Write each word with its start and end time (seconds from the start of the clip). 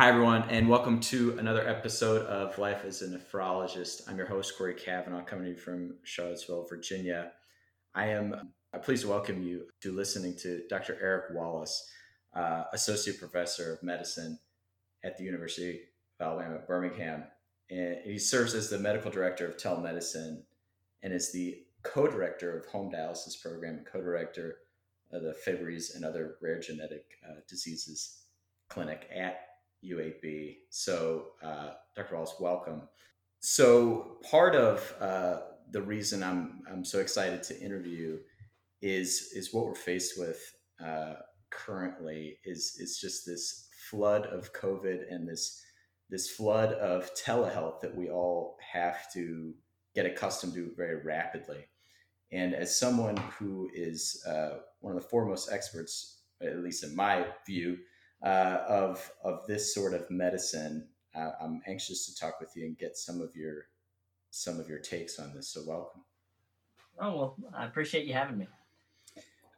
Hi, 0.00 0.08
everyone, 0.08 0.44
and 0.48 0.66
welcome 0.66 0.98
to 1.00 1.36
another 1.38 1.68
episode 1.68 2.24
of 2.24 2.56
Life 2.56 2.86
as 2.86 3.02
a 3.02 3.08
Nephrologist. 3.08 4.08
I'm 4.08 4.16
your 4.16 4.24
host, 4.24 4.56
Corey 4.56 4.72
Cavanaugh, 4.72 5.22
coming 5.24 5.44
to 5.44 5.50
you 5.50 5.56
from 5.58 5.96
Charlottesville, 6.04 6.66
Virginia. 6.70 7.32
I 7.94 8.06
am 8.06 8.48
pleased 8.82 9.02
to 9.02 9.10
welcome 9.10 9.42
you 9.42 9.66
to 9.82 9.92
listening 9.92 10.36
to 10.38 10.62
Dr. 10.70 10.96
Eric 11.02 11.34
Wallace, 11.34 11.86
uh, 12.34 12.64
Associate 12.72 13.18
Professor 13.18 13.74
of 13.74 13.82
Medicine 13.82 14.38
at 15.04 15.18
the 15.18 15.24
University 15.24 15.80
of 16.18 16.28
Alabama 16.28 16.54
at 16.54 16.66
Birmingham. 16.66 17.24
And 17.68 17.98
he 18.02 18.18
serves 18.18 18.54
as 18.54 18.70
the 18.70 18.78
Medical 18.78 19.10
Director 19.10 19.46
of 19.46 19.58
Telemedicine 19.58 20.44
and 21.02 21.12
is 21.12 21.30
the 21.30 21.58
co 21.82 22.06
director 22.06 22.58
of 22.58 22.64
Home 22.68 22.90
Dialysis 22.90 23.38
Program 23.42 23.84
co 23.84 24.00
director 24.00 24.60
of 25.12 25.24
the 25.24 25.34
Fabry's 25.34 25.94
and 25.94 26.06
other 26.06 26.36
rare 26.40 26.58
genetic 26.58 27.04
uh, 27.22 27.40
diseases 27.46 28.22
clinic 28.70 29.06
at 29.14 29.49
UAB. 29.84 30.56
So, 30.70 31.26
uh, 31.42 31.70
Dr. 31.96 32.14
Wallace, 32.14 32.34
welcome. 32.40 32.82
So, 33.40 34.18
part 34.30 34.54
of 34.54 34.94
uh, 35.00 35.40
the 35.70 35.82
reason 35.82 36.22
I'm 36.22 36.62
I'm 36.70 36.84
so 36.84 36.98
excited 36.98 37.42
to 37.44 37.60
interview 37.60 38.18
is 38.82 39.32
is 39.34 39.52
what 39.52 39.66
we're 39.66 39.74
faced 39.74 40.18
with 40.18 40.40
uh, 40.84 41.14
currently 41.50 42.38
is 42.44 42.76
is 42.78 42.98
just 43.00 43.26
this 43.26 43.68
flood 43.90 44.26
of 44.26 44.52
COVID 44.52 45.02
and 45.10 45.28
this 45.28 45.62
this 46.10 46.30
flood 46.30 46.72
of 46.74 47.10
telehealth 47.14 47.80
that 47.80 47.94
we 47.94 48.10
all 48.10 48.58
have 48.72 49.10
to 49.12 49.54
get 49.94 50.06
accustomed 50.06 50.54
to 50.54 50.72
very 50.76 51.02
rapidly. 51.04 51.68
And 52.32 52.54
as 52.54 52.78
someone 52.78 53.16
who 53.38 53.68
is 53.74 54.22
uh, 54.26 54.58
one 54.80 54.94
of 54.94 55.02
the 55.02 55.08
foremost 55.08 55.52
experts, 55.52 56.22
at 56.42 56.58
least 56.58 56.84
in 56.84 56.94
my 56.94 57.26
view, 57.46 57.78
uh, 58.22 58.58
of 58.68 59.12
of 59.24 59.46
this 59.46 59.74
sort 59.74 59.94
of 59.94 60.10
medicine. 60.10 60.88
Uh, 61.14 61.30
I'm 61.40 61.62
anxious 61.66 62.06
to 62.06 62.14
talk 62.14 62.40
with 62.40 62.56
you 62.56 62.66
and 62.66 62.78
get 62.78 62.96
some 62.96 63.20
of 63.20 63.34
your 63.34 63.66
some 64.30 64.60
of 64.60 64.68
your 64.68 64.78
takes 64.78 65.18
on 65.18 65.34
this. 65.34 65.48
So 65.48 65.62
welcome. 65.66 66.02
Oh 67.00 67.16
well, 67.16 67.36
I 67.56 67.66
appreciate 67.66 68.06
you 68.06 68.14
having 68.14 68.38
me. 68.38 68.46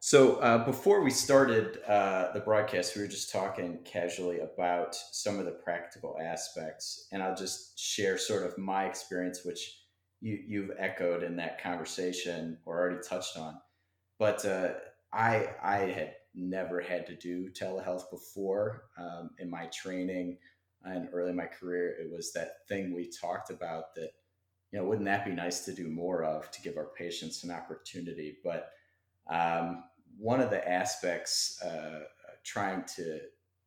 So 0.05 0.39
uh, 0.39 0.65
before 0.65 1.03
we 1.03 1.11
started 1.11 1.79
uh, 1.87 2.33
the 2.33 2.41
broadcast, 2.41 2.97
we 2.97 3.03
were 3.03 3.09
just 3.09 3.31
talking 3.31 3.79
casually 3.85 4.41
about 4.41 4.97
some 4.97 5.39
of 5.39 5.45
the 5.45 5.53
practical 5.53 6.17
aspects, 6.21 7.07
and 7.13 7.23
I'll 7.23 7.37
just 7.37 7.79
share 7.79 8.19
sort 8.19 8.43
of 8.43 8.59
my 8.59 8.87
experience, 8.87 9.45
which 9.45 9.79
you 10.21 10.41
you've 10.45 10.73
echoed 10.79 11.23
in 11.23 11.37
that 11.37 11.63
conversation 11.63 12.59
or 12.65 12.81
already 12.81 13.01
touched 13.09 13.37
on. 13.37 13.61
But 14.19 14.45
uh, 14.45 14.71
I 15.13 15.51
I 15.63 15.77
had 15.79 16.15
never 16.35 16.81
had 16.81 17.07
to 17.07 17.17
do 17.17 17.51
telehealth 17.51 18.11
before 18.11 18.85
um, 18.99 19.31
in 19.39 19.51
my 19.51 19.67
training 19.67 20.39
and 20.85 21.09
early 21.13 21.31
in 21.31 21.37
my 21.37 21.47
career. 21.47 21.97
It 22.01 22.11
was 22.11 22.33
that 22.33 22.67
thing 22.69 22.95
we 22.95 23.11
talked 23.11 23.51
about 23.51 23.95
that, 23.95 24.11
you 24.71 24.79
know, 24.79 24.85
wouldn't 24.85 25.07
that 25.07 25.25
be 25.25 25.33
nice 25.33 25.65
to 25.67 25.73
do 25.73 25.89
more 25.89 26.25
of 26.25 26.51
to 26.51 26.63
give 26.63 26.77
our 26.77 26.91
patients 26.97 27.45
an 27.45 27.51
opportunity? 27.51 28.39
But 28.43 28.71
um, 29.31 29.85
one 30.19 30.41
of 30.41 30.51
the 30.51 30.67
aspects 30.69 31.61
uh, 31.63 32.01
trying 32.45 32.85
to 32.97 33.21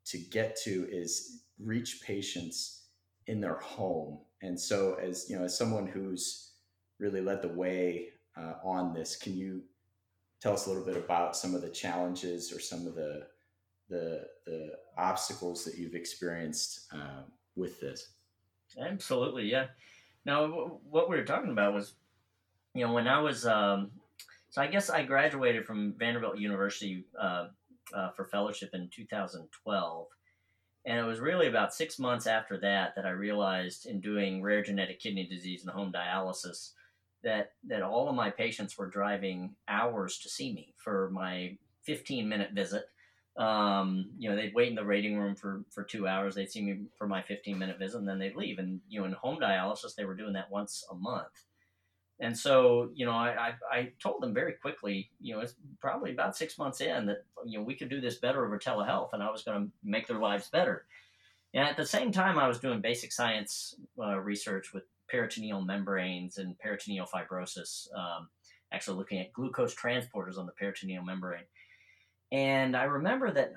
to 0.05 0.17
get 0.19 0.55
to 0.55 0.87
is 0.91 1.41
reach 1.59 2.01
patients 2.01 2.83
in 3.27 3.41
their 3.41 3.57
home. 3.57 4.19
And 4.41 4.59
so, 4.59 4.95
as 5.01 5.29
you 5.29 5.37
know, 5.37 5.45
as 5.45 5.57
someone 5.57 5.87
who's 5.87 6.51
really 6.99 7.21
led 7.21 7.41
the 7.41 7.49
way 7.49 8.09
uh, 8.37 8.53
on 8.63 8.93
this, 8.93 9.15
can 9.15 9.35
you 9.35 9.63
tell 10.45 10.53
us 10.53 10.67
a 10.67 10.69
little 10.69 10.85
bit 10.85 10.95
about 10.95 11.35
some 11.35 11.55
of 11.55 11.63
the 11.63 11.69
challenges 11.69 12.53
or 12.53 12.59
some 12.59 12.85
of 12.85 12.93
the 12.93 13.25
the, 13.89 14.27
the 14.45 14.73
obstacles 14.95 15.65
that 15.65 15.75
you've 15.75 15.95
experienced 15.95 16.87
uh, 16.93 17.23
with 17.55 17.79
this. 17.79 18.09
Absolutely, 18.79 19.43
yeah. 19.43 19.67
Now, 20.23 20.79
what 20.89 21.09
we 21.09 21.15
were 21.15 21.23
talking 21.23 21.51
about 21.51 21.73
was, 21.73 21.93
you 22.73 22.83
know, 22.83 22.93
when 22.93 23.07
I 23.07 23.19
was, 23.21 23.45
um, 23.45 23.91
so 24.49 24.61
I 24.61 24.67
guess 24.67 24.89
I 24.89 25.03
graduated 25.03 25.65
from 25.65 25.93
Vanderbilt 25.99 26.39
University 26.39 27.05
uh, 27.19 27.49
uh, 27.93 28.09
for 28.09 28.25
fellowship 28.25 28.71
in 28.73 28.89
2012. 28.91 30.07
And 30.87 30.97
it 30.97 31.03
was 31.03 31.19
really 31.19 31.47
about 31.47 31.75
six 31.75 31.99
months 31.99 32.25
after 32.25 32.59
that 32.61 32.95
that 32.95 33.05
I 33.05 33.11
realized 33.11 33.85
in 33.85 34.01
doing 34.01 34.41
rare 34.41 34.63
genetic 34.63 34.99
kidney 34.99 35.27
disease 35.27 35.61
and 35.61 35.69
home 35.69 35.91
dialysis 35.91 36.71
that 37.25 37.53
that 37.67 37.81
all 37.81 38.07
of 38.07 38.15
my 38.15 38.29
patients 38.29 38.77
were 38.77 38.87
driving 38.87 39.55
hours 39.67 40.19
to 40.19 40.29
see 40.29 40.53
me 40.53 40.73
for 40.77 41.09
my 41.11 41.57
15 41.83 42.29
minute 42.29 42.51
visit. 42.53 42.85
Um, 43.35 44.11
you 44.17 44.29
know, 44.29 44.37
they'd 44.37 44.53
wait 44.53 44.69
in 44.69 44.75
the 44.75 44.85
waiting 44.85 45.17
room 45.17 45.35
for 45.35 45.65
for 45.69 45.83
two 45.83 46.07
hours. 46.07 46.35
They'd 46.35 46.51
see 46.51 46.61
me 46.61 46.83
for 46.97 47.07
my 47.07 47.21
15 47.23 47.59
minute 47.59 47.79
visit, 47.79 47.97
and 47.97 48.07
then 48.07 48.19
they'd 48.19 48.35
leave. 48.35 48.59
And 48.59 48.79
you 48.87 49.01
know, 49.01 49.07
in 49.07 49.11
home 49.11 49.39
dialysis, 49.41 49.95
they 49.95 50.05
were 50.05 50.15
doing 50.15 50.33
that 50.33 50.49
once 50.49 50.85
a 50.89 50.95
month. 50.95 51.43
And 52.19 52.37
so, 52.37 52.91
you 52.95 53.05
know, 53.05 53.11
I, 53.11 53.49
I, 53.71 53.77
I 53.77 53.91
told 54.01 54.21
them 54.21 54.33
very 54.33 54.53
quickly, 54.53 55.09
you 55.19 55.35
know, 55.35 55.41
it's 55.41 55.55
probably 55.81 56.11
about 56.11 56.37
six 56.37 56.57
months 56.57 56.79
in 56.79 57.07
that, 57.07 57.25
you 57.45 57.59
know, 57.59 57.65
we 57.65 57.75
could 57.75 57.89
do 57.89 57.99
this 57.99 58.15
better 58.15 58.45
over 58.45 58.57
telehealth 58.57 59.09
and 59.11 59.21
I 59.21 59.29
was 59.29 59.43
going 59.43 59.65
to 59.65 59.71
make 59.83 60.07
their 60.07 60.19
lives 60.19 60.49
better. 60.49 60.85
And 61.53 61.67
at 61.67 61.75
the 61.75 61.85
same 61.85 62.13
time, 62.13 62.37
I 62.37 62.47
was 62.47 62.59
doing 62.59 62.79
basic 62.79 63.11
science 63.11 63.75
uh, 63.99 64.17
research 64.17 64.73
with 64.73 64.83
peritoneal 65.09 65.61
membranes 65.61 66.37
and 66.37 66.57
peritoneal 66.59 67.05
fibrosis, 67.05 67.87
um, 67.95 68.29
actually 68.71 68.97
looking 68.97 69.19
at 69.19 69.33
glucose 69.33 69.75
transporters 69.75 70.37
on 70.37 70.45
the 70.45 70.51
peritoneal 70.51 71.03
membrane. 71.03 71.43
And 72.31 72.75
I 72.75 72.83
remember 72.83 73.31
that 73.31 73.53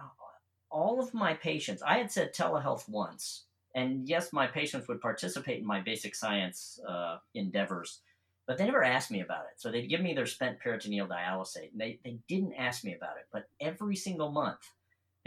all 0.71 1.01
of 1.01 1.15
my 1.15 1.35
patients, 1.35 1.83
I 1.83 1.99
had 1.99 2.13
said 2.13 2.35
telehealth 2.35 2.89
once, 2.89 3.45
and 3.75 4.09
yes, 4.09 4.33
my 4.33 4.47
patients 4.47 4.89
would 4.89 5.01
participate 5.01 5.61
in 5.61 5.67
my 5.67 5.81
basic 5.81 6.15
science 6.15 6.79
uh, 6.87 7.19
endeavors, 7.35 8.01
but 8.47 8.59
they 8.59 8.65
never 8.65 8.85
asked 8.85 9.11
me 9.11 9.21
about 9.21 9.45
it. 9.53 9.61
So 9.61 9.71
they'd 9.71 9.89
give 9.89 10.01
me 10.01 10.15
their 10.15 10.27
spent 10.27 10.61
peritoneal 10.61 11.07
dialysate, 11.07 11.73
and 11.73 11.81
they, 11.81 11.99
they 12.05 12.19
didn't 12.29 12.55
ask 12.55 12.85
me 12.85 12.95
about 12.95 13.17
it. 13.17 13.27
But 13.33 13.49
every 13.61 13.97
single 13.97 14.31
month, 14.31 14.61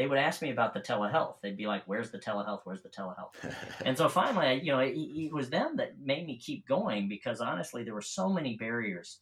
they 0.01 0.07
would 0.07 0.17
ask 0.17 0.41
me 0.41 0.49
about 0.49 0.73
the 0.73 0.79
telehealth. 0.79 1.35
They'd 1.43 1.55
be 1.55 1.67
like, 1.67 1.83
"Where's 1.85 2.09
the 2.09 2.17
telehealth? 2.17 2.61
Where's 2.63 2.81
the 2.81 2.89
telehealth?" 2.89 3.35
and 3.85 3.95
so 3.95 4.09
finally, 4.09 4.59
you 4.63 4.71
know, 4.71 4.79
it, 4.79 4.95
it, 4.95 5.31
was 5.31 5.51
them 5.51 5.75
that 5.77 5.99
made 5.99 6.25
me 6.25 6.39
keep 6.39 6.67
going 6.67 7.07
because 7.07 7.39
honestly, 7.39 7.83
there 7.83 7.93
were 7.93 8.01
so 8.01 8.27
many 8.27 8.57
barriers. 8.57 9.19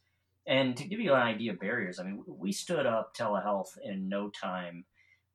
And 0.48 0.78
to 0.78 0.88
give 0.88 1.02
you 1.02 1.14
an 1.14 1.22
idea 1.22 1.52
of 1.52 1.60
barriers, 1.60 2.00
I 2.00 2.04
mean, 2.04 2.24
we 2.26 2.54
stood 2.54 2.86
up 2.86 3.14
telehealth 3.14 3.78
in 3.84 4.08
no 4.08 4.30
time, 4.30 4.86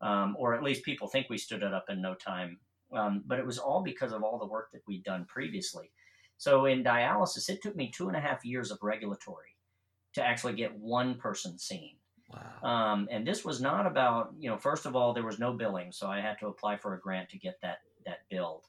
um, 0.00 0.34
or 0.38 0.54
at 0.54 0.62
least 0.62 0.83
people 0.83 1.09
think 1.09 1.28
we 1.28 1.37
stood 1.37 1.62
it 1.62 1.75
up 1.75 1.91
in 1.91 2.00
no 2.00 2.15
time. 2.15 2.59
Um, 2.91 3.22
but 3.27 3.38
it 3.38 3.44
was 3.44 3.59
all 3.59 3.83
because 3.83 4.12
of 4.12 4.22
all 4.22 4.38
the 4.38 4.47
work 4.47 4.71
that 4.72 4.81
we'd 4.88 5.04
done 5.04 5.27
previously. 5.27 5.91
So 6.38 6.65
in 6.65 6.83
dialysis, 6.83 7.50
it 7.50 7.60
took 7.62 7.77
me 7.77 7.93
two 7.94 8.09
and 8.09 8.16
a 8.16 8.21
half 8.21 8.47
years 8.47 8.71
of 8.71 8.78
regulatory 8.81 9.56
to 10.15 10.25
actually 10.25 10.54
get 10.54 10.75
one 10.75 11.16
person 11.16 11.59
seen. 11.59 11.97
Wow. 12.33 12.69
Um, 12.69 13.09
and 13.11 13.27
this 13.27 13.45
was 13.45 13.61
not 13.61 13.87
about, 13.87 14.35
you 14.39 14.49
know, 14.49 14.57
first 14.57 14.87
of 14.87 14.97
all, 14.97 15.12
there 15.12 15.25
was 15.25 15.39
no 15.39 15.53
billing, 15.53 15.93
so 15.93 16.09
I 16.09 16.21
had 16.21 16.39
to 16.41 16.47
apply 16.47 16.77
for 16.77 16.95
a 16.95 17.01
grant 17.01 17.29
to 17.31 17.39
get 17.39 17.61
that 17.62 17.79
that 18.07 18.21
billed. 18.31 18.65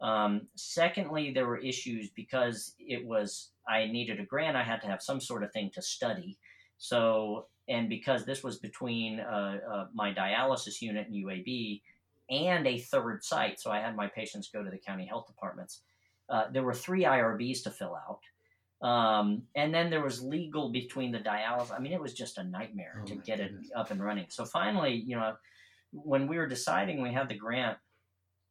Um, 0.00 0.48
secondly, 0.54 1.32
there 1.32 1.46
were 1.46 1.58
issues 1.58 2.10
because 2.10 2.74
it 2.78 3.04
was 3.06 3.50
I 3.68 3.86
needed 3.86 4.20
a 4.20 4.24
grant, 4.24 4.56
I 4.56 4.62
had 4.62 4.80
to 4.82 4.86
have 4.86 5.02
some 5.02 5.20
sort 5.20 5.42
of 5.42 5.52
thing 5.52 5.70
to 5.74 5.82
study. 5.82 6.38
So, 6.78 7.46
and 7.68 7.88
because 7.88 8.24
this 8.24 8.42
was 8.42 8.58
between 8.58 9.20
uh, 9.20 9.58
uh, 9.70 9.86
my 9.94 10.12
dialysis 10.12 10.82
unit 10.82 11.06
and 11.08 11.16
UAB 11.24 11.80
and 12.30 12.66
a 12.66 12.78
third 12.78 13.24
site, 13.24 13.60
so 13.60 13.70
I 13.70 13.80
had 13.80 13.96
my 13.96 14.06
patients 14.06 14.50
go 14.52 14.62
to 14.62 14.70
the 14.70 14.78
county 14.78 15.06
health 15.06 15.26
departments. 15.26 15.82
Uh, 16.28 16.44
there 16.52 16.62
were 16.62 16.74
three 16.74 17.04
IRBs 17.04 17.62
to 17.62 17.70
fill 17.70 17.94
out. 17.94 18.20
Um, 18.84 19.44
and 19.54 19.72
then 19.74 19.88
there 19.88 20.04
was 20.04 20.22
legal 20.22 20.68
between 20.68 21.10
the 21.10 21.18
dialysis. 21.18 21.74
I 21.74 21.78
mean, 21.78 21.92
it 21.94 22.00
was 22.00 22.12
just 22.12 22.36
a 22.36 22.44
nightmare 22.44 23.00
oh 23.02 23.06
to 23.06 23.14
get 23.16 23.38
goodness. 23.38 23.70
it 23.70 23.72
up 23.74 23.90
and 23.90 24.02
running. 24.02 24.26
So 24.28 24.44
finally, 24.44 25.02
you 25.06 25.16
know, 25.16 25.36
when 25.92 26.28
we 26.28 26.36
were 26.36 26.46
deciding, 26.46 27.00
we 27.00 27.10
had 27.10 27.30
the 27.30 27.34
grant, 27.34 27.78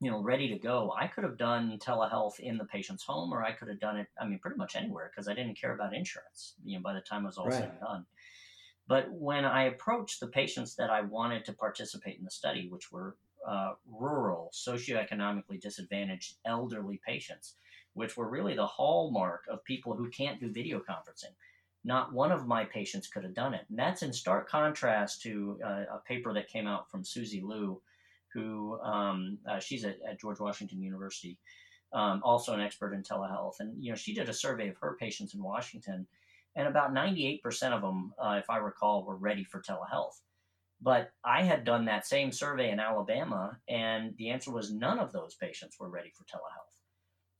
you 0.01 0.09
know, 0.09 0.23
ready 0.23 0.49
to 0.49 0.57
go. 0.57 0.91
I 0.99 1.05
could 1.05 1.23
have 1.23 1.37
done 1.37 1.77
telehealth 1.77 2.39
in 2.39 2.57
the 2.57 2.65
patient's 2.65 3.03
home, 3.03 3.31
or 3.31 3.43
I 3.43 3.51
could 3.51 3.67
have 3.67 3.79
done 3.79 3.97
it. 3.97 4.07
I 4.19 4.25
mean, 4.25 4.39
pretty 4.39 4.57
much 4.57 4.75
anywhere 4.75 5.11
because 5.13 5.27
I 5.27 5.35
didn't 5.35 5.55
care 5.55 5.75
about 5.75 5.93
insurance. 5.93 6.55
You 6.65 6.79
know, 6.79 6.81
by 6.81 6.93
the 6.93 7.01
time 7.01 7.23
it 7.23 7.27
was 7.27 7.37
all 7.37 7.45
right. 7.45 7.53
said 7.53 7.69
and 7.69 7.79
done. 7.79 8.05
But 8.87 9.11
when 9.11 9.45
I 9.45 9.65
approached 9.65 10.19
the 10.19 10.27
patients 10.27 10.75
that 10.77 10.89
I 10.89 11.01
wanted 11.01 11.45
to 11.45 11.53
participate 11.53 12.17
in 12.17 12.25
the 12.25 12.31
study, 12.31 12.67
which 12.69 12.91
were 12.91 13.17
uh, 13.47 13.73
rural, 13.87 14.51
socioeconomically 14.51 15.61
disadvantaged 15.61 16.37
elderly 16.43 16.99
patients, 17.05 17.55
which 17.93 18.17
were 18.17 18.29
really 18.29 18.55
the 18.55 18.65
hallmark 18.65 19.43
of 19.49 19.63
people 19.63 19.95
who 19.95 20.09
can't 20.09 20.39
do 20.39 20.51
video 20.51 20.79
conferencing. 20.79 21.33
Not 21.85 22.13
one 22.13 22.31
of 22.31 22.47
my 22.47 22.63
patients 22.65 23.07
could 23.07 23.23
have 23.23 23.33
done 23.33 23.53
it. 23.53 23.65
And 23.69 23.77
that's 23.77 24.03
in 24.03 24.13
stark 24.13 24.49
contrast 24.49 25.21
to 25.23 25.59
uh, 25.63 25.83
a 25.95 26.01
paper 26.05 26.33
that 26.33 26.47
came 26.47 26.67
out 26.67 26.89
from 26.89 27.03
Susie 27.03 27.41
Lew, 27.41 27.81
who 28.33 28.79
um, 28.81 29.37
uh, 29.49 29.59
she's 29.59 29.83
at, 29.83 29.97
at, 30.07 30.19
George 30.19 30.39
Washington 30.39 30.81
University, 30.81 31.37
um, 31.91 32.21
also 32.23 32.53
an 32.53 32.61
expert 32.61 32.93
in 32.93 33.03
telehealth. 33.03 33.59
And, 33.59 33.83
you 33.83 33.91
know, 33.91 33.95
she 33.95 34.13
did 34.13 34.29
a 34.29 34.33
survey 34.33 34.69
of 34.69 34.77
her 34.77 34.95
patients 34.99 35.35
in 35.35 35.43
Washington, 35.43 36.07
and 36.55 36.67
about 36.67 36.93
98% 36.93 37.41
of 37.71 37.81
them, 37.81 38.13
uh, 38.17 38.39
if 38.39 38.49
I 38.49 38.57
recall, 38.57 39.05
were 39.05 39.15
ready 39.15 39.43
for 39.43 39.61
telehealth 39.61 40.21
But 40.81 41.11
I 41.23 41.43
had 41.43 41.63
done 41.63 41.85
that 41.85 42.07
same 42.07 42.31
survey 42.31 42.71
in 42.71 42.79
Alabama, 42.79 43.57
and 43.67 44.15
the 44.17 44.29
answer 44.29 44.51
was 44.51 44.71
none 44.71 44.99
of 44.99 45.11
those 45.11 45.35
patients 45.35 45.77
were 45.79 45.89
ready 45.89 46.11
for 46.15 46.23
telehealth. 46.23 46.72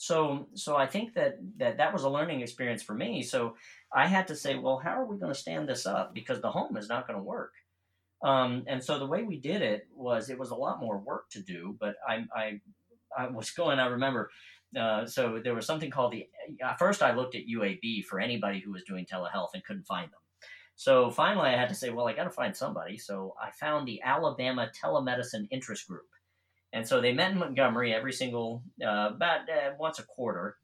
So, 0.06 0.48
so 0.54 0.76
I 0.76 0.86
think 0.86 1.14
that 1.14 1.38
that 1.60 1.78
that 1.78 1.94
was 1.94 2.04
a 2.04 2.10
learning 2.10 2.42
experience 2.42 2.84
for 2.84 2.94
me. 2.94 3.24
So 3.24 3.56
I 3.94 4.06
had 4.08 4.28
to 4.28 4.36
say, 4.36 4.58
well, 4.58 4.78
how 4.78 5.00
are 5.00 5.06
we 5.06 5.18
going 5.18 5.32
to 5.32 5.40
stand 5.40 5.70
this 5.70 5.86
up? 5.86 6.14
Because 6.14 6.42
the 6.42 6.52
home 6.52 6.76
is 6.76 6.90
not 6.90 7.08
going 7.08 7.18
to 7.18 7.24
work. 7.24 7.54
Um, 8.22 8.66
and 8.68 8.84
so 8.84 9.00
the 9.00 9.06
way 9.06 9.24
we 9.24 9.40
did 9.40 9.62
it 9.62 9.88
was 9.96 10.30
it 10.30 10.38
was 10.38 10.50
a 10.50 10.56
lot 10.56 10.82
more 10.82 10.98
work 10.98 11.30
to 11.32 11.42
do, 11.42 11.78
but 11.80 11.96
I, 12.06 12.26
I, 12.36 12.60
I 13.18 13.28
was 13.28 13.52
going, 13.52 13.80
I 13.80 13.86
remember, 13.88 14.30
uh, 14.78 15.06
so 15.06 15.40
there 15.42 15.56
was 15.56 15.66
something 15.66 15.90
called 15.90 16.12
the, 16.12 16.28
uh, 16.66 16.76
first 16.76 17.02
I 17.02 17.14
looked 17.14 17.36
at 17.36 17.44
UAB 17.48 18.04
for 18.04 18.20
anybody 18.20 18.60
who 18.60 18.72
was 18.74 18.84
doing 18.84 19.06
telehealth 19.06 19.54
and 19.54 19.64
couldn't 19.64 19.86
find 19.86 20.12
them. 20.12 20.20
So 20.76 21.12
finally 21.12 21.50
I 21.50 21.58
had 21.58 21.70
to 21.70 21.76
say, 21.76 21.92
well, 21.92 22.10
I 22.10 22.14
got 22.14 22.26
to 22.26 22.30
find 22.30 22.56
somebody. 22.56 22.98
So 22.98 23.36
I 23.42 23.52
found 23.52 23.88
the 23.88 24.02
Alabama 24.04 24.70
Telemedicine 24.84 25.48
Interest 25.50 25.88
Group. 25.88 26.08
And 26.74 26.86
so 26.88 27.00
they 27.00 27.14
met 27.14 27.32
in 27.32 27.38
Montgomery 27.38 27.94
every 27.94 28.12
single, 28.12 28.64
uh, 28.84 29.12
about 29.14 29.42
uh, 29.50 29.72
once 29.80 30.00
a 30.00 30.04
quarter 30.04 30.58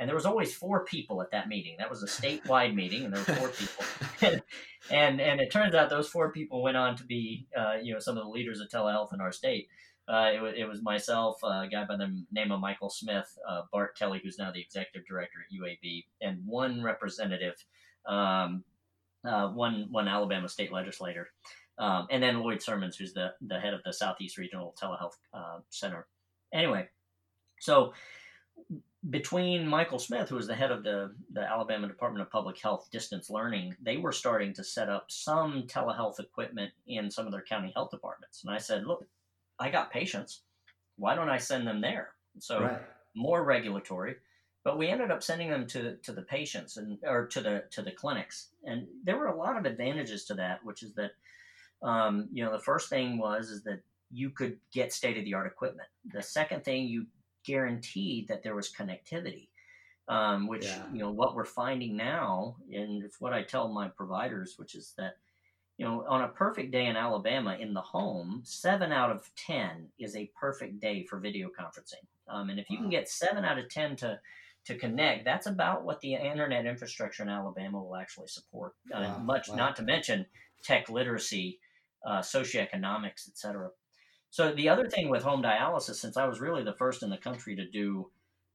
and 0.00 0.08
there 0.08 0.16
was 0.16 0.24
always 0.24 0.54
four 0.54 0.86
people 0.86 1.20
at 1.20 1.30
that 1.32 1.46
meeting. 1.46 1.76
That 1.78 1.90
was 1.90 2.02
a 2.02 2.06
statewide 2.06 2.74
meeting, 2.74 3.04
and 3.04 3.12
there 3.12 3.20
were 3.20 3.34
four 3.34 3.48
people. 3.50 4.40
and 4.90 5.20
and 5.20 5.40
it 5.42 5.52
turns 5.52 5.74
out 5.74 5.90
those 5.90 6.08
four 6.08 6.32
people 6.32 6.62
went 6.62 6.78
on 6.78 6.96
to 6.96 7.04
be, 7.04 7.46
uh, 7.56 7.74
you 7.82 7.92
know, 7.92 8.00
some 8.00 8.16
of 8.16 8.24
the 8.24 8.30
leaders 8.30 8.60
of 8.60 8.68
telehealth 8.70 9.12
in 9.12 9.20
our 9.20 9.30
state. 9.30 9.68
Uh, 10.08 10.30
it, 10.34 10.40
was, 10.40 10.54
it 10.56 10.64
was 10.64 10.82
myself, 10.82 11.38
uh, 11.44 11.64
a 11.64 11.68
guy 11.70 11.84
by 11.84 11.96
the 11.96 12.24
name 12.32 12.50
of 12.50 12.60
Michael 12.60 12.88
Smith, 12.88 13.38
uh, 13.48 13.62
Bart 13.70 13.96
Kelly, 13.96 14.20
who's 14.24 14.38
now 14.38 14.50
the 14.50 14.60
executive 14.60 15.06
director 15.06 15.38
at 15.38 15.54
UAB, 15.56 16.06
and 16.20 16.44
one 16.46 16.82
representative, 16.82 17.54
um, 18.06 18.64
one 19.22 19.86
one 19.90 20.08
Alabama 20.08 20.48
state 20.48 20.72
legislator, 20.72 21.28
um, 21.78 22.06
and 22.10 22.22
then 22.22 22.40
Lloyd 22.40 22.62
Sermons, 22.62 22.96
who's 22.96 23.12
the 23.12 23.34
the 23.40 23.58
head 23.58 23.74
of 23.74 23.82
the 23.84 23.92
Southeast 23.92 24.38
Regional 24.38 24.74
Telehealth 24.80 25.16
uh, 25.32 25.58
Center. 25.70 26.06
Anyway, 26.52 26.88
so 27.60 27.92
between 29.08 29.66
Michael 29.66 29.98
Smith, 29.98 30.28
who 30.28 30.36
was 30.36 30.46
the 30.46 30.54
head 30.54 30.70
of 30.70 30.82
the, 30.82 31.14
the 31.32 31.40
Alabama 31.40 31.88
Department 31.88 32.22
of 32.22 32.30
Public 32.30 32.58
Health 32.58 32.88
distance 32.90 33.30
learning, 33.30 33.74
they 33.80 33.96
were 33.96 34.12
starting 34.12 34.52
to 34.54 34.64
set 34.64 34.90
up 34.90 35.06
some 35.10 35.62
telehealth 35.62 36.20
equipment 36.20 36.70
in 36.86 37.10
some 37.10 37.24
of 37.24 37.32
their 37.32 37.42
county 37.42 37.72
health 37.74 37.90
departments. 37.90 38.42
And 38.44 38.52
I 38.52 38.58
said, 38.58 38.86
look, 38.86 39.06
I 39.58 39.70
got 39.70 39.90
patients. 39.90 40.42
Why 40.96 41.14
don't 41.14 41.30
I 41.30 41.38
send 41.38 41.66
them 41.66 41.80
there? 41.80 42.10
So 42.40 42.60
right. 42.60 42.82
more 43.14 43.42
regulatory. 43.42 44.16
But 44.64 44.76
we 44.76 44.88
ended 44.88 45.10
up 45.10 45.22
sending 45.22 45.48
them 45.48 45.66
to, 45.68 45.96
to 45.96 46.12
the 46.12 46.22
patients 46.22 46.76
and 46.76 46.98
or 47.02 47.26
to 47.28 47.40
the 47.40 47.64
to 47.70 47.80
the 47.80 47.90
clinics. 47.90 48.48
And 48.64 48.86
there 49.04 49.16
were 49.16 49.28
a 49.28 49.36
lot 49.36 49.56
of 49.56 49.64
advantages 49.64 50.26
to 50.26 50.34
that, 50.34 50.62
which 50.62 50.82
is 50.82 50.92
that 50.94 51.12
um, 51.82 52.28
you 52.32 52.44
know, 52.44 52.52
the 52.52 52.62
first 52.62 52.88
thing 52.88 53.18
was 53.18 53.50
is 53.50 53.62
that 53.64 53.80
you 54.10 54.30
could 54.30 54.58
get 54.72 54.92
state 54.92 55.16
of 55.18 55.24
the 55.24 55.34
art 55.34 55.46
equipment. 55.46 55.88
The 56.12 56.22
second 56.22 56.64
thing 56.64 56.86
you 56.86 57.06
guaranteed 57.44 58.28
that 58.28 58.42
there 58.42 58.54
was 58.54 58.72
connectivity. 58.72 59.48
Um, 60.08 60.48
which 60.48 60.64
yeah. 60.64 60.82
you 60.92 60.98
know 60.98 61.12
what 61.12 61.36
we're 61.36 61.44
finding 61.44 61.96
now, 61.96 62.56
and 62.72 63.04
it's 63.04 63.20
what 63.20 63.32
I 63.32 63.44
tell 63.44 63.68
my 63.68 63.86
providers, 63.86 64.54
which 64.56 64.74
is 64.74 64.92
that 64.98 65.14
you 65.78 65.86
know 65.86 66.04
on 66.08 66.22
a 66.22 66.28
perfect 66.28 66.72
day 66.72 66.86
in 66.86 66.96
Alabama 66.96 67.56
in 67.60 67.72
the 67.72 67.80
home, 67.80 68.40
seven 68.42 68.90
out 68.90 69.12
of 69.12 69.30
ten 69.36 69.86
is 70.00 70.16
a 70.16 70.28
perfect 70.34 70.80
day 70.80 71.04
for 71.04 71.20
video 71.20 71.48
conferencing. 71.48 72.02
Um, 72.26 72.50
and 72.50 72.58
if 72.58 72.68
you 72.68 72.78
wow. 72.78 72.82
can 72.82 72.90
get 72.90 73.08
seven 73.08 73.44
out 73.44 73.58
of 73.58 73.68
ten 73.68 73.94
to 73.96 74.18
to 74.64 74.74
connect, 74.74 75.24
that's 75.24 75.46
about 75.46 75.84
what 75.84 76.00
the 76.00 76.14
internet 76.14 76.66
infrastructure 76.66 77.22
in 77.22 77.28
Alabama 77.28 77.80
will 77.80 77.94
actually 77.94 78.28
support. 78.28 78.74
Uh. 78.92 79.16
Much, 79.22 79.48
wow. 79.48 79.54
not 79.54 79.76
to 79.76 79.82
mention 79.82 80.26
tech 80.64 80.88
literacy, 80.88 81.60
uh, 82.06 82.20
socioeconomics, 82.20 83.28
et 83.28 83.36
cetera. 83.36 83.70
So 84.30 84.52
the 84.52 84.68
other 84.68 84.88
thing 84.88 85.10
with 85.10 85.22
home 85.22 85.42
dialysis, 85.42 85.96
since 85.96 86.16
I 86.16 86.26
was 86.26 86.40
really 86.40 86.62
the 86.62 86.74
first 86.74 87.02
in 87.02 87.10
the 87.10 87.16
country 87.16 87.56
to 87.56 87.68
do 87.68 88.10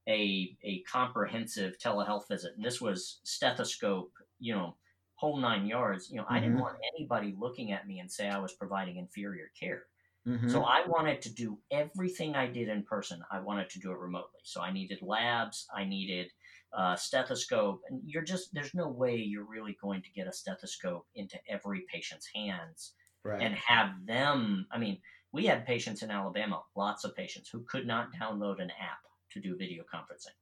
a 0.08 0.56
a 0.64 0.84
comprehensive 0.92 1.78
telehealth 1.78 2.28
visit, 2.28 2.54
and 2.56 2.66
this 2.66 2.80
was 2.80 3.20
stethoscope, 3.24 4.12
you 4.40 4.54
know, 4.54 4.76
whole 5.16 5.38
nine 5.38 5.66
yards. 5.66 6.10
You 6.10 6.18
know, 6.18 6.24
mm-hmm. 6.24 6.34
I 6.34 6.40
didn't 6.40 6.54
mm-hmm. 6.54 6.62
want 6.62 6.78
anybody 6.96 7.36
looking 7.38 7.72
at 7.72 7.88
me 7.88 8.00
and 8.00 8.10
say 8.10 8.30
I 8.30 8.40
was 8.40 8.54
providing 8.54 8.98
inferior 8.98 9.52
care. 9.60 9.84
Mm-hmm. 10.28 10.50
So 10.50 10.64
I 10.64 10.88
wanted 10.88 11.22
to 11.24 11.34
do 11.34 11.60
everything 11.72 12.36
I 12.36 12.48
did 12.48 12.70
in 12.70 12.84
person. 12.84 13.22
I 13.32 13.42
wanted 13.42 13.70
to 13.72 13.80
do 13.80 13.92
it 13.92 14.00
remotely. 14.00 14.42
So 14.44 14.62
I 14.62 14.72
needed 14.72 15.00
labs. 15.02 15.68
I 15.76 15.86
needed 15.86 16.32
uh, 16.74 16.96
stethoscope, 16.96 17.82
and 17.90 18.02
you're 18.06 18.24
just 18.24 18.54
there's 18.54 18.74
no 18.74 18.88
way 18.88 19.18
you're 19.18 19.46
really 19.46 19.78
going 19.82 20.02
to 20.04 20.10
get 20.12 20.28
a 20.28 20.32
stethoscope 20.32 21.06
into 21.16 21.38
every 21.50 21.86
patient's 21.92 22.30
hands 22.34 22.94
right. 23.26 23.42
and 23.42 23.56
have 23.56 24.06
them. 24.06 24.68
I 24.72 24.78
mean 24.78 25.00
we 25.36 25.46
had 25.46 25.66
patients 25.66 26.02
in 26.02 26.10
Alabama, 26.10 26.62
lots 26.78 27.04
of 27.04 27.14
patients, 27.14 27.50
who 27.50 27.60
could 27.64 27.86
not 27.86 28.14
download 28.14 28.62
an 28.62 28.72
app 28.80 29.00
to 29.32 29.42
do 29.42 29.58
video 29.58 29.84
conferencing. 29.84 30.34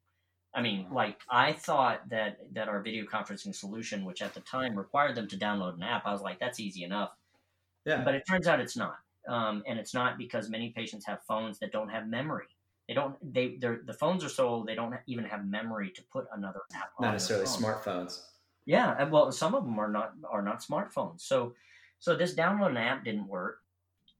I 0.54 0.62
mean, 0.62 0.86
like 0.92 1.18
I 1.30 1.54
thought 1.54 2.08
that 2.10 2.38
that 2.54 2.68
our 2.68 2.80
video 2.82 3.06
conferencing 3.06 3.56
solution, 3.56 4.06
which 4.06 4.22
at 4.22 4.36
the 4.36 4.42
time 4.42 4.76
required 4.76 5.16
them 5.16 5.28
to 5.30 5.36
download 5.36 5.76
an 5.76 5.84
app, 5.84 6.06
I 6.06 6.12
was 6.12 6.22
like, 6.22 6.40
that's 6.40 6.60
easy 6.60 6.84
enough. 6.84 7.10
Yeah. 7.86 8.04
But 8.04 8.14
it 8.14 8.24
turns 8.30 8.48
out 8.48 8.60
it's 8.60 8.78
not, 8.78 8.98
um, 9.28 9.64
and 9.68 9.80
it's 9.80 9.96
not 9.96 10.20
because 10.20 10.48
many 10.48 10.70
patients 10.70 11.08
have 11.08 11.24
phones 11.28 11.58
that 11.60 11.72
don't 11.72 11.90
have 11.90 12.08
memory. 12.08 12.46
They 12.88 12.94
don't. 12.94 13.16
They 13.34 13.58
the 13.58 13.96
phones 14.00 14.24
are 14.24 14.30
so 14.30 14.48
old 14.48 14.68
they 14.68 14.76
don't 14.76 14.94
even 15.08 15.26
have 15.26 15.46
memory 15.46 15.90
to 15.92 16.04
put 16.12 16.28
another 16.36 16.62
app. 16.76 16.92
Not 17.00 17.14
necessarily 17.14 17.48
smartphones. 17.48 18.22
Yeah, 18.66 19.04
well, 19.06 19.32
some 19.32 19.56
of 19.56 19.64
them 19.64 19.80
are 19.80 19.90
not 19.90 20.14
are 20.30 20.42
not 20.44 20.62
smartphones. 20.62 21.22
So, 21.22 21.54
so 22.04 22.18
this 22.18 22.36
download 22.36 22.72
an 22.72 22.78
app 22.78 23.06
didn't 23.06 23.30
work. 23.30 23.60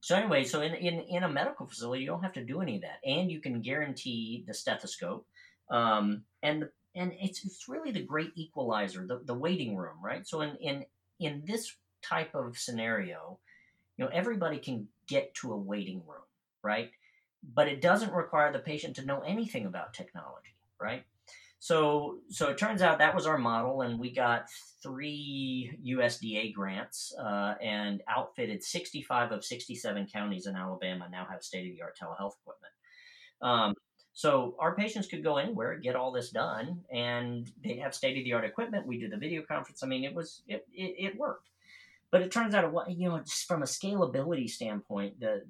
So 0.00 0.16
anyway, 0.16 0.44
so 0.44 0.62
in, 0.62 0.72
in, 0.72 1.00
in 1.00 1.22
a 1.22 1.28
medical 1.28 1.66
facility, 1.66 2.00
you 2.00 2.06
don't 2.06 2.22
have 2.22 2.32
to 2.32 2.42
do 2.42 2.62
any 2.62 2.76
of 2.76 2.80
that, 2.80 2.98
and 3.04 3.30
you 3.30 3.42
can 3.42 3.60
guarantee 3.60 4.42
the 4.46 4.54
stethoscope, 4.54 5.26
um, 5.68 6.22
and 6.42 6.66
and 6.94 7.12
it's 7.20 7.44
it's 7.44 7.68
really 7.68 7.90
the 7.90 8.00
great 8.00 8.32
equalizer, 8.36 9.06
the, 9.06 9.20
the 9.26 9.34
waiting 9.34 9.76
room, 9.76 9.96
right? 10.02 10.26
So 10.26 10.40
in 10.40 10.56
in 10.62 10.86
in 11.20 11.42
this 11.46 11.76
type 12.02 12.34
of 12.34 12.56
scenario, 12.56 13.38
you 13.98 14.06
know, 14.06 14.10
everybody 14.14 14.56
can 14.56 14.88
get 15.06 15.34
to 15.34 15.52
a 15.52 15.56
waiting 15.58 16.02
room, 16.06 16.24
right? 16.62 16.90
But 17.52 17.68
it 17.68 17.82
doesn't 17.82 18.14
require 18.14 18.50
the 18.50 18.60
patient 18.60 18.96
to 18.96 19.04
know 19.04 19.20
anything 19.20 19.66
about 19.66 19.92
technology, 19.92 20.56
right? 20.80 21.04
So, 21.64 22.18
so 22.28 22.50
it 22.50 22.58
turns 22.58 22.82
out 22.82 22.98
that 22.98 23.14
was 23.14 23.26
our 23.26 23.38
model, 23.38 23.80
and 23.80 23.98
we 23.98 24.12
got 24.12 24.50
three 24.82 25.74
USDA 25.82 26.52
grants 26.52 27.14
uh, 27.18 27.54
and 27.58 28.02
outfitted 28.06 28.62
65 28.62 29.32
of 29.32 29.42
67 29.42 30.06
counties 30.12 30.46
in 30.46 30.56
Alabama 30.56 31.08
now 31.10 31.26
have 31.30 31.42
state 31.42 31.70
of 31.70 31.74
the 31.74 31.80
art 31.80 31.96
telehealth 31.98 32.34
equipment. 32.42 32.74
Um, 33.40 33.74
so 34.12 34.56
our 34.58 34.76
patients 34.76 35.06
could 35.06 35.24
go 35.24 35.38
anywhere, 35.38 35.78
get 35.78 35.96
all 35.96 36.12
this 36.12 36.28
done, 36.28 36.82
and 36.92 37.50
they 37.64 37.76
have 37.76 37.94
state 37.94 38.18
of 38.18 38.24
the 38.24 38.34
art 38.34 38.44
equipment. 38.44 38.86
We 38.86 39.00
do 39.00 39.08
the 39.08 39.16
video 39.16 39.40
conference. 39.40 39.82
I 39.82 39.86
mean, 39.86 40.04
it 40.04 40.14
was 40.14 40.42
it, 40.46 40.66
it, 40.70 40.96
it 40.98 41.16
worked, 41.18 41.48
but 42.10 42.20
it 42.20 42.30
turns 42.30 42.54
out, 42.54 42.74
you 42.90 43.08
know, 43.08 43.20
just 43.20 43.48
from 43.48 43.62
a 43.62 43.64
scalability 43.64 44.50
standpoint, 44.50 45.18
the 45.18 45.46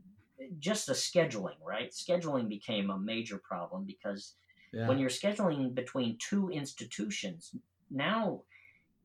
just 0.61 0.87
the 0.87 0.93
scheduling, 0.93 1.59
right? 1.67 1.91
Scheduling 1.91 2.49
became 2.49 2.91
a 2.91 3.01
major 3.01 3.39
problem 3.39 3.83
because 3.85 4.35
yeah. 4.75 4.89
When 4.89 4.99
you're 4.99 5.11
scheduling 5.11 5.75
between 5.75 6.17
two 6.19 6.51
institutions, 6.51 7.55
now 7.91 8.43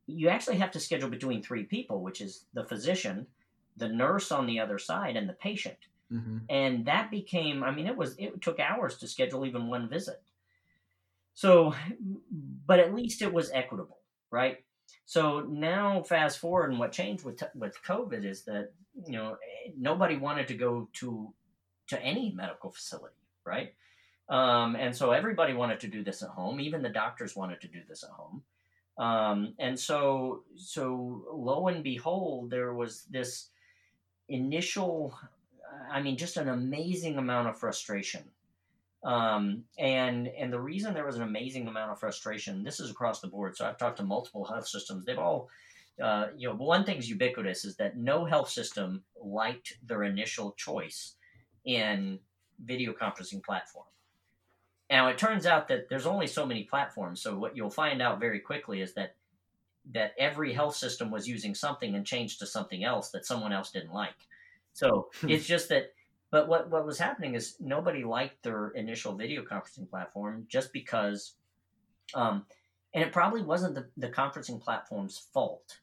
you 0.08 0.30
actually 0.30 0.58
have 0.58 0.72
to 0.72 0.80
schedule 0.80 1.10
between 1.10 1.44
three 1.44 1.64
people, 1.64 2.02
which 2.02 2.22
is 2.22 2.46
the 2.54 2.64
physician, 2.64 3.28
the 3.78 3.88
nurse 3.88 4.32
on 4.32 4.48
the 4.48 4.60
other 4.60 4.80
side, 4.80 5.16
and 5.16 5.30
the 5.30 5.34
patient. 5.34 5.78
Mm-hmm. 6.12 6.38
And 6.50 6.86
that 6.86 7.12
became, 7.12 7.64
I 7.64 7.72
mean, 7.72 7.86
it 7.86 7.96
was, 7.96 8.16
it 8.18 8.42
took 8.42 8.60
hours 8.60 8.98
to 8.98 9.08
schedule 9.08 9.46
even 9.46 9.68
one 9.68 9.88
visit. 9.88 10.22
So, 11.36 11.74
but 12.66 12.80
at 12.80 12.96
least 12.96 13.22
it 13.22 13.32
was 13.32 13.52
equitable, 13.52 14.00
right? 14.32 14.58
So 15.06 15.42
now, 15.42 16.04
fast 16.04 16.40
forward, 16.40 16.72
and 16.72 16.80
what 16.80 16.92
changed 16.92 17.24
with 17.24 17.42
with 17.56 17.82
COVID 17.84 18.26
is 18.26 18.44
that 18.44 18.74
you 19.06 19.14
know 19.14 19.38
nobody 19.78 20.18
wanted 20.18 20.48
to 20.50 20.54
go 20.54 20.90
to 20.94 21.34
to 21.88 22.02
any 22.02 22.32
medical 22.36 22.72
facility, 22.72 23.16
right? 23.46 23.74
Um, 24.30 24.76
and 24.76 24.96
so 24.96 25.12
everybody 25.12 25.54
wanted 25.54 25.80
to 25.82 25.88
do 25.88 26.04
this 26.04 26.22
at 26.22 26.30
home. 26.30 26.60
Even 26.60 26.82
the 26.82 26.90
doctors 26.90 27.36
wanted 27.36 27.62
to 27.62 27.68
do 27.68 27.80
this 27.88 28.04
at 28.04 28.12
home. 28.12 28.44
Um, 28.98 29.54
and 29.60 29.80
so, 29.80 30.44
so 30.56 31.24
lo 31.34 31.68
and 31.68 31.84
behold, 31.84 32.52
there 32.52 32.74
was 32.74 33.06
this 33.10 33.50
initial, 34.28 35.18
I 35.92 36.02
mean, 36.02 36.18
just 36.18 36.38
an 36.38 36.50
amazing 36.50 37.18
amount 37.18 37.48
of 37.48 37.58
frustration. 37.58 38.24
Um, 39.04 39.64
and 39.78 40.28
and 40.28 40.52
the 40.52 40.60
reason 40.60 40.94
there 40.94 41.06
was 41.06 41.16
an 41.16 41.24
amazing 41.24 41.68
amount 41.70 41.92
of 41.92 42.00
frustration, 42.00 42.64
this 42.64 42.82
is 42.82 42.92
across 42.92 43.22
the 43.22 43.28
board. 43.28 43.56
So 43.56 43.66
I've 43.66 43.78
talked 43.78 43.98
to 43.98 44.04
multiple 44.04 44.44
health 44.44 44.68
systems. 44.68 45.06
They've 45.06 45.18
all, 45.18 45.48
uh, 46.04 46.28
you 46.38 46.50
know, 46.50 46.56
one 46.56 46.84
thing's 46.84 47.10
ubiquitous 47.10 47.64
is 47.64 47.78
that 47.78 47.98
no 47.98 48.26
health 48.26 48.50
system 48.50 49.02
liked 49.24 49.78
their 49.88 50.04
initial 50.04 50.52
choice 50.58 51.16
in 51.64 52.20
video 52.66 52.92
conferencing 52.92 53.42
platform. 53.42 53.86
Now 54.90 55.08
it 55.08 55.18
turns 55.18 55.46
out 55.46 55.68
that 55.68 55.90
there's 55.90 56.06
only 56.06 56.28
so 56.28 56.46
many 56.46 56.64
platforms. 56.64 57.22
So 57.22 57.38
what 57.38 57.56
you'll 57.56 57.70
find 57.70 58.02
out 58.02 58.20
very 58.20 58.40
quickly 58.40 58.82
is 58.82 58.94
that 58.94 59.16
that 59.92 60.14
every 60.20 60.54
health 60.54 60.76
system 60.76 61.10
was 61.10 61.28
using 61.28 61.56
something 61.56 61.96
and 61.96 62.06
changed 62.06 62.40
to 62.40 62.46
something 62.46 62.84
else 62.84 63.10
that 63.12 63.26
someone 63.26 63.54
else 63.54 63.72
didn't 63.72 63.94
like. 63.94 64.28
So 64.74 65.10
it's 65.24 65.46
just 65.46 65.70
that. 65.70 65.94
But 66.32 66.48
what 66.48 66.70
what 66.70 66.86
was 66.86 67.00
happening 67.00 67.36
is 67.36 67.56
nobody 67.60 68.04
liked 68.04 68.44
their 68.44 68.70
initial 68.70 69.16
video 69.16 69.44
conferencing 69.44 69.90
platform 69.90 70.46
just 70.48 70.72
because, 70.72 71.34
um, 72.14 72.46
and 72.94 73.04
it 73.04 73.12
probably 73.12 73.42
wasn't 73.42 73.76
the, 73.76 73.88
the 73.98 74.10
conferencing 74.10 74.62
platform's 74.62 75.18
fault 75.18 75.80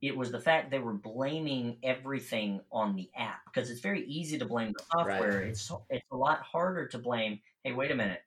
it 0.00 0.16
was 0.16 0.30
the 0.30 0.38
fact 0.38 0.70
they 0.70 0.78
were 0.78 0.92
blaming 0.92 1.76
everything 1.82 2.60
on 2.70 2.94
the 2.94 3.10
app 3.16 3.40
because 3.46 3.70
it's 3.70 3.80
very 3.80 4.04
easy 4.06 4.38
to 4.38 4.44
blame 4.44 4.72
the 4.72 4.84
software. 4.92 5.40
Right. 5.40 5.48
It's 5.48 5.72
it's 5.90 6.06
a 6.12 6.16
lot 6.16 6.40
harder 6.40 6.86
to 6.88 6.98
blame. 6.98 7.40
Hey, 7.64 7.72
wait 7.72 7.90
a 7.90 7.94
minute. 7.94 8.22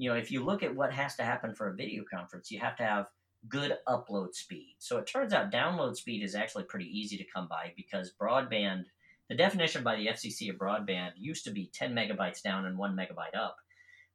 You 0.00 0.08
know, 0.08 0.16
if 0.16 0.30
you 0.30 0.42
look 0.42 0.62
at 0.62 0.74
what 0.74 0.94
has 0.94 1.14
to 1.16 1.22
happen 1.22 1.54
for 1.54 1.68
a 1.68 1.74
video 1.74 2.04
conference, 2.10 2.50
you 2.50 2.58
have 2.58 2.74
to 2.76 2.82
have 2.82 3.08
good 3.50 3.76
upload 3.86 4.34
speed. 4.34 4.76
So 4.78 4.96
it 4.96 5.06
turns 5.06 5.34
out 5.34 5.52
download 5.52 5.94
speed 5.94 6.22
is 6.22 6.34
actually 6.34 6.64
pretty 6.64 6.86
easy 6.86 7.18
to 7.18 7.24
come 7.24 7.46
by 7.48 7.74
because 7.76 8.14
broadband, 8.18 8.86
the 9.28 9.34
definition 9.34 9.84
by 9.84 9.96
the 9.96 10.06
FCC 10.06 10.48
of 10.48 10.56
broadband 10.56 11.10
used 11.18 11.44
to 11.44 11.50
be 11.50 11.70
10 11.74 11.94
megabytes 11.94 12.42
down 12.42 12.64
and 12.64 12.78
1 12.78 12.96
megabyte 12.96 13.38
up, 13.38 13.56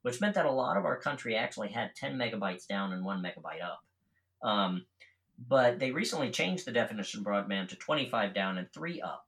which 0.01 0.20
meant 0.20 0.34
that 0.34 0.48
a 0.48 0.51
lot 0.51 0.75
of 0.75 0.86
our 0.86 0.98
country 0.98 1.36
actually 1.36 1.70
had 1.70 1.96
10 1.96 2.18
megabytes 2.18 2.65
down 2.65 2.92
and 2.92 3.06
1 3.06 3.22
megabyte 3.22 3.63
up. 3.63 3.84
Um, 4.42 4.88
but 5.48 5.77
they 5.77 5.92
recently 5.92 6.32
changed 6.32 6.65
the 6.65 6.72
definition 6.72 7.20
of 7.20 7.27
broadband 7.27 7.70
to 7.70 7.75
25 7.75 8.34
down 8.34 8.58
and 8.58 8.74
3 8.74 9.01
up. 9.01 9.27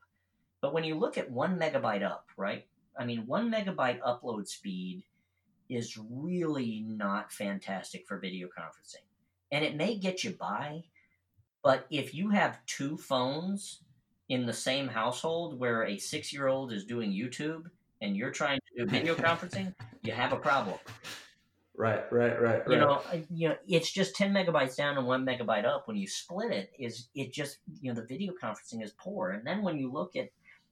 But 0.62 0.74
when 0.74 0.86
you 0.86 0.96
look 0.96 1.20
at 1.20 1.30
1 1.30 1.60
megabyte 1.60 2.02
up, 2.02 2.26
right? 2.36 2.66
I 2.98 3.06
mean, 3.06 3.28
1 3.28 3.52
megabyte 3.52 4.00
upload 4.00 4.48
speed 4.48 5.04
is 5.70 5.98
really 6.10 6.84
not 6.88 7.32
fantastic 7.32 8.08
for 8.08 8.20
video 8.20 8.48
conferencing. 8.48 9.06
And 9.52 9.64
it 9.64 9.76
may 9.76 9.98
get 9.98 10.24
you 10.24 10.32
by, 10.32 10.84
but 11.64 11.86
if 11.90 12.14
you 12.14 12.30
have 12.30 12.66
two 12.66 12.98
phones 12.98 13.82
in 14.30 14.46
the 14.46 14.54
same 14.54 14.88
household 14.88 15.60
where 15.60 15.84
a 15.86 15.98
six 15.98 16.34
year 16.34 16.48
old 16.48 16.72
is 16.72 16.86
doing 16.86 17.12
YouTube 17.12 17.64
and 18.02 18.16
you're 18.16 18.32
trying 18.32 18.60
to 18.60 18.84
do 18.84 18.90
video 18.90 19.16
conferencing, 19.16 19.74
you 20.04 20.12
have 20.12 20.34
a 20.34 20.38
problem. 20.38 20.78
Right, 21.76 22.12
right, 22.12 22.42
right, 22.42 22.68
right. 22.68 22.70
You 22.70 22.78
know, 22.78 23.02
uh, 23.14 23.18
you 23.30 23.50
know, 23.50 23.56
it's 23.68 23.92
just 23.92 24.16
ten 24.16 24.34
megabytes 24.34 24.76
down 24.76 24.98
and 24.98 25.06
one 25.06 25.24
megabyte 25.24 25.64
up. 25.64 25.88
When 25.88 25.96
you 25.96 26.08
split 26.08 26.52
it, 26.52 26.72
is 26.80 27.08
it 27.14 27.32
just 27.32 27.60
you 27.82 27.94
know 27.94 28.02
the 28.02 28.08
video 28.08 28.34
conferencing 28.42 28.84
is 28.84 28.92
poor. 28.98 29.30
And 29.30 29.46
then 29.46 29.62
when 29.62 29.78
you 29.78 29.92
look 29.92 30.16
at 30.16 30.30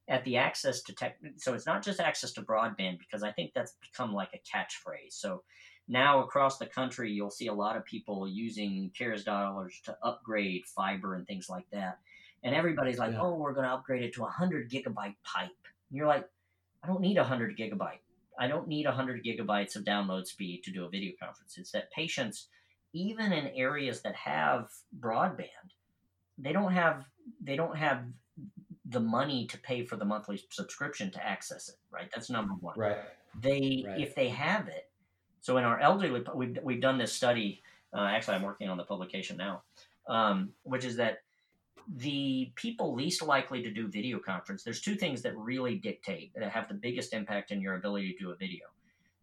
at 0.07 0.23
the 0.23 0.37
access 0.37 0.81
to 0.83 0.93
tech, 0.93 1.17
so 1.37 1.53
it's 1.53 1.65
not 1.65 1.83
just 1.83 1.99
access 1.99 2.31
to 2.33 2.41
broadband 2.41 2.99
because 2.99 3.23
I 3.23 3.31
think 3.31 3.51
that's 3.53 3.73
become 3.81 4.13
like 4.13 4.29
a 4.33 4.57
catchphrase. 4.57 5.13
So 5.13 5.43
now 5.87 6.23
across 6.23 6.57
the 6.57 6.67
country, 6.67 7.11
you'll 7.11 7.31
see 7.31 7.47
a 7.47 7.53
lot 7.53 7.75
of 7.75 7.85
people 7.85 8.27
using 8.27 8.91
CARES 8.97 9.23
dollars 9.23 9.81
to 9.85 9.97
upgrade 10.03 10.65
fiber 10.65 11.15
and 11.15 11.25
things 11.25 11.49
like 11.49 11.65
that. 11.71 11.99
And 12.43 12.53
everybody's 12.53 12.99
like, 12.99 13.13
yeah. 13.13 13.21
"Oh, 13.21 13.35
we're 13.35 13.53
going 13.53 13.65
to 13.65 13.73
upgrade 13.73 14.03
it 14.03 14.13
to 14.15 14.25
a 14.25 14.29
hundred 14.29 14.69
gigabyte 14.69 15.15
pipe." 15.23 15.49
And 15.89 15.97
you're 15.97 16.07
like, 16.07 16.29
"I 16.83 16.87
don't 16.87 17.01
need 17.01 17.17
a 17.17 17.23
hundred 17.23 17.57
gigabyte." 17.57 17.99
I 18.37 18.47
don't 18.47 18.67
need 18.67 18.85
100 18.85 19.23
gigabytes 19.23 19.75
of 19.75 19.83
download 19.83 20.27
speed 20.27 20.63
to 20.63 20.71
do 20.71 20.85
a 20.85 20.89
video 20.89 21.13
conference. 21.19 21.57
It's 21.57 21.71
that 21.71 21.91
patients, 21.91 22.49
even 22.93 23.31
in 23.31 23.47
areas 23.47 24.01
that 24.01 24.15
have 24.15 24.69
broadband, 24.99 25.71
they 26.37 26.51
don't 26.51 26.73
have 26.73 27.05
they 27.41 27.55
don't 27.55 27.77
have 27.77 28.03
the 28.89 28.99
money 28.99 29.47
to 29.47 29.57
pay 29.59 29.83
for 29.83 29.95
the 29.95 30.05
monthly 30.05 30.41
subscription 30.49 31.11
to 31.11 31.25
access 31.25 31.69
it. 31.69 31.75
Right. 31.91 32.09
That's 32.13 32.29
number 32.29 32.53
one. 32.53 32.75
Right. 32.77 32.97
They 33.41 33.83
right. 33.87 33.99
if 33.99 34.15
they 34.15 34.29
have 34.29 34.67
it. 34.67 34.89
So 35.41 35.57
in 35.57 35.63
our 35.63 35.79
elderly, 35.79 36.23
we've 36.33 36.57
we've 36.63 36.81
done 36.81 36.97
this 36.97 37.13
study. 37.13 37.61
Uh, 37.93 38.07
actually, 38.07 38.35
I'm 38.35 38.43
working 38.43 38.69
on 38.69 38.77
the 38.77 38.83
publication 38.83 39.37
now, 39.37 39.63
um, 40.07 40.49
which 40.63 40.85
is 40.85 40.95
that 40.97 41.19
the 41.97 42.51
people 42.55 42.95
least 42.95 43.21
likely 43.21 43.61
to 43.61 43.71
do 43.71 43.87
video 43.87 44.19
conference, 44.19 44.63
there's 44.63 44.81
two 44.81 44.95
things 44.95 45.21
that 45.21 45.37
really 45.37 45.75
dictate 45.75 46.33
that 46.35 46.49
have 46.49 46.67
the 46.67 46.73
biggest 46.73 47.13
impact 47.13 47.51
in 47.51 47.61
your 47.61 47.75
ability 47.75 48.13
to 48.13 48.17
do 48.17 48.31
a 48.31 48.35
video. 48.35 48.65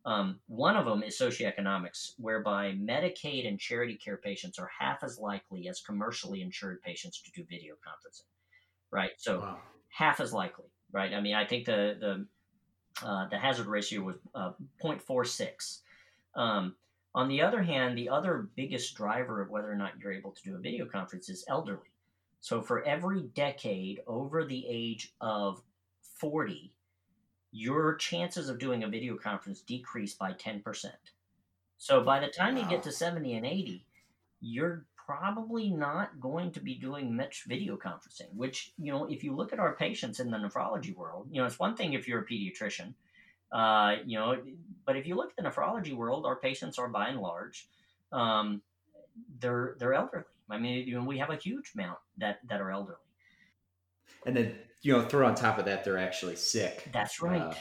Um, 0.04 0.40
one 0.48 0.76
of 0.76 0.84
them 0.84 1.02
is 1.02 1.18
socioeconomics, 1.18 2.14
whereby 2.18 2.72
Medicaid 2.72 3.46
and 3.46 3.58
charity 3.58 3.94
care 3.94 4.16
patients 4.16 4.58
are 4.58 4.70
half 4.76 5.04
as 5.04 5.18
likely 5.18 5.68
as 5.68 5.80
commercially 5.80 6.42
insured 6.42 6.82
patients 6.82 7.20
to 7.22 7.30
do 7.32 7.46
video 7.48 7.74
conferencing, 7.74 8.26
right? 8.92 9.12
So 9.16 9.40
wow. 9.40 9.58
half 9.88 10.20
as 10.20 10.32
likely, 10.32 10.66
right? 10.92 11.12
I 11.12 11.20
mean, 11.20 11.34
I 11.34 11.44
think 11.44 11.64
the 11.64 11.96
the 11.98 12.26
uh, 13.04 13.28
the 13.28 13.38
hazard 13.38 13.66
ratio 13.66 14.02
was 14.02 14.16
uh, 14.34 14.52
0.46. 14.84 15.80
Um, 16.34 16.76
on 17.14 17.28
the 17.28 17.42
other 17.42 17.62
hand, 17.62 17.96
the 17.96 18.08
other 18.08 18.48
biggest 18.54 18.94
driver 18.94 19.40
of 19.40 19.50
whether 19.50 19.70
or 19.70 19.76
not 19.76 19.92
you're 19.98 20.12
able 20.12 20.32
to 20.32 20.42
do 20.42 20.54
a 20.54 20.58
video 20.58 20.86
conference 20.86 21.28
is 21.28 21.44
elderly. 21.48 21.90
So 22.40 22.60
for 22.60 22.82
every 22.84 23.22
decade 23.34 24.00
over 24.06 24.44
the 24.44 24.66
age 24.68 25.14
of 25.20 25.62
40, 26.18 26.72
your 27.50 27.94
chances 27.96 28.48
of 28.48 28.58
doing 28.58 28.82
a 28.82 28.88
video 28.88 29.16
conference 29.16 29.60
decrease 29.60 30.14
by 30.14 30.32
10%. 30.32 30.86
So 31.78 32.02
by 32.02 32.20
the 32.20 32.28
time 32.28 32.56
wow. 32.56 32.62
you 32.62 32.68
get 32.68 32.82
to 32.84 32.92
70 32.92 33.34
and 33.34 33.46
80, 33.46 33.84
you're 34.40 34.84
probably 35.06 35.70
not 35.70 36.20
going 36.20 36.52
to 36.52 36.60
be 36.60 36.74
doing 36.74 37.16
much 37.16 37.44
video 37.46 37.76
conferencing, 37.76 38.32
which, 38.34 38.72
you 38.78 38.92
know, 38.92 39.06
if 39.06 39.24
you 39.24 39.34
look 39.34 39.52
at 39.52 39.58
our 39.58 39.74
patients 39.74 40.20
in 40.20 40.30
the 40.30 40.36
nephrology 40.36 40.94
world, 40.94 41.28
you 41.30 41.40
know, 41.40 41.46
it's 41.46 41.58
one 41.58 41.76
thing 41.76 41.92
if 41.92 42.08
you're 42.08 42.20
a 42.20 42.26
pediatrician, 42.26 42.94
uh, 43.52 43.96
you 44.06 44.18
know, 44.18 44.36
but 44.86 44.96
if 44.96 45.06
you 45.06 45.14
look 45.14 45.30
at 45.30 45.42
the 45.42 45.48
nephrology 45.48 45.94
world, 45.94 46.26
our 46.26 46.36
patients 46.36 46.78
are 46.78 46.88
by 46.88 47.08
and 47.08 47.20
large, 47.20 47.68
um, 48.12 48.62
they're, 49.38 49.76
they're 49.78 49.94
elderly. 49.94 50.24
I 50.50 50.58
mean, 50.58 50.86
you 50.86 50.94
know, 50.94 51.04
we 51.04 51.18
have 51.18 51.30
a 51.30 51.36
huge 51.36 51.72
amount 51.74 51.98
that 52.18 52.40
that 52.48 52.60
are 52.60 52.70
elderly. 52.70 52.98
And 54.26 54.36
then 54.36 54.54
you 54.82 54.92
know, 54.92 55.02
throw 55.02 55.26
on 55.26 55.34
top 55.34 55.58
of 55.58 55.64
that, 55.64 55.84
they're 55.84 55.98
actually 55.98 56.36
sick. 56.36 56.88
That's 56.92 57.22
right. 57.22 57.40
Uh, 57.40 57.54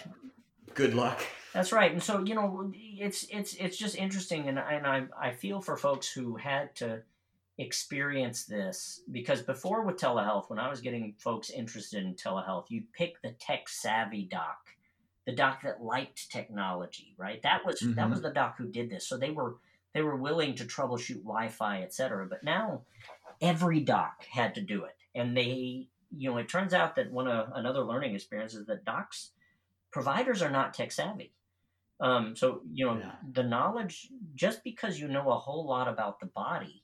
good 0.73 0.93
luck. 0.93 1.23
That's 1.53 1.71
right. 1.71 1.91
And 1.91 2.01
so 2.01 2.23
you 2.23 2.35
know, 2.35 2.71
it's 2.73 3.25
it's 3.29 3.53
it's 3.55 3.77
just 3.77 3.95
interesting, 3.95 4.47
and 4.47 4.59
and 4.59 4.85
I 4.85 5.05
I 5.19 5.31
feel 5.31 5.61
for 5.61 5.77
folks 5.77 6.11
who 6.11 6.35
had 6.35 6.75
to 6.77 7.03
experience 7.57 8.45
this 8.45 9.01
because 9.11 9.41
before 9.41 9.83
with 9.83 9.97
telehealth, 9.97 10.49
when 10.49 10.59
I 10.59 10.69
was 10.69 10.81
getting 10.81 11.13
folks 11.19 11.49
interested 11.49 12.03
in 12.03 12.15
telehealth, 12.15 12.65
you'd 12.69 12.91
pick 12.93 13.21
the 13.21 13.31
tech 13.31 13.69
savvy 13.69 14.23
doc, 14.23 14.57
the 15.25 15.33
doc 15.33 15.61
that 15.63 15.83
liked 15.83 16.31
technology, 16.31 17.15
right? 17.17 17.41
That 17.43 17.65
was 17.65 17.81
mm-hmm. 17.81 17.95
that 17.95 18.09
was 18.09 18.21
the 18.21 18.31
doc 18.31 18.55
who 18.57 18.67
did 18.67 18.89
this. 18.89 19.07
So 19.07 19.17
they 19.17 19.31
were 19.31 19.57
they 19.93 20.01
were 20.01 20.15
willing 20.15 20.55
to 20.55 20.65
troubleshoot 20.65 21.23
Wi-Fi, 21.23 21.83
etc. 21.83 22.25
But 22.29 22.43
now 22.43 22.81
every 23.41 23.81
doc 23.81 24.25
had 24.29 24.55
to 24.55 24.61
do 24.61 24.85
it, 24.85 24.95
and 25.13 25.35
they, 25.35 25.87
you 26.15 26.29
know, 26.29 26.37
it 26.37 26.49
turns 26.49 26.73
out 26.73 26.95
that 26.95 27.11
one 27.11 27.27
of 27.27 27.49
another 27.53 27.81
learning 27.81 28.15
experience 28.15 28.53
is 28.53 28.65
that 28.67 28.85
docs 28.85 29.31
providers 29.91 30.41
are 30.41 30.51
not 30.51 30.73
tech 30.73 30.91
savvy. 30.91 31.33
Um, 31.99 32.35
so 32.35 32.61
you 32.73 32.87
know 32.87 32.97
yeah. 32.97 33.11
the 33.31 33.43
knowledge 33.43 34.09
just 34.33 34.63
because 34.63 34.99
you 34.99 35.07
know 35.07 35.29
a 35.29 35.37
whole 35.37 35.67
lot 35.67 35.87
about 35.87 36.19
the 36.19 36.25
body 36.25 36.83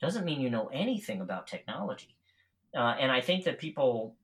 doesn't 0.00 0.24
mean 0.24 0.40
you 0.40 0.50
know 0.50 0.68
anything 0.72 1.20
about 1.20 1.46
technology. 1.46 2.16
Uh, 2.76 2.94
and 3.00 3.10
I 3.10 3.20
think 3.20 3.44
that 3.44 3.58
people 3.58 4.14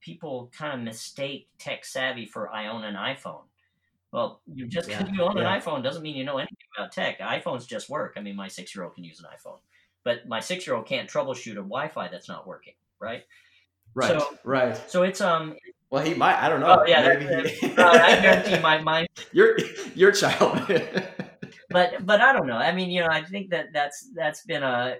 people 0.00 0.50
kind 0.56 0.74
of 0.74 0.80
mistake 0.80 1.48
tech 1.58 1.84
savvy 1.84 2.26
for 2.26 2.50
I 2.50 2.68
own 2.68 2.84
an 2.84 2.94
iPhone. 2.94 3.42
Well, 4.12 4.40
you 4.46 4.66
just 4.66 4.88
because 4.88 5.08
yeah. 5.08 5.14
you 5.14 5.22
own 5.22 5.38
an 5.38 5.44
iPhone 5.44 5.82
doesn't 5.82 6.02
mean 6.02 6.16
you 6.16 6.24
know 6.24 6.38
anything 6.38 6.56
about 6.76 6.92
tech. 6.92 7.18
iPhones 7.18 7.66
just 7.66 7.90
work. 7.90 8.14
I 8.16 8.20
mean, 8.20 8.36
my 8.36 8.48
six 8.48 8.74
year 8.74 8.84
old 8.84 8.94
can 8.94 9.04
use 9.04 9.20
an 9.20 9.26
iPhone, 9.26 9.58
but 10.04 10.26
my 10.28 10.40
six 10.40 10.66
year 10.66 10.76
old 10.76 10.86
can't 10.86 11.10
troubleshoot 11.10 11.52
a 11.52 11.56
Wi 11.56 11.88
Fi 11.88 12.08
that's 12.08 12.28
not 12.28 12.46
working. 12.46 12.74
Right. 13.00 13.24
Right. 13.94 14.20
So, 14.20 14.38
right. 14.44 14.90
So 14.90 15.02
it's 15.02 15.20
um. 15.20 15.56
Well, 15.90 16.04
he 16.04 16.14
might. 16.14 16.36
I 16.42 16.48
don't 16.48 16.60
know. 16.60 16.78
Oh 16.80 16.86
yeah. 16.86 17.06
Maybe 17.06 17.50
he... 17.50 17.74
uh, 17.76 17.88
I 17.88 18.20
guarantee 18.20 18.58
my 18.62 18.80
my 18.82 19.06
your 19.32 19.58
your 19.94 20.12
child. 20.12 20.60
but 21.76 22.06
but 22.06 22.20
I 22.20 22.32
don't 22.32 22.46
know. 22.46 22.56
I 22.56 22.72
mean, 22.72 22.90
you 22.90 23.00
know, 23.00 23.08
I 23.10 23.22
think 23.22 23.50
that 23.50 23.66
that's 23.72 24.10
that's 24.14 24.44
been 24.44 24.62
a 24.62 24.96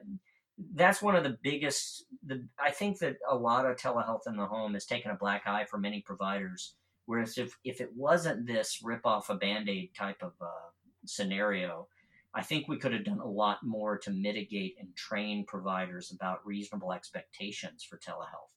that's 0.74 1.02
one 1.02 1.16
of 1.16 1.24
the 1.24 1.36
biggest. 1.42 2.04
The 2.24 2.46
I 2.58 2.70
think 2.70 2.98
that 3.00 3.16
a 3.28 3.36
lot 3.36 3.66
of 3.66 3.76
telehealth 3.76 4.26
in 4.26 4.36
the 4.36 4.46
home 4.46 4.74
has 4.74 4.86
taken 4.86 5.10
a 5.10 5.16
black 5.16 5.42
eye 5.46 5.64
for 5.64 5.78
many 5.78 6.00
providers 6.02 6.74
Whereas 7.06 7.38
if, 7.38 7.56
if 7.64 7.80
it 7.80 7.90
wasn't 7.96 8.46
this 8.46 8.80
rip 8.82 9.06
off 9.06 9.30
a 9.30 9.36
band 9.36 9.68
aid 9.68 9.94
type 9.96 10.22
of 10.22 10.32
uh, 10.40 10.70
scenario, 11.06 11.86
I 12.34 12.42
think 12.42 12.68
we 12.68 12.78
could 12.78 12.92
have 12.92 13.04
done 13.04 13.20
a 13.20 13.26
lot 13.26 13.58
more 13.62 13.96
to 13.98 14.10
mitigate 14.10 14.76
and 14.78 14.94
train 14.94 15.46
providers 15.46 16.12
about 16.12 16.44
reasonable 16.44 16.92
expectations 16.92 17.84
for 17.84 17.96
telehealth. 17.98 18.52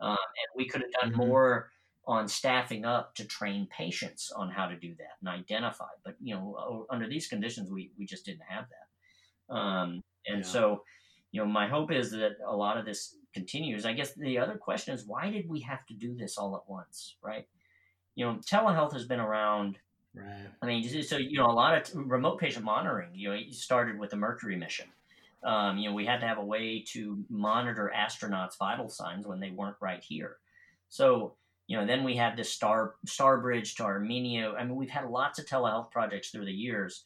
Um, 0.00 0.16
and 0.16 0.56
we 0.56 0.66
could 0.66 0.80
have 0.80 0.90
done 1.00 1.10
mm-hmm. 1.10 1.28
more 1.28 1.70
on 2.06 2.28
staffing 2.28 2.84
up 2.84 3.14
to 3.14 3.24
train 3.24 3.68
patients 3.70 4.32
on 4.34 4.50
how 4.50 4.66
to 4.66 4.76
do 4.76 4.94
that 4.98 5.16
and 5.20 5.28
identify. 5.28 5.88
But, 6.04 6.16
you 6.20 6.34
know, 6.34 6.86
under 6.90 7.08
these 7.08 7.28
conditions, 7.28 7.70
we, 7.70 7.90
we 7.98 8.06
just 8.06 8.24
didn't 8.24 8.42
have 8.48 8.66
that. 8.68 9.54
Um, 9.54 10.02
and 10.26 10.38
yeah. 10.38 10.42
so, 10.42 10.82
you 11.32 11.40
know, 11.40 11.46
my 11.46 11.68
hope 11.68 11.92
is 11.92 12.10
that 12.12 12.36
a 12.46 12.56
lot 12.56 12.78
of 12.78 12.84
this 12.84 13.16
continues. 13.32 13.86
I 13.86 13.92
guess 13.92 14.14
the 14.14 14.38
other 14.38 14.56
question 14.56 14.94
is 14.94 15.06
why 15.06 15.30
did 15.30 15.48
we 15.48 15.60
have 15.60 15.86
to 15.86 15.94
do 15.94 16.14
this 16.14 16.36
all 16.36 16.56
at 16.56 16.68
once, 16.68 17.16
right? 17.22 17.46
you 18.14 18.24
know, 18.24 18.34
telehealth 18.34 18.92
has 18.92 19.06
been 19.06 19.20
around. 19.20 19.78
Right. 20.14 20.48
I 20.60 20.66
mean, 20.66 21.02
so 21.02 21.16
you 21.16 21.38
know, 21.38 21.46
a 21.46 21.52
lot 21.52 21.74
of 21.74 21.90
remote 21.94 22.38
patient 22.38 22.64
monitoring. 22.64 23.10
You 23.14 23.28
know, 23.30 23.34
it 23.34 23.54
started 23.54 23.98
with 23.98 24.10
the 24.10 24.16
Mercury 24.16 24.56
mission. 24.56 24.86
Um, 25.42 25.78
you 25.78 25.88
know, 25.88 25.94
we 25.94 26.04
had 26.04 26.20
to 26.20 26.26
have 26.26 26.36
a 26.36 26.44
way 26.44 26.84
to 26.88 27.24
monitor 27.30 27.90
astronauts' 27.96 28.58
vital 28.58 28.90
signs 28.90 29.26
when 29.26 29.40
they 29.40 29.50
weren't 29.50 29.76
right 29.80 30.02
here. 30.02 30.36
So, 30.90 31.34
You 31.70 31.76
know, 31.76 31.86
then 31.86 32.02
we 32.02 32.16
had 32.16 32.36
this 32.36 32.52
Star 32.52 32.96
Starbridge 33.06 33.76
to 33.76 33.84
Armenia. 33.84 34.54
I 34.58 34.64
mean, 34.64 34.74
we've 34.74 34.90
had 34.90 35.08
lots 35.08 35.38
of 35.38 35.46
telehealth 35.46 35.92
projects 35.92 36.30
through 36.30 36.46
the 36.46 36.52
years. 36.52 37.04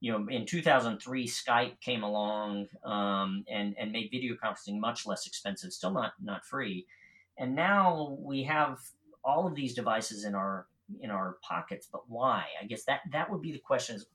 You 0.00 0.12
know, 0.12 0.28
in 0.28 0.44
2003, 0.44 1.26
Skype 1.26 1.80
came 1.80 2.02
along 2.02 2.66
um, 2.84 3.42
and 3.50 3.74
and 3.78 3.90
made 3.90 4.10
video 4.10 4.34
conferencing 4.34 4.78
much 4.78 5.06
less 5.06 5.26
expensive, 5.26 5.72
still 5.72 5.92
not 5.92 6.12
not 6.22 6.44
free. 6.44 6.86
And 7.38 7.54
now 7.54 8.18
we 8.20 8.42
have 8.42 8.80
all 9.24 9.46
of 9.46 9.54
these 9.54 9.72
devices 9.72 10.26
in 10.26 10.34
our 10.34 10.66
in 11.00 11.10
our 11.10 11.38
pockets. 11.40 11.88
But 11.90 12.02
why? 12.06 12.44
I 12.60 12.66
guess 12.66 12.84
that 12.84 13.00
that 13.12 13.30
would 13.30 13.40
be 13.40 13.52
the 13.52 13.60
question: 13.60 13.96
is 13.96 14.08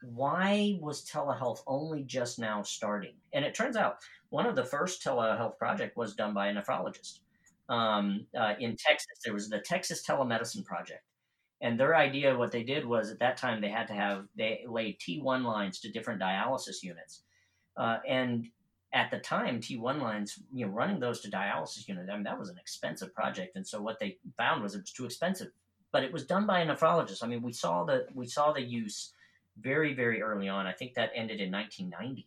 why 0.00 0.78
was 0.80 1.04
telehealth 1.04 1.64
only 1.66 2.04
just 2.04 2.38
now 2.38 2.62
starting? 2.62 3.14
And 3.32 3.44
it 3.44 3.52
turns 3.52 3.74
out 3.74 3.96
one 4.28 4.46
of 4.46 4.54
the 4.54 4.64
first 4.64 5.02
telehealth 5.02 5.58
project 5.58 5.96
was 5.96 6.14
done 6.14 6.34
by 6.34 6.50
a 6.50 6.54
nephrologist 6.54 7.18
um, 7.68 8.26
uh, 8.38 8.54
in 8.58 8.76
Texas. 8.76 9.18
There 9.24 9.34
was 9.34 9.48
the 9.48 9.60
Texas 9.60 10.02
Telemedicine 10.06 10.64
Project, 10.64 11.02
and 11.60 11.78
their 11.78 11.94
idea, 11.96 12.36
what 12.36 12.52
they 12.52 12.62
did 12.62 12.84
was 12.84 13.10
at 13.10 13.18
that 13.20 13.36
time 13.36 13.60
they 13.60 13.70
had 13.70 13.88
to 13.88 13.94
have 13.94 14.26
they 14.36 14.64
laid 14.68 14.98
T1 14.98 15.44
lines 15.44 15.80
to 15.80 15.90
different 15.90 16.20
dialysis 16.20 16.82
units, 16.82 17.22
uh, 17.76 17.98
and 18.06 18.48
at 18.92 19.10
the 19.10 19.18
time 19.18 19.60
T1 19.60 20.00
lines, 20.00 20.38
you 20.52 20.66
know, 20.66 20.72
running 20.72 21.00
those 21.00 21.20
to 21.20 21.30
dialysis 21.30 21.88
units, 21.88 22.08
I 22.10 22.14
mean 22.14 22.24
that 22.24 22.38
was 22.38 22.48
an 22.48 22.58
expensive 22.58 23.14
project, 23.14 23.56
and 23.56 23.66
so 23.66 23.80
what 23.80 23.98
they 23.98 24.18
found 24.36 24.62
was 24.62 24.74
it 24.74 24.82
was 24.82 24.92
too 24.92 25.06
expensive. 25.06 25.48
But 25.92 26.02
it 26.02 26.12
was 26.12 26.26
done 26.26 26.44
by 26.44 26.60
a 26.60 26.66
nephrologist. 26.66 27.22
I 27.22 27.28
mean, 27.28 27.42
we 27.42 27.52
saw 27.52 27.84
the 27.84 28.06
we 28.14 28.26
saw 28.26 28.52
the 28.52 28.62
use 28.62 29.12
very 29.58 29.94
very 29.94 30.22
early 30.22 30.48
on. 30.48 30.66
I 30.66 30.72
think 30.72 30.94
that 30.94 31.10
ended 31.14 31.40
in 31.40 31.52
1990. 31.52 32.26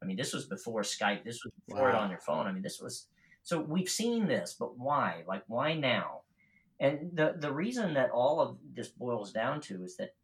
I 0.00 0.06
mean, 0.06 0.16
this 0.16 0.32
was 0.32 0.44
before 0.44 0.82
Skype. 0.82 1.24
This 1.24 1.42
was 1.44 1.52
before 1.66 1.84
wow. 1.84 1.88
it 1.88 1.94
on 1.94 2.10
your 2.10 2.20
phone. 2.20 2.46
I 2.46 2.52
mean, 2.52 2.62
this 2.62 2.80
was 2.80 3.06
so 3.48 3.58
we've 3.58 3.88
seen 3.88 4.26
this, 4.26 4.54
but 4.58 4.76
why? 4.76 5.24
Like, 5.26 5.42
why 5.46 5.72
now? 5.72 6.20
And 6.80 7.12
the 7.14 7.34
the 7.38 7.50
reason 7.50 7.94
that 7.94 8.10
all 8.10 8.42
of 8.42 8.58
this 8.74 8.88
boils 8.88 9.32
down 9.32 9.62
to 9.62 9.82
is 9.82 9.96
that 9.96 10.14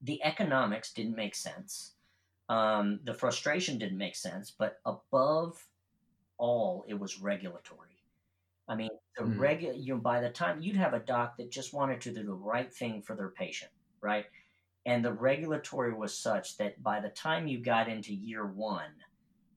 the 0.00 0.24
economics 0.24 0.94
didn't 0.94 1.16
make 1.16 1.34
sense. 1.34 1.92
Um, 2.48 3.00
the 3.04 3.12
frustration 3.12 3.76
didn't 3.76 3.98
make 3.98 4.16
sense, 4.16 4.50
but 4.58 4.78
above 4.86 5.66
all, 6.38 6.86
it 6.88 6.98
was 6.98 7.20
regulatory. 7.20 8.02
I 8.66 8.74
mean, 8.74 8.88
the 9.18 9.24
mm. 9.24 9.38
regular 9.38 9.74
you 9.74 9.96
know, 9.96 10.00
by 10.00 10.22
the 10.22 10.30
time 10.30 10.62
you'd 10.62 10.76
have 10.76 10.94
a 10.94 11.00
doc 11.00 11.36
that 11.36 11.50
just 11.50 11.74
wanted 11.74 12.00
to 12.00 12.10
do 12.10 12.22
the 12.22 12.32
right 12.32 12.72
thing 12.72 13.02
for 13.02 13.14
their 13.14 13.28
patient, 13.28 13.70
right? 14.00 14.24
And 14.86 15.04
the 15.04 15.12
regulatory 15.12 15.92
was 15.92 16.16
such 16.16 16.56
that 16.56 16.82
by 16.82 17.00
the 17.00 17.10
time 17.10 17.46
you 17.46 17.58
got 17.58 17.86
into 17.86 18.14
year 18.14 18.46
one 18.46 18.94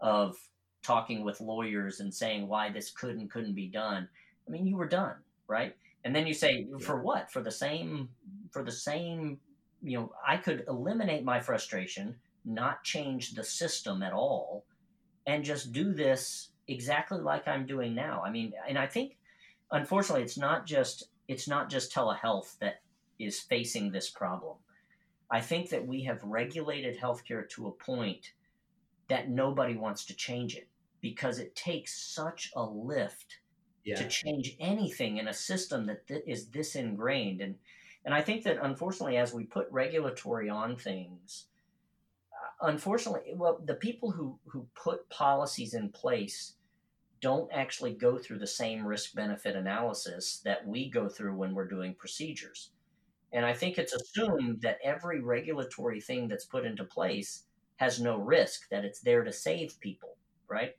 of 0.01 0.35
talking 0.83 1.23
with 1.23 1.41
lawyers 1.41 1.99
and 1.99 2.13
saying 2.13 2.47
why 2.47 2.69
this 2.69 2.91
could 2.91 3.17
and 3.17 3.29
couldn't 3.29 3.55
be 3.55 3.67
done, 3.67 4.07
I 4.47 4.51
mean, 4.51 4.65
you 4.65 4.77
were 4.77 4.87
done, 4.87 5.15
right? 5.47 5.75
And 6.03 6.15
then 6.15 6.27
you 6.27 6.33
say, 6.33 6.67
for 6.79 7.01
what? 7.01 7.31
For 7.31 7.41
the 7.41 7.51
same, 7.51 8.09
for 8.51 8.63
the 8.63 8.71
same, 8.71 9.39
you 9.81 9.97
know, 9.97 10.13
I 10.25 10.37
could 10.37 10.65
eliminate 10.67 11.23
my 11.23 11.39
frustration, 11.39 12.15
not 12.45 12.83
change 12.83 13.33
the 13.33 13.43
system 13.43 14.01
at 14.01 14.13
all, 14.13 14.65
and 15.27 15.43
just 15.43 15.71
do 15.71 15.93
this 15.93 16.49
exactly 16.67 17.19
like 17.19 17.47
I'm 17.47 17.65
doing 17.65 17.93
now. 17.93 18.23
I 18.25 18.31
mean, 18.31 18.53
and 18.67 18.77
I 18.77 18.87
think, 18.87 19.17
unfortunately, 19.71 20.23
it's 20.23 20.37
not 20.37 20.65
just 20.65 21.09
it's 21.27 21.47
not 21.47 21.69
just 21.69 21.93
telehealth 21.93 22.57
that 22.59 22.81
is 23.19 23.39
facing 23.39 23.91
this 23.91 24.09
problem. 24.09 24.55
I 25.29 25.41
think 25.41 25.69
that 25.69 25.85
we 25.85 26.03
have 26.05 26.23
regulated 26.23 26.99
healthcare 26.99 27.47
to 27.49 27.67
a 27.67 27.71
point 27.71 28.31
that 29.09 29.29
nobody 29.29 29.75
wants 29.75 30.05
to 30.05 30.15
change 30.15 30.55
it 30.55 30.67
because 31.01 31.39
it 31.39 31.55
takes 31.55 32.01
such 32.13 32.51
a 32.55 32.63
lift 32.63 33.39
yeah. 33.83 33.95
to 33.95 34.07
change 34.07 34.55
anything 34.59 35.17
in 35.17 35.27
a 35.27 35.33
system 35.33 35.85
that 35.87 36.07
th- 36.07 36.23
is 36.27 36.47
this 36.49 36.75
ingrained 36.75 37.41
and 37.41 37.55
and 38.05 38.13
I 38.13 38.21
think 38.21 38.43
that 38.43 38.57
unfortunately 38.61 39.17
as 39.17 39.33
we 39.33 39.43
put 39.43 39.67
regulatory 39.71 40.49
on 40.49 40.75
things 40.75 41.45
uh, 42.33 42.69
unfortunately 42.69 43.33
well 43.35 43.59
the 43.65 43.75
people 43.75 44.11
who 44.11 44.37
who 44.45 44.67
put 44.75 45.09
policies 45.09 45.73
in 45.73 45.89
place 45.89 46.53
don't 47.21 47.51
actually 47.51 47.93
go 47.93 48.17
through 48.17 48.39
the 48.39 48.47
same 48.47 48.85
risk 48.85 49.13
benefit 49.13 49.55
analysis 49.55 50.41
that 50.45 50.65
we 50.65 50.89
go 50.89 51.09
through 51.09 51.35
when 51.35 51.53
we're 51.53 51.67
doing 51.67 51.95
procedures 51.95 52.71
and 53.31 53.45
I 53.45 53.53
think 53.53 53.77
it's 53.77 53.93
assumed 53.93 54.61
that 54.61 54.79
every 54.83 55.21
regulatory 55.21 56.01
thing 56.01 56.27
that's 56.27 56.45
put 56.45 56.65
into 56.65 56.83
place 56.83 57.43
has 57.79 58.01
no 58.01 58.17
risk, 58.17 58.67
that 58.69 58.83
it's 58.83 58.99
there 58.99 59.23
to 59.23 59.31
save 59.31 59.79
people, 59.79 60.17
right? 60.49 60.73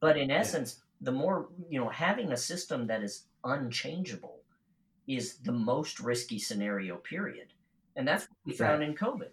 But 0.00 0.16
in 0.16 0.30
essence, 0.30 0.76
yeah. 0.78 1.04
the 1.06 1.12
more, 1.12 1.48
you 1.68 1.78
know, 1.78 1.90
having 1.90 2.32
a 2.32 2.36
system 2.36 2.86
that 2.86 3.02
is 3.02 3.26
unchangeable 3.44 4.40
is 5.06 5.36
the 5.38 5.52
most 5.52 6.00
risky 6.00 6.38
scenario, 6.38 6.96
period. 6.96 7.48
And 7.96 8.08
that's 8.08 8.24
what 8.24 8.38
we 8.46 8.54
found 8.54 8.82
in 8.82 8.94
COVID. 8.94 9.28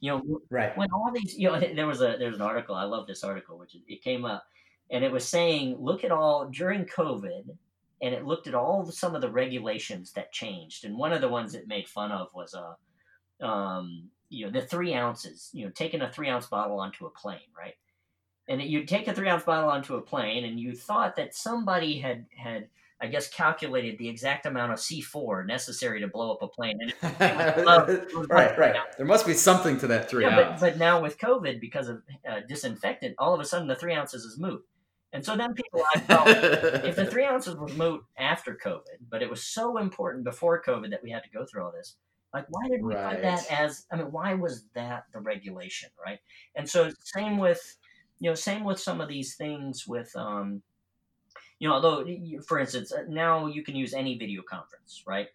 You 0.00 0.12
know, 0.12 0.40
right. 0.48 0.74
when 0.78 0.88
all 0.92 1.12
these, 1.12 1.36
you 1.36 1.48
know, 1.48 1.60
there 1.74 1.86
was 1.86 2.00
a 2.00 2.16
there's 2.18 2.36
an 2.36 2.40
article, 2.40 2.74
I 2.74 2.84
love 2.84 3.06
this 3.06 3.22
article, 3.22 3.58
which 3.58 3.76
it 3.86 4.02
came 4.02 4.24
up, 4.24 4.44
and 4.90 5.04
it 5.04 5.12
was 5.12 5.28
saying, 5.28 5.76
look 5.78 6.04
at 6.04 6.10
all 6.10 6.48
during 6.48 6.86
COVID, 6.86 7.54
and 8.00 8.14
it 8.14 8.24
looked 8.24 8.46
at 8.46 8.54
all 8.54 8.86
some 8.86 9.14
of 9.14 9.20
the 9.20 9.30
regulations 9.30 10.12
that 10.12 10.32
changed. 10.32 10.86
And 10.86 10.96
one 10.96 11.12
of 11.12 11.20
the 11.20 11.28
ones 11.28 11.54
it 11.54 11.68
made 11.68 11.86
fun 11.86 12.10
of 12.10 12.28
was 12.34 12.54
a, 12.54 12.76
uh, 13.44 13.46
um, 13.46 14.08
you 14.30 14.46
know, 14.46 14.52
the 14.52 14.66
three 14.66 14.94
ounces. 14.94 15.50
You 15.52 15.66
know, 15.66 15.72
taking 15.72 16.00
a 16.00 16.10
three 16.10 16.28
ounce 16.28 16.46
bottle 16.46 16.80
onto 16.80 17.06
a 17.06 17.10
plane, 17.10 17.50
right? 17.56 17.74
And 18.48 18.62
you'd 18.62 18.88
take 18.88 19.06
a 19.06 19.12
three 19.12 19.28
ounce 19.28 19.44
bottle 19.44 19.68
onto 19.68 19.96
a 19.96 20.00
plane, 20.00 20.44
and 20.44 20.58
you 20.58 20.74
thought 20.74 21.16
that 21.16 21.34
somebody 21.34 21.98
had 21.98 22.26
had 22.34 22.68
I 23.02 23.06
guess 23.06 23.28
calculated 23.28 23.96
the 23.98 24.08
exact 24.08 24.44
amount 24.44 24.72
of 24.72 24.78
C4 24.78 25.46
necessary 25.46 26.00
to 26.00 26.08
blow 26.08 26.32
up 26.32 26.42
a 26.42 26.48
plane. 26.48 26.78
right, 27.02 28.58
right. 28.58 28.76
There 28.98 29.06
must 29.06 29.26
be 29.26 29.32
something 29.32 29.78
to 29.78 29.86
that 29.86 30.10
three 30.10 30.24
yeah, 30.24 30.38
ounce. 30.38 30.60
But, 30.60 30.72
but 30.72 30.78
now 30.78 31.00
with 31.00 31.18
COVID, 31.18 31.60
because 31.60 31.88
of 31.88 32.02
uh, 32.28 32.40
disinfectant, 32.46 33.14
all 33.18 33.32
of 33.32 33.40
a 33.40 33.44
sudden 33.44 33.68
the 33.68 33.74
three 33.74 33.94
ounces 33.94 34.24
is 34.24 34.38
moot. 34.38 34.62
And 35.14 35.24
so 35.24 35.34
then 35.34 35.54
people, 35.54 35.82
I 35.94 36.00
felt, 36.00 36.28
if 36.28 36.94
the 36.94 37.06
three 37.10 37.24
ounces 37.24 37.56
was 37.56 37.74
moot 37.74 38.02
after 38.18 38.56
COVID, 38.62 39.08
but 39.08 39.22
it 39.22 39.30
was 39.30 39.42
so 39.42 39.78
important 39.78 40.24
before 40.24 40.62
COVID 40.62 40.90
that 40.90 41.02
we 41.02 41.10
had 41.10 41.24
to 41.24 41.30
go 41.30 41.46
through 41.46 41.64
all 41.64 41.72
this. 41.72 41.96
Like, 42.32 42.46
why 42.48 42.68
did 42.68 42.82
we 42.82 42.94
right. 42.94 43.14
put 43.14 43.22
that 43.22 43.50
as? 43.50 43.86
I 43.92 43.96
mean, 43.96 44.12
why 44.12 44.34
was 44.34 44.64
that 44.74 45.04
the 45.12 45.20
regulation, 45.20 45.90
right? 46.04 46.20
And 46.54 46.68
so, 46.68 46.90
same 47.02 47.38
with, 47.38 47.76
you 48.20 48.30
know, 48.30 48.34
same 48.34 48.64
with 48.64 48.78
some 48.78 49.00
of 49.00 49.08
these 49.08 49.34
things 49.34 49.86
with, 49.86 50.14
um, 50.14 50.62
you 51.58 51.68
know, 51.68 51.74
although, 51.74 52.06
for 52.46 52.58
instance, 52.58 52.92
uh, 52.92 53.02
now 53.08 53.46
you 53.46 53.62
can 53.64 53.74
use 53.74 53.94
any 53.94 54.16
video 54.16 54.42
conference, 54.42 55.02
right? 55.06 55.28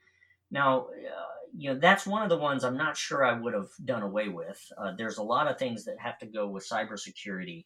Now, 0.52 0.88
uh, 0.88 1.36
you 1.58 1.74
know, 1.74 1.80
that's 1.80 2.08
one 2.08 2.24
of 2.24 2.30
the 2.30 2.38
ones 2.38 2.64
I'm 2.64 2.78
not 2.78 2.98
sure 2.98 3.26
I 3.26 3.38
would 3.40 3.54
have 3.54 3.70
done 3.84 4.04
away 4.04 4.30
with. 4.30 4.60
Uh, 4.78 4.94
there's 4.98 5.18
a 5.18 5.24
lot 5.24 5.48
of 5.48 5.58
things 5.58 5.86
that 5.86 6.00
have 6.00 6.18
to 6.20 6.26
go 6.26 6.48
with 6.48 6.68
cybersecurity 6.68 7.66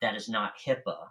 that 0.00 0.14
is 0.14 0.28
not 0.28 0.52
HIPAA 0.64 1.08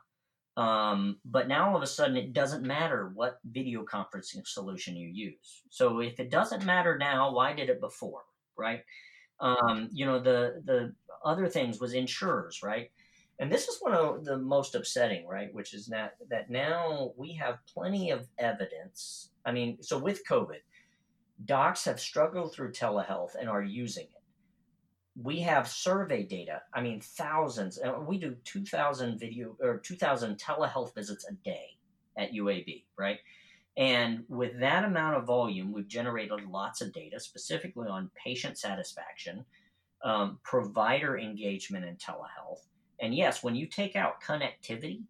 um, 0.57 1.19
but 1.23 1.47
now 1.47 1.69
all 1.69 1.75
of 1.75 1.83
a 1.83 1.87
sudden, 1.87 2.17
it 2.17 2.33
doesn't 2.33 2.65
matter 2.65 3.11
what 3.13 3.39
video 3.45 3.85
conferencing 3.85 4.45
solution 4.45 4.97
you 4.97 5.07
use. 5.07 5.61
So 5.69 5.99
if 5.99 6.19
it 6.19 6.31
doesn't 6.31 6.65
matter 6.65 6.97
now, 6.97 7.31
why 7.31 7.53
did 7.53 7.69
it 7.69 7.79
before, 7.79 8.23
right? 8.57 8.81
Um, 9.39 9.87
you 9.91 10.07
know, 10.07 10.19
the 10.19 10.63
the 10.65 10.93
other 11.23 11.47
things 11.47 11.79
was 11.79 11.93
insurers, 11.93 12.63
right? 12.63 12.89
And 13.39 13.51
this 13.51 13.67
is 13.67 13.77
one 13.81 13.93
of 13.93 14.25
the 14.25 14.39
most 14.39 14.73
upsetting, 14.73 15.27
right? 15.27 15.53
Which 15.53 15.75
is 15.75 15.85
that 15.87 16.15
that 16.31 16.49
now 16.49 17.11
we 17.15 17.33
have 17.33 17.59
plenty 17.71 18.09
of 18.09 18.27
evidence. 18.39 19.29
I 19.45 19.51
mean, 19.51 19.77
so 19.83 19.99
with 19.99 20.27
COVID, 20.27 20.61
docs 21.45 21.85
have 21.85 21.99
struggled 21.99 22.55
through 22.55 22.71
telehealth 22.71 23.35
and 23.39 23.47
are 23.47 23.61
using 23.61 24.05
it 24.05 24.23
we 25.21 25.39
have 25.39 25.67
survey 25.67 26.23
data. 26.23 26.62
I 26.73 26.82
mean, 26.82 27.01
thousands. 27.01 27.80
We 28.06 28.17
do 28.17 28.36
2,000 28.43 29.19
video 29.19 29.56
or 29.62 29.77
2,000 29.77 30.38
telehealth 30.38 30.93
visits 30.93 31.25
a 31.27 31.34
day 31.34 31.77
at 32.17 32.34
UAB, 32.34 32.84
right? 32.97 33.19
And 33.77 34.23
with 34.27 34.60
that 34.60 34.84
amount 34.84 35.17
of 35.17 35.25
volume, 35.25 35.71
we've 35.71 35.88
generated 35.88 36.45
lots 36.49 36.82
of 36.82 36.93
data, 36.93 37.19
specifically 37.19 37.88
on 37.88 38.12
patient 38.23 38.58
satisfaction, 38.58 39.45
um, 40.03 40.39
provider 40.43 41.17
engagement 41.17 41.86
in 41.86 41.95
telehealth. 41.95 42.65
And 42.99 43.13
yes, 43.13 43.43
when 43.43 43.56
you 43.56 43.67
take 43.67 43.95
out 43.95 44.21
connectivity, 44.21 45.01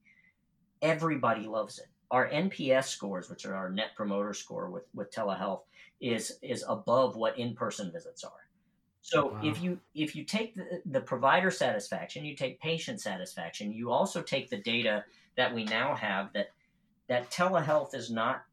everybody 0.81 1.47
loves 1.47 1.79
it. 1.79 1.87
Our 2.11 2.29
NPS 2.29 2.85
scores, 2.85 3.29
which 3.29 3.45
are 3.45 3.55
our 3.55 3.69
net 3.69 3.89
promoter 3.95 4.33
score 4.33 4.69
with, 4.69 4.83
with 4.93 5.11
telehealth, 5.11 5.61
is 5.99 6.37
is 6.41 6.63
above 6.67 7.15
what 7.15 7.37
in-person 7.39 7.91
visits 7.91 8.23
are. 8.23 8.46
So 9.07 9.27
wow. 9.27 9.39
if 9.41 9.61
you 9.63 9.79
if 9.95 10.17
you 10.17 10.25
take 10.25 10.53
the, 10.55 10.81
the 10.85 10.99
provider 10.99 11.49
satisfaction, 11.49 12.25
you 12.25 12.35
take 12.35 12.59
patient 12.59 12.99
satisfaction, 12.99 13.71
you 13.71 13.89
also 13.89 14.21
take 14.21 14.49
the 14.49 14.57
data 14.57 15.05
that 15.37 15.55
we 15.55 15.63
now 15.63 15.95
have 15.95 16.33
that 16.33 16.49
that 17.07 17.31
telehealth 17.31 17.95
is 17.95 18.11
not 18.11 18.43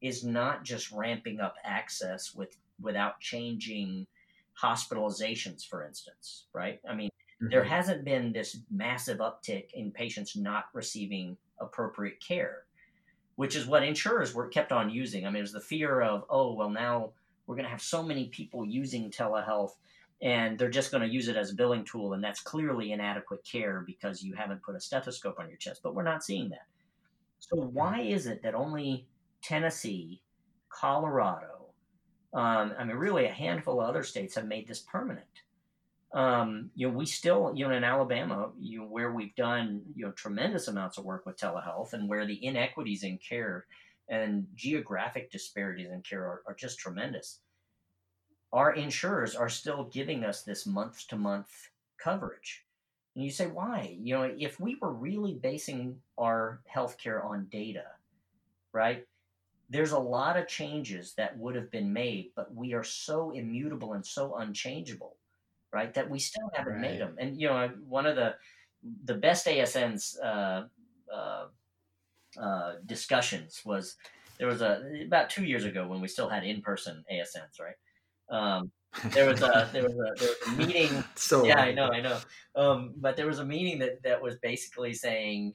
is 0.00 0.22
not 0.22 0.62
just 0.62 0.92
ramping 0.92 1.40
up 1.40 1.56
access 1.64 2.32
with 2.36 2.56
without 2.80 3.18
changing 3.20 4.06
hospitalizations, 4.62 5.66
for 5.66 5.84
instance, 5.84 6.44
right? 6.52 6.78
I 6.88 6.94
mean, 6.94 7.10
mm-hmm. 7.42 7.48
there 7.50 7.64
hasn't 7.64 8.04
been 8.04 8.32
this 8.32 8.58
massive 8.70 9.18
uptick 9.18 9.72
in 9.74 9.90
patients 9.90 10.36
not 10.36 10.66
receiving 10.72 11.36
appropriate 11.58 12.20
care. 12.20 12.62
which 13.36 13.54
is 13.54 13.66
what 13.66 13.82
insurers 13.82 14.34
were 14.34 14.48
kept 14.48 14.72
on 14.72 14.90
using. 14.90 15.26
I 15.26 15.28
mean, 15.28 15.38
it 15.38 15.42
was 15.42 15.52
the 15.52 15.60
fear 15.60 16.00
of, 16.00 16.24
oh, 16.30 16.54
well, 16.54 16.70
now 16.70 17.10
we're 17.46 17.54
going 17.54 17.64
to 17.66 17.70
have 17.70 17.82
so 17.82 18.02
many 18.02 18.28
people 18.28 18.64
using 18.64 19.10
telehealth 19.10 19.72
and 20.22 20.58
they're 20.58 20.70
just 20.70 20.90
going 20.90 21.02
to 21.02 21.12
use 21.12 21.28
it 21.28 21.36
as 21.36 21.50
a 21.50 21.54
billing 21.54 21.84
tool. 21.84 22.14
And 22.14 22.24
that's 22.24 22.40
clearly 22.40 22.92
inadequate 22.92 23.44
care 23.44 23.84
because 23.86 24.22
you 24.22 24.34
haven't 24.34 24.62
put 24.62 24.76
a 24.76 24.80
stethoscope 24.80 25.38
on 25.38 25.48
your 25.48 25.58
chest. 25.58 25.80
But 25.82 25.94
we're 25.94 26.02
not 26.02 26.24
seeing 26.24 26.50
that. 26.50 26.66
So, 27.38 27.56
why 27.56 28.00
is 28.00 28.26
it 28.26 28.42
that 28.42 28.54
only 28.54 29.06
Tennessee, 29.42 30.22
Colorado, 30.68 31.66
um, 32.32 32.72
I 32.78 32.84
mean, 32.84 32.96
really 32.96 33.26
a 33.26 33.32
handful 33.32 33.80
of 33.80 33.88
other 33.88 34.02
states 34.02 34.34
have 34.34 34.46
made 34.46 34.66
this 34.66 34.80
permanent? 34.80 35.26
Um, 36.14 36.70
you 36.74 36.88
know, 36.88 36.96
we 36.96 37.04
still, 37.04 37.52
you 37.54 37.68
know, 37.68 37.74
in 37.74 37.84
Alabama, 37.84 38.50
you 38.58 38.80
know, 38.80 38.86
where 38.86 39.12
we've 39.12 39.34
done, 39.34 39.82
you 39.94 40.06
know, 40.06 40.12
tremendous 40.12 40.68
amounts 40.68 40.96
of 40.96 41.04
work 41.04 41.26
with 41.26 41.36
telehealth 41.36 41.92
and 41.92 42.08
where 42.08 42.26
the 42.26 42.42
inequities 42.42 43.02
in 43.02 43.18
care 43.18 43.66
and 44.08 44.46
geographic 44.54 45.30
disparities 45.30 45.90
in 45.90 46.00
care 46.02 46.22
are, 46.22 46.42
are 46.46 46.54
just 46.54 46.78
tremendous. 46.78 47.40
Our 48.56 48.72
insurers 48.74 49.36
are 49.36 49.48
still 49.48 49.84
giving 49.84 50.24
us 50.24 50.42
this 50.42 50.66
month 50.66 51.06
to 51.08 51.16
month 51.16 51.70
coverage. 51.98 52.64
And 53.14 53.24
you 53.24 53.30
say, 53.30 53.46
why? 53.46 53.96
You 54.00 54.14
know, 54.14 54.34
if 54.38 54.58
we 54.58 54.76
were 54.80 54.92
really 54.92 55.34
basing 55.34 56.00
our 56.18 56.60
healthcare 56.74 57.24
on 57.24 57.46
data, 57.50 57.84
right? 58.72 59.06
There's 59.70 59.92
a 59.92 59.98
lot 59.98 60.36
of 60.36 60.48
changes 60.48 61.14
that 61.14 61.38
would 61.38 61.54
have 61.54 61.70
been 61.70 61.92
made, 61.92 62.30
but 62.34 62.54
we 62.54 62.74
are 62.74 62.84
so 62.84 63.30
immutable 63.30 63.92
and 63.92 64.04
so 64.04 64.36
unchangeable 64.36 65.16
right? 65.76 65.92
That 65.92 66.08
we 66.08 66.18
still 66.18 66.50
haven't 66.54 66.74
right. 66.74 66.80
made 66.80 67.00
them. 67.00 67.16
And 67.18 67.40
you 67.40 67.48
know, 67.48 67.70
one 67.86 68.06
of 68.06 68.16
the 68.16 68.34
the 69.04 69.14
best 69.14 69.46
ASN's 69.46 70.18
uh, 70.18 70.64
uh, 71.12 71.46
uh, 72.40 72.72
discussions 72.86 73.62
was 73.64 73.96
there 74.38 74.48
was 74.48 74.62
a 74.62 75.02
about 75.06 75.28
two 75.28 75.44
years 75.44 75.64
ago 75.64 75.86
when 75.86 76.00
we 76.00 76.08
still 76.08 76.28
had 76.28 76.44
in 76.44 76.62
person 76.62 77.04
ASNs, 77.12 77.60
right? 77.60 77.74
Um, 78.30 78.70
there 79.10 79.28
was 79.28 79.42
a 79.42 79.68
there 79.72 79.82
was 79.82 79.92
a, 79.92 80.14
there 80.18 80.28
was 80.28 80.36
a 80.46 80.52
meeting. 80.52 81.04
so 81.14 81.44
yeah, 81.44 81.60
I 81.60 81.72
know, 81.72 81.88
I 81.88 82.00
know. 82.00 82.18
Um, 82.54 82.94
but 82.96 83.16
there 83.16 83.26
was 83.26 83.38
a 83.38 83.44
meeting 83.44 83.78
that 83.80 84.02
that 84.02 84.22
was 84.22 84.36
basically 84.36 84.94
saying. 84.94 85.54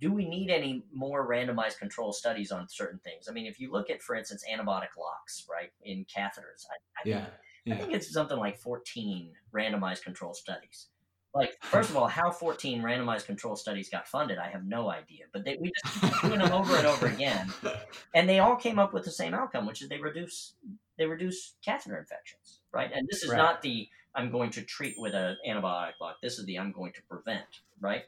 Do 0.00 0.12
we 0.12 0.28
need 0.28 0.48
any 0.48 0.84
more 0.94 1.28
randomized 1.28 1.80
control 1.80 2.12
studies 2.12 2.52
on 2.52 2.68
certain 2.68 3.00
things? 3.00 3.26
I 3.28 3.32
mean, 3.32 3.46
if 3.46 3.58
you 3.58 3.72
look 3.72 3.90
at, 3.90 4.00
for 4.00 4.14
instance, 4.14 4.44
antibiotic 4.48 4.96
locks, 4.96 5.44
right, 5.50 5.70
in 5.82 6.04
catheters, 6.04 6.66
I, 6.70 6.76
I 6.98 7.02
yeah. 7.04 7.16
Think, 7.16 7.32
yeah. 7.64 7.74
I 7.74 7.78
think 7.78 7.92
it's 7.94 8.12
something 8.12 8.38
like 8.38 8.56
14 8.58 9.32
randomized 9.52 10.04
control 10.04 10.34
studies. 10.34 10.86
Like, 11.34 11.56
first 11.62 11.90
of 11.90 11.96
all, 11.96 12.06
how 12.06 12.30
14 12.30 12.82
randomized 12.82 13.26
control 13.26 13.56
studies 13.56 13.88
got 13.88 14.08
funded, 14.08 14.38
I 14.38 14.48
have 14.50 14.64
no 14.64 14.90
idea. 14.90 15.24
But 15.32 15.44
they, 15.44 15.56
we 15.60 15.72
just 15.84 16.22
doing 16.22 16.38
them 16.38 16.52
over 16.52 16.76
and 16.76 16.86
over 16.86 17.06
again, 17.06 17.52
and 18.14 18.28
they 18.28 18.38
all 18.38 18.56
came 18.56 18.78
up 18.78 18.92
with 18.92 19.04
the 19.04 19.10
same 19.10 19.34
outcome, 19.34 19.66
which 19.66 19.82
is 19.82 19.88
they 19.88 19.98
reduce 19.98 20.54
they 20.98 21.06
reduce 21.06 21.54
catheter 21.64 21.96
infections, 21.98 22.60
right? 22.72 22.90
And 22.92 23.08
this 23.08 23.22
is 23.22 23.30
right. 23.30 23.38
not 23.38 23.62
the 23.62 23.88
I'm 24.14 24.30
going 24.30 24.50
to 24.50 24.62
treat 24.62 24.96
with 24.98 25.14
an 25.14 25.36
antibiotic 25.48 25.92
lock. 26.00 26.16
This 26.22 26.38
is 26.38 26.44
the 26.44 26.58
I'm 26.58 26.72
going 26.72 26.92
to 26.92 27.02
prevent, 27.02 27.60
right? 27.80 28.02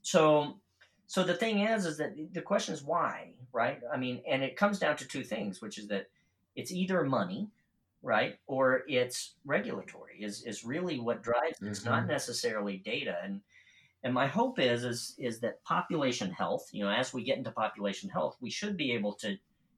So, 0.00 0.56
so 1.06 1.22
the 1.22 1.34
thing 1.34 1.60
is, 1.60 1.84
is 1.84 1.98
that 1.98 2.14
the 2.32 2.40
question 2.40 2.74
is 2.74 2.82
why, 2.82 3.34
right? 3.52 3.78
I 3.92 3.96
mean, 3.98 4.22
and 4.28 4.42
it 4.42 4.56
comes 4.56 4.78
down 4.78 4.96
to 4.96 5.06
two 5.06 5.22
things, 5.22 5.60
which 5.60 5.78
is 5.78 5.88
that 5.88 6.06
it's 6.56 6.72
either 6.72 7.04
money, 7.04 7.50
right? 8.02 8.38
Or 8.46 8.82
it's 8.88 9.34
regulatory 9.44 10.16
is 10.20 10.42
is 10.44 10.64
really 10.64 10.98
what 10.98 11.22
drives. 11.22 11.60
It's 11.60 11.80
mm-hmm. 11.80 11.90
not 11.90 12.06
necessarily 12.06 12.78
data. 12.78 13.16
And 13.22 13.42
and 14.02 14.14
my 14.14 14.26
hope 14.26 14.58
is 14.58 14.84
is 14.84 15.14
is 15.18 15.40
that 15.40 15.62
population 15.64 16.30
health, 16.30 16.70
you 16.72 16.84
know, 16.84 16.90
as 16.90 17.12
we 17.12 17.24
get 17.24 17.38
into 17.38 17.50
population 17.50 18.08
health, 18.08 18.36
we 18.40 18.50
should 18.50 18.76
be 18.76 18.92
able 18.92 19.12
to 19.14 19.36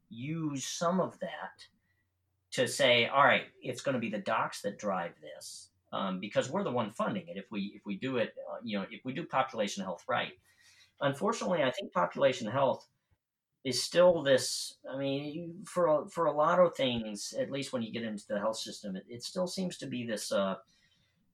use 0.09 0.65
some 0.65 1.01
of 1.01 1.19
that 1.21 1.67
to 2.55 2.69
say, 2.69 3.07
all 3.07 3.25
right, 3.25 3.45
it's 3.61 3.83
going 3.83 3.95
to 3.95 4.01
be 4.01 4.11
the 4.11 4.19
docs 4.19 4.63
that 4.63 4.79
drive 4.79 5.13
this. 5.21 5.69
Um, 5.93 6.19
because 6.19 6.51
we're 6.51 6.65
the 6.65 6.73
one 6.73 6.91
funding 6.91 7.29
it. 7.29 7.37
If 7.37 7.45
we 7.53 7.73
if 7.77 7.87
we 7.87 7.97
do 7.97 8.17
it, 8.17 8.35
uh, 8.51 8.57
you 8.65 8.77
know, 8.77 8.85
if 8.91 9.05
we 9.05 9.13
do 9.13 9.23
population 9.25 9.85
health 9.85 10.03
right, 10.09 10.33
unfortunately, 11.01 11.63
I 11.63 11.71
think 11.71 11.93
population 11.93 12.49
health 12.49 12.85
is 13.63 13.81
still 13.81 14.21
this. 14.21 14.75
I 14.93 14.99
mean, 14.99 15.63
for 15.65 15.87
a, 15.87 16.09
for 16.09 16.25
a 16.25 16.33
lot 16.33 16.59
of 16.59 16.75
things, 16.75 17.33
at 17.39 17.53
least 17.53 17.73
when 17.73 17.83
you 17.83 17.93
get 17.93 18.03
into 18.03 18.25
the 18.29 18.41
health 18.41 18.57
system, 18.57 18.97
it, 18.97 19.05
it 19.09 19.23
still 19.23 19.47
seems 19.47 19.77
to 19.79 19.87
be 19.87 20.05
this. 20.05 20.33
Uh, 20.33 20.57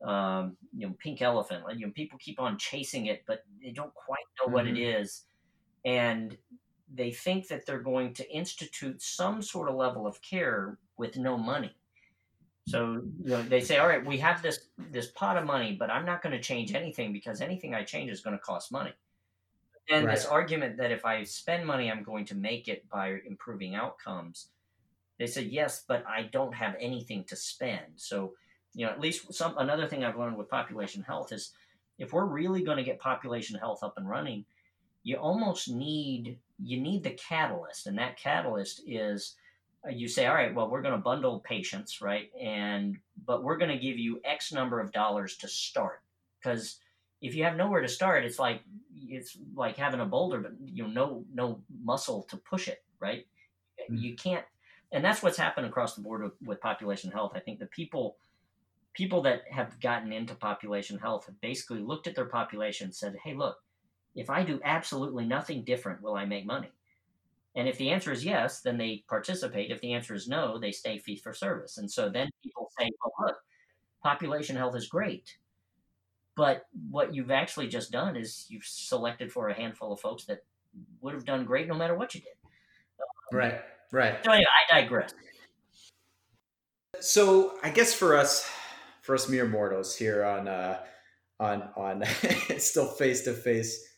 um, 0.04 0.56
you 0.76 0.86
know, 0.86 0.94
pink 0.98 1.22
elephant. 1.22 1.64
You 1.76 1.86
know, 1.86 1.92
people 1.92 2.18
keep 2.18 2.38
on 2.38 2.58
chasing 2.58 3.06
it, 3.06 3.22
but 3.26 3.44
they 3.62 3.70
don't 3.70 3.94
quite 3.94 4.24
know 4.38 4.46
mm-hmm. 4.46 4.54
what 4.54 4.66
it 4.66 4.76
mm-hmm. 4.76 5.90
and 5.90 6.36
they 6.92 7.12
think 7.12 7.48
that 7.48 7.66
they're 7.66 7.80
going 7.80 8.12
to 8.14 8.30
institute 8.34 9.00
some 9.00 9.42
sort 9.42 9.68
of 9.68 9.76
level 9.76 10.06
of 10.06 10.20
care 10.22 10.78
with 11.00 11.16
no 11.16 11.36
money. 11.36 11.74
So 12.68 13.02
you 13.24 13.30
know, 13.30 13.42
they 13.42 13.60
say, 13.60 13.78
"All 13.78 13.88
right, 13.88 14.04
we 14.04 14.18
have 14.18 14.42
this 14.42 14.68
this 14.78 15.08
pot 15.08 15.36
of 15.36 15.44
money, 15.44 15.74
but 15.76 15.90
I'm 15.90 16.04
not 16.04 16.22
going 16.22 16.32
to 16.32 16.40
change 16.40 16.72
anything 16.74 17.12
because 17.12 17.40
anything 17.40 17.74
I 17.74 17.82
change 17.82 18.10
is 18.10 18.20
going 18.20 18.36
to 18.36 18.42
cost 18.42 18.70
money." 18.70 18.92
And 19.90 20.06
right. 20.06 20.14
this 20.14 20.26
argument 20.26 20.76
that 20.76 20.92
if 20.92 21.04
I 21.04 21.24
spend 21.24 21.66
money, 21.66 21.90
I'm 21.90 22.04
going 22.04 22.24
to 22.26 22.36
make 22.36 22.68
it 22.68 22.88
by 22.88 23.18
improving 23.26 23.74
outcomes. 23.74 24.50
They 25.18 25.26
said 25.26 25.46
yes, 25.46 25.84
but 25.88 26.04
I 26.06 26.28
don't 26.30 26.54
have 26.54 26.76
anything 26.78 27.24
to 27.24 27.36
spend. 27.36 27.86
So, 27.96 28.34
you 28.72 28.86
know, 28.86 28.92
at 28.92 29.00
least 29.00 29.34
some 29.34 29.58
another 29.58 29.88
thing 29.88 30.04
I've 30.04 30.18
learned 30.18 30.36
with 30.36 30.48
population 30.48 31.02
health 31.02 31.32
is 31.32 31.52
if 31.98 32.12
we're 32.12 32.26
really 32.26 32.62
going 32.62 32.76
to 32.76 32.84
get 32.84 33.00
population 33.00 33.58
health 33.58 33.82
up 33.82 33.94
and 33.96 34.08
running, 34.08 34.44
you 35.02 35.16
almost 35.16 35.68
need 35.68 36.38
you 36.62 36.80
need 36.80 37.02
the 37.02 37.10
catalyst, 37.10 37.86
and 37.86 37.98
that 37.98 38.16
catalyst 38.16 38.82
is 38.86 39.34
you 39.88 40.08
say, 40.08 40.26
all 40.26 40.34
right, 40.34 40.54
well, 40.54 40.68
we're 40.68 40.82
going 40.82 40.94
to 40.94 41.00
bundle 41.00 41.40
patients, 41.40 42.00
right, 42.00 42.30
and 42.40 42.98
but 43.26 43.42
we're 43.42 43.56
going 43.56 43.70
to 43.70 43.78
give 43.78 43.98
you 43.98 44.20
X 44.24 44.52
number 44.52 44.80
of 44.80 44.92
dollars 44.92 45.36
to 45.38 45.48
start 45.48 46.02
because 46.40 46.80
if 47.20 47.34
you 47.34 47.44
have 47.44 47.56
nowhere 47.56 47.80
to 47.80 47.88
start, 47.88 48.24
it's 48.24 48.38
like 48.38 48.62
it's 48.94 49.36
like 49.54 49.76
having 49.76 50.00
a 50.00 50.06
boulder, 50.06 50.40
but 50.40 50.52
you 50.64 50.84
know, 50.84 50.90
no 50.90 51.24
no 51.32 51.60
muscle 51.82 52.22
to 52.24 52.36
push 52.36 52.68
it, 52.68 52.82
right? 53.00 53.26
Mm-hmm. 53.80 53.96
You 53.96 54.14
can't, 54.16 54.44
and 54.92 55.04
that's 55.04 55.22
what's 55.22 55.38
happened 55.38 55.66
across 55.66 55.94
the 55.94 56.02
board 56.02 56.22
with, 56.22 56.32
with 56.44 56.60
population 56.60 57.10
health. 57.10 57.32
I 57.34 57.40
think 57.40 57.58
the 57.58 57.66
people 57.66 58.16
people 58.92 59.22
that 59.22 59.42
have 59.50 59.78
gotten 59.80 60.12
into 60.12 60.34
population 60.34 60.98
health 60.98 61.26
have 61.26 61.40
basically 61.40 61.80
looked 61.80 62.06
at 62.06 62.14
their 62.14 62.26
population 62.26 62.86
and 62.86 62.94
said, 62.94 63.16
"Hey, 63.22 63.34
look, 63.34 63.58
if 64.14 64.30
I 64.30 64.42
do 64.42 64.60
absolutely 64.64 65.26
nothing 65.26 65.64
different, 65.64 66.02
will 66.02 66.16
I 66.16 66.24
make 66.24 66.46
money?" 66.46 66.70
And 67.56 67.68
if 67.68 67.78
the 67.78 67.90
answer 67.90 68.12
is 68.12 68.24
yes, 68.24 68.60
then 68.60 68.78
they 68.78 69.04
participate. 69.08 69.70
If 69.70 69.80
the 69.80 69.92
answer 69.92 70.14
is 70.14 70.28
no, 70.28 70.58
they 70.58 70.70
stay 70.70 70.98
fee 70.98 71.16
for 71.16 71.32
service. 71.34 71.78
And 71.78 71.90
so 71.90 72.08
then 72.08 72.30
people 72.44 72.70
say, 72.78 72.90
"Well, 73.02 73.26
look, 73.26 73.36
population 74.02 74.56
health 74.56 74.76
is 74.76 74.86
great." 74.86 75.36
But 76.36 76.62
what 76.90 77.14
you've 77.14 77.30
actually 77.30 77.68
just 77.68 77.90
done 77.90 78.16
is 78.16 78.46
you've 78.48 78.64
selected 78.64 79.32
for 79.32 79.48
a 79.48 79.54
handful 79.54 79.92
of 79.92 80.00
folks 80.00 80.24
that 80.26 80.44
would 81.00 81.12
have 81.12 81.24
done 81.24 81.44
great 81.44 81.66
no 81.66 81.74
matter 81.74 81.94
what 81.94 82.14
you 82.14 82.20
did. 82.20 82.32
Right, 83.32 83.60
right. 83.92 84.24
So 84.24 84.30
anyway, 84.30 84.46
I 84.70 84.80
digress. 84.80 85.12
So 87.00 87.58
I 87.62 87.70
guess 87.70 87.92
for 87.94 88.16
us, 88.16 88.48
for 89.02 89.14
us 89.14 89.28
mere 89.28 89.46
mortals 89.46 89.96
here 89.96 90.24
on 90.24 90.46
uh, 90.48 90.80
on 91.38 91.68
on 91.76 92.04
still 92.58 92.86
face 92.86 93.22
to 93.22 93.32
face, 93.32 93.88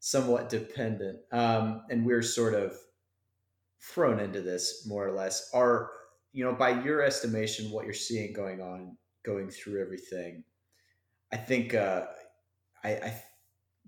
somewhat 0.00 0.48
dependent, 0.48 1.20
um, 1.32 1.82
and 1.90 2.04
we're 2.04 2.22
sort 2.22 2.54
of 2.54 2.76
thrown 3.80 4.20
into 4.20 4.40
this 4.40 4.86
more 4.86 5.06
or 5.06 5.12
less. 5.12 5.50
Are 5.54 5.90
you 6.32 6.44
know 6.44 6.52
by 6.52 6.82
your 6.82 7.02
estimation, 7.02 7.70
what 7.70 7.84
you're 7.84 7.94
seeing 7.94 8.32
going 8.32 8.60
on, 8.60 8.96
going 9.24 9.50
through 9.50 9.80
everything? 9.80 10.44
I 11.32 11.36
think 11.36 11.74
uh, 11.74 12.06
I, 12.84 12.90
I, 12.90 13.22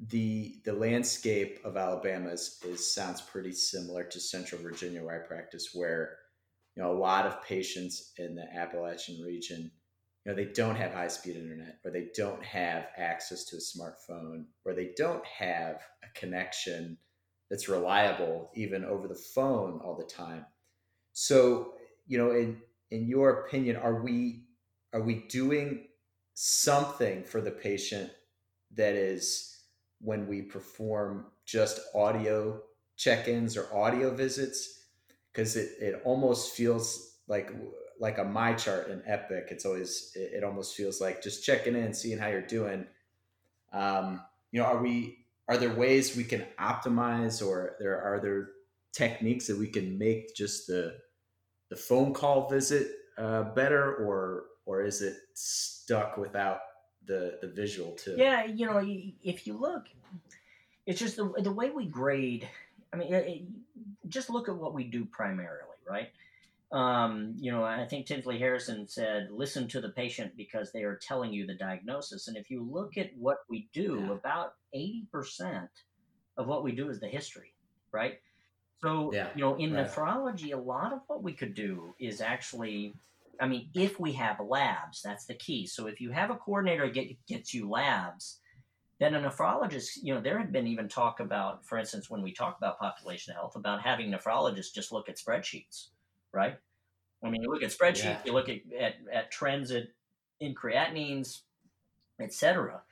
the 0.08 0.60
the 0.64 0.72
landscape 0.72 1.60
of 1.64 1.76
Alabama 1.76 2.30
is, 2.30 2.58
is 2.64 2.94
sounds 2.94 3.20
pretty 3.20 3.52
similar 3.52 4.04
to 4.04 4.20
Central 4.20 4.62
Virginia 4.62 5.02
where 5.04 5.22
I 5.22 5.26
practice, 5.26 5.70
where 5.74 6.18
you 6.76 6.82
know 6.82 6.92
a 6.92 6.98
lot 6.98 7.26
of 7.26 7.42
patients 7.42 8.12
in 8.16 8.34
the 8.34 8.46
Appalachian 8.54 9.20
region, 9.22 9.70
you 10.24 10.32
know, 10.32 10.36
they 10.36 10.52
don't 10.52 10.76
have 10.76 10.92
high 10.92 11.08
speed 11.08 11.36
internet, 11.36 11.78
or 11.84 11.90
they 11.90 12.08
don't 12.14 12.44
have 12.44 12.88
access 12.96 13.44
to 13.46 13.56
a 13.56 13.58
smartphone, 13.58 14.44
or 14.64 14.74
they 14.74 14.92
don't 14.96 15.24
have 15.24 15.82
a 16.02 16.18
connection 16.18 16.96
that's 17.50 17.68
reliable 17.68 18.50
even 18.54 18.84
over 18.84 19.08
the 19.08 19.14
phone 19.14 19.80
all 19.84 19.96
the 19.96 20.04
time. 20.04 20.46
So, 21.12 21.74
you 22.06 22.16
know, 22.16 22.30
in 22.30 22.58
in 22.90 23.06
your 23.06 23.44
opinion, 23.44 23.76
are 23.76 24.02
we 24.02 24.44
are 24.92 25.02
we 25.02 25.26
doing 25.28 25.88
something 26.34 27.24
for 27.24 27.40
the 27.40 27.50
patient 27.50 28.10
that 28.74 28.94
is 28.94 29.58
when 30.00 30.26
we 30.26 30.42
perform 30.42 31.26
just 31.44 31.80
audio 31.94 32.62
check-ins 32.96 33.56
or 33.56 33.72
audio 33.74 34.14
visits? 34.14 34.86
Because 35.32 35.56
it, 35.56 35.72
it 35.80 36.00
almost 36.04 36.52
feels 36.52 37.18
like 37.26 37.52
like 37.98 38.18
a 38.18 38.24
MyChart 38.24 38.90
in 38.90 39.02
epic. 39.06 39.48
It's 39.50 39.64
always 39.64 40.12
it, 40.14 40.32
it, 40.36 40.44
almost 40.44 40.74
feels 40.74 41.00
like 41.00 41.22
just 41.22 41.44
checking 41.44 41.76
in 41.76 41.92
seeing 41.92 42.18
how 42.18 42.28
you're 42.28 42.40
doing. 42.40 42.86
Um, 43.72 44.22
you 44.52 44.60
know 44.60 44.66
are 44.66 44.82
we 44.82 45.19
are 45.50 45.56
there 45.56 45.74
ways 45.74 46.16
we 46.16 46.22
can 46.22 46.46
optimize 46.60 47.44
or 47.44 47.74
there 47.80 48.00
are 48.00 48.20
there 48.20 48.50
techniques 48.92 49.48
that 49.48 49.58
we 49.58 49.66
can 49.66 49.98
make 49.98 50.34
just 50.34 50.68
the 50.68 50.96
the 51.70 51.76
phone 51.76 52.14
call 52.14 52.48
visit 52.48 52.92
uh, 53.18 53.42
better, 53.42 53.96
or 53.96 54.44
or 54.64 54.82
is 54.82 55.02
it 55.02 55.16
stuck 55.34 56.16
without 56.16 56.60
the 57.04 57.38
the 57.42 57.48
visual 57.48 57.92
too? 57.92 58.14
Yeah, 58.16 58.44
you 58.44 58.64
know, 58.64 58.78
if 59.24 59.44
you 59.46 59.54
look, 59.54 59.86
it's 60.86 61.00
just 61.00 61.16
the 61.16 61.32
the 61.42 61.52
way 61.52 61.70
we 61.70 61.84
grade. 61.84 62.48
I 62.92 62.96
mean, 62.96 63.12
it, 63.12 63.42
just 64.08 64.30
look 64.30 64.48
at 64.48 64.54
what 64.56 64.72
we 64.72 64.84
do 64.84 65.04
primarily, 65.04 65.76
right? 65.88 66.10
Um, 66.72 67.34
you 67.36 67.50
know, 67.50 67.64
I 67.64 67.84
think 67.84 68.06
Tinsley 68.06 68.38
Harrison 68.38 68.86
said, 68.86 69.28
listen 69.32 69.66
to 69.68 69.80
the 69.80 69.88
patient 69.88 70.36
because 70.36 70.70
they 70.70 70.84
are 70.84 71.00
telling 71.02 71.32
you 71.32 71.44
the 71.46 71.54
diagnosis. 71.54 72.28
And 72.28 72.36
if 72.36 72.48
you 72.48 72.62
look 72.62 72.96
at 72.96 73.10
what 73.18 73.38
we 73.48 73.68
do, 73.72 74.04
yeah. 74.06 74.12
about 74.12 74.54
80% 74.74 75.68
of 76.36 76.46
what 76.46 76.62
we 76.62 76.72
do 76.72 76.88
is 76.88 77.00
the 77.00 77.08
history, 77.08 77.54
right? 77.90 78.20
So, 78.82 79.10
yeah, 79.12 79.28
you 79.34 79.40
know, 79.40 79.56
in 79.56 79.72
right. 79.72 79.86
nephrology, 79.86 80.54
a 80.54 80.56
lot 80.56 80.92
of 80.92 81.00
what 81.08 81.24
we 81.24 81.32
could 81.32 81.54
do 81.54 81.92
is 81.98 82.20
actually, 82.20 82.94
I 83.40 83.48
mean, 83.48 83.68
if 83.74 83.98
we 83.98 84.12
have 84.12 84.38
labs, 84.40 85.02
that's 85.02 85.26
the 85.26 85.34
key. 85.34 85.66
So 85.66 85.88
if 85.88 86.00
you 86.00 86.12
have 86.12 86.30
a 86.30 86.36
coordinator 86.36 86.86
that 86.86 86.94
get, 86.94 87.26
gets 87.26 87.52
you 87.52 87.68
labs, 87.68 88.38
then 89.00 89.16
a 89.16 89.20
nephrologist, 89.20 89.98
you 90.02 90.14
know, 90.14 90.20
there 90.20 90.38
had 90.38 90.52
been 90.52 90.68
even 90.68 90.88
talk 90.88 91.18
about, 91.18 91.66
for 91.66 91.78
instance, 91.78 92.08
when 92.08 92.22
we 92.22 92.32
talk 92.32 92.56
about 92.58 92.78
population 92.78 93.34
health, 93.34 93.56
about 93.56 93.82
having 93.82 94.10
nephrologists 94.10 94.72
just 94.72 94.92
look 94.92 95.08
at 95.08 95.18
spreadsheets 95.18 95.88
right? 96.32 96.56
I 97.22 97.30
mean, 97.30 97.42
you 97.42 97.50
look 97.50 97.62
at 97.62 97.70
spreadsheets, 97.70 98.04
yeah. 98.04 98.18
you 98.24 98.32
look 98.32 98.48
at, 98.48 98.60
at, 98.78 98.94
at 99.12 99.30
trends 99.30 99.70
at, 99.70 99.88
in 100.40 100.54
creatinines, 100.54 101.40
etc., 102.20 102.82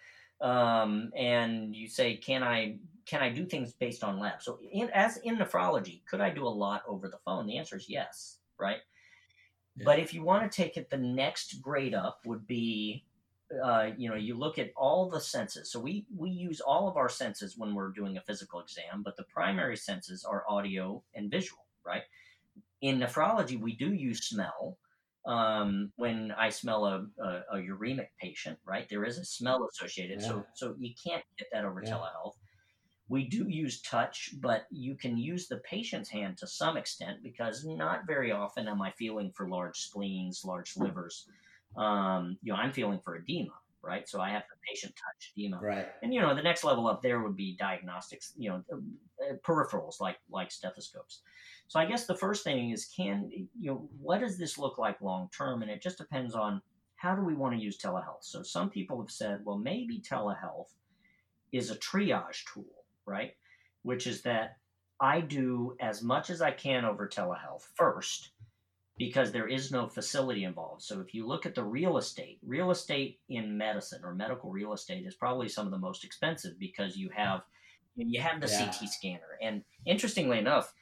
um, 0.40 1.10
and 1.16 1.74
you 1.74 1.88
say, 1.88 2.16
can 2.16 2.42
I 2.42 2.78
can 3.06 3.22
I 3.22 3.30
do 3.30 3.44
things 3.44 3.72
based 3.72 4.04
on 4.04 4.20
labs? 4.20 4.44
So, 4.44 4.60
in, 4.70 4.88
as 4.90 5.16
in 5.18 5.36
nephrology, 5.36 6.02
could 6.06 6.20
I 6.20 6.30
do 6.30 6.46
a 6.46 6.48
lot 6.48 6.82
over 6.86 7.08
the 7.08 7.18
phone? 7.24 7.46
The 7.46 7.56
answer 7.56 7.76
is 7.76 7.88
yes, 7.88 8.36
right? 8.58 8.76
Yeah. 9.76 9.84
But 9.84 9.98
if 9.98 10.14
you 10.14 10.22
want 10.22 10.50
to 10.50 10.54
take 10.54 10.76
it 10.76 10.90
the 10.90 10.98
next 10.98 11.60
grade 11.60 11.94
up, 11.94 12.20
would 12.24 12.46
be 12.46 13.04
uh, 13.64 13.90
you 13.96 14.10
know, 14.10 14.16
you 14.16 14.36
look 14.36 14.58
at 14.58 14.72
all 14.76 15.08
the 15.08 15.20
senses. 15.20 15.70
So 15.72 15.80
we 15.80 16.06
we 16.14 16.30
use 16.30 16.60
all 16.60 16.88
of 16.88 16.96
our 16.96 17.08
senses 17.08 17.56
when 17.56 17.74
we're 17.74 17.90
doing 17.90 18.16
a 18.16 18.20
physical 18.20 18.60
exam, 18.60 19.02
but 19.02 19.16
the 19.16 19.24
primary 19.24 19.76
senses 19.76 20.24
are 20.24 20.44
audio 20.48 21.02
and 21.14 21.30
visual, 21.30 21.64
right? 21.84 22.02
In 22.80 22.98
nephrology, 22.98 23.60
we 23.60 23.76
do 23.76 23.92
use 23.92 24.28
smell. 24.28 24.78
Um, 25.26 25.92
when 25.96 26.32
I 26.38 26.48
smell 26.48 26.86
a, 26.86 27.06
a, 27.22 27.42
a, 27.52 27.56
uremic 27.56 28.08
patient, 28.20 28.58
right, 28.64 28.88
there 28.88 29.04
is 29.04 29.18
a 29.18 29.24
smell 29.24 29.68
associated. 29.70 30.22
Yeah. 30.22 30.28
So, 30.28 30.44
so 30.54 30.74
you 30.78 30.94
can't 31.06 31.24
get 31.38 31.48
that 31.52 31.64
over 31.64 31.82
yeah. 31.84 31.92
telehealth. 31.92 32.34
We 33.08 33.28
do 33.28 33.46
use 33.48 33.82
touch, 33.82 34.30
but 34.40 34.66
you 34.70 34.94
can 34.94 35.18
use 35.18 35.48
the 35.48 35.58
patient's 35.58 36.08
hand 36.08 36.38
to 36.38 36.46
some 36.46 36.76
extent 36.76 37.18
because 37.22 37.64
not 37.64 38.06
very 38.06 38.32
often 38.32 38.68
am 38.68 38.80
I 38.80 38.92
feeling 38.92 39.32
for 39.34 39.48
large 39.48 39.78
spleens, 39.78 40.42
large 40.44 40.76
livers. 40.76 41.26
Um, 41.76 42.38
you 42.42 42.52
know, 42.52 42.58
I'm 42.58 42.72
feeling 42.72 43.00
for 43.04 43.16
edema, 43.16 43.52
right? 43.82 44.08
So 44.08 44.20
I 44.20 44.30
have 44.30 44.42
the 44.50 44.56
patient 44.68 44.94
touch 44.96 45.32
edema, 45.36 45.58
right? 45.60 45.88
And 46.02 46.12
you 46.12 46.20
know, 46.20 46.34
the 46.34 46.42
next 46.42 46.64
level 46.64 46.86
up 46.86 47.02
there 47.02 47.22
would 47.22 47.36
be 47.36 47.56
diagnostics, 47.58 48.32
you 48.36 48.50
know, 48.50 48.62
uh, 48.72 49.34
peripherals 49.46 50.00
like 50.00 50.16
like 50.30 50.50
stethoscopes. 50.50 51.22
So 51.68 51.78
I 51.78 51.86
guess 51.86 52.06
the 52.06 52.16
first 52.16 52.44
thing 52.44 52.70
is 52.70 52.86
can 52.86 53.30
you 53.32 53.70
know 53.70 53.88
what 54.00 54.20
does 54.20 54.38
this 54.38 54.58
look 54.58 54.78
like 54.78 55.00
long 55.00 55.28
term, 55.36 55.62
and 55.62 55.70
it 55.70 55.82
just 55.82 55.98
depends 55.98 56.34
on 56.34 56.60
how 56.96 57.14
do 57.14 57.22
we 57.22 57.34
want 57.34 57.54
to 57.54 57.62
use 57.62 57.78
telehealth. 57.78 58.22
So 58.22 58.42
some 58.42 58.70
people 58.70 59.00
have 59.00 59.10
said, 59.10 59.40
well, 59.44 59.58
maybe 59.58 60.00
telehealth 60.00 60.74
is 61.52 61.70
a 61.70 61.76
triage 61.76 62.44
tool, 62.52 62.84
right? 63.06 63.32
Which 63.82 64.06
is 64.06 64.22
that 64.22 64.56
I 65.00 65.20
do 65.20 65.76
as 65.80 66.02
much 66.02 66.28
as 66.28 66.42
I 66.42 66.50
can 66.50 66.84
over 66.84 67.08
telehealth 67.08 67.62
first 67.76 68.32
because 68.98 69.30
there 69.30 69.46
is 69.46 69.70
no 69.70 69.86
facility 69.86 70.44
involved. 70.44 70.82
So 70.82 71.00
if 71.00 71.14
you 71.14 71.26
look 71.26 71.46
at 71.46 71.54
the 71.54 71.62
real 71.62 71.98
estate, 71.98 72.38
real 72.44 72.72
estate 72.72 73.20
in 73.28 73.56
medicine 73.56 74.02
or 74.04 74.12
medical 74.12 74.50
real 74.50 74.72
estate 74.72 75.06
is 75.06 75.14
probably 75.14 75.48
some 75.48 75.66
of 75.66 75.70
the 75.70 75.78
most 75.78 76.04
expensive 76.04 76.58
because 76.58 76.96
you 76.96 77.08
have 77.14 77.42
you 77.94 78.20
have 78.20 78.40
the 78.40 78.48
yeah. 78.48 78.66
CT 78.66 78.88
scanner. 78.88 79.38
And 79.42 79.62
interestingly 79.84 80.38
enough, 80.38 80.72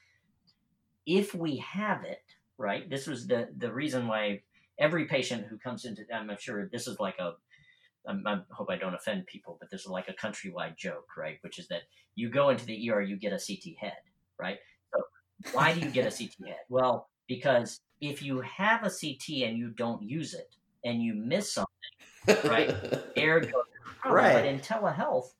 if 1.06 1.34
we 1.34 1.56
have 1.58 2.04
it, 2.04 2.22
right? 2.58 2.88
This 2.88 3.06
was 3.06 3.26
the 3.26 3.48
the 3.56 3.72
reason 3.72 4.08
why 4.08 4.42
every 4.78 5.04
patient 5.04 5.46
who 5.46 5.58
comes 5.58 5.84
into 5.84 6.02
I'm 6.12 6.30
sure 6.38 6.68
this 6.72 6.86
is 6.86 6.98
like 6.98 7.18
a 7.18 7.34
I 8.08 8.38
hope 8.50 8.70
I 8.70 8.76
don't 8.76 8.94
offend 8.94 9.26
people, 9.26 9.56
but 9.60 9.70
this 9.70 9.82
is 9.82 9.88
like 9.88 10.08
a 10.08 10.14
countrywide 10.14 10.76
joke, 10.76 11.08
right? 11.18 11.38
Which 11.42 11.58
is 11.58 11.68
that 11.68 11.82
you 12.14 12.30
go 12.30 12.48
into 12.50 12.64
the 12.64 12.90
ER, 12.90 13.02
you 13.02 13.16
get 13.16 13.32
a 13.32 13.38
CT 13.38 13.74
head, 13.78 13.98
right? 14.38 14.58
So 14.94 15.02
why 15.52 15.74
do 15.74 15.80
you 15.80 15.90
get 15.90 16.06
a 16.06 16.16
CT 16.16 16.48
head? 16.48 16.60
Well, 16.68 17.08
because 17.26 17.80
if 18.00 18.22
you 18.22 18.40
have 18.40 18.82
a 18.82 18.90
CT 18.90 19.44
and 19.44 19.58
you 19.58 19.68
don't 19.70 20.02
use 20.02 20.34
it 20.34 20.54
and 20.84 21.02
you 21.02 21.14
miss 21.14 21.52
something, 21.52 21.70
right? 22.48 22.74
Air 23.16 23.40
goes 23.40 23.64
right. 24.04 24.32
But 24.32 24.46
in 24.46 24.60
telehealth, 24.60 25.32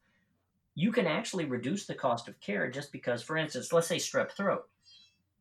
you 0.75 0.92
can 0.92 1.07
actually 1.07 1.47
reduce 1.47 1.87
the 1.87 1.95
cost 1.95 2.29
of 2.29 2.38
care 2.40 2.71
just 2.71 2.92
because, 2.92 3.23
for 3.23 3.37
instance, 3.37 3.73
let's 3.73 3.87
say 3.87 3.97
strep 3.97 4.33
throat. 4.33 4.69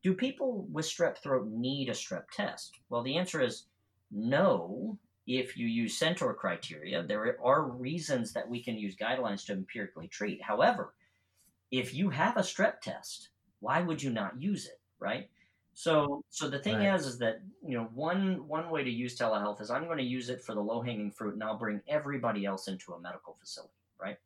Do 0.03 0.13
people 0.13 0.67
with 0.71 0.85
strep 0.85 1.17
throat 1.17 1.47
need 1.47 1.89
a 1.89 1.93
strep 1.93 2.25
test? 2.31 2.75
Well, 2.89 3.01
the 3.01 3.17
answer 3.17 3.41
is 3.41 3.65
no. 4.11 4.97
If 5.27 5.57
you 5.57 5.65
use 5.65 5.99
Centor 5.99 6.35
criteria, 6.35 7.01
there 7.01 7.37
are 7.43 7.63
reasons 7.63 8.31
that 8.33 8.47
we 8.47 8.63
can 8.63 8.77
use 8.77 8.95
guidelines 8.95 9.43
to 9.47 9.53
empirically 9.53 10.07
treat. 10.07 10.41
However, 10.41 10.93
if 11.71 11.95
you 11.95 12.11
have 12.11 12.37
a 12.37 12.41
strep 12.41 12.79
test, 12.81 13.29
why 13.59 13.81
would 13.81 14.03
you 14.03 14.11
not 14.11 14.39
use 14.39 14.67
it, 14.67 14.79
right? 14.99 15.29
So, 15.77 16.23
so 16.29 16.49
the 16.49 16.57
thing 16.57 16.77
right. 16.77 16.95
is, 16.95 17.05
is 17.05 17.17
that 17.19 17.41
you 17.61 17.77
know 17.77 17.89
one 17.93 18.47
one 18.47 18.69
way 18.69 18.83
to 18.83 18.89
use 18.89 19.17
telehealth 19.17 19.59
is 19.59 19.69
I'm 19.69 19.85
going 19.85 19.97
to 19.97 20.05
use 20.05 20.29
it 20.29 20.41
for 20.41 20.55
the 20.55 20.61
low 20.61 20.81
hanging 20.81 21.11
fruit, 21.11 21.33
and 21.33 21.43
I'll 21.43 21.57
bring 21.57 21.81
everybody 21.89 22.45
else 22.45 22.69
into 22.69 22.93
a 22.93 22.99
medical 22.99 23.35
facility, 23.37 23.73
right? 24.01 24.17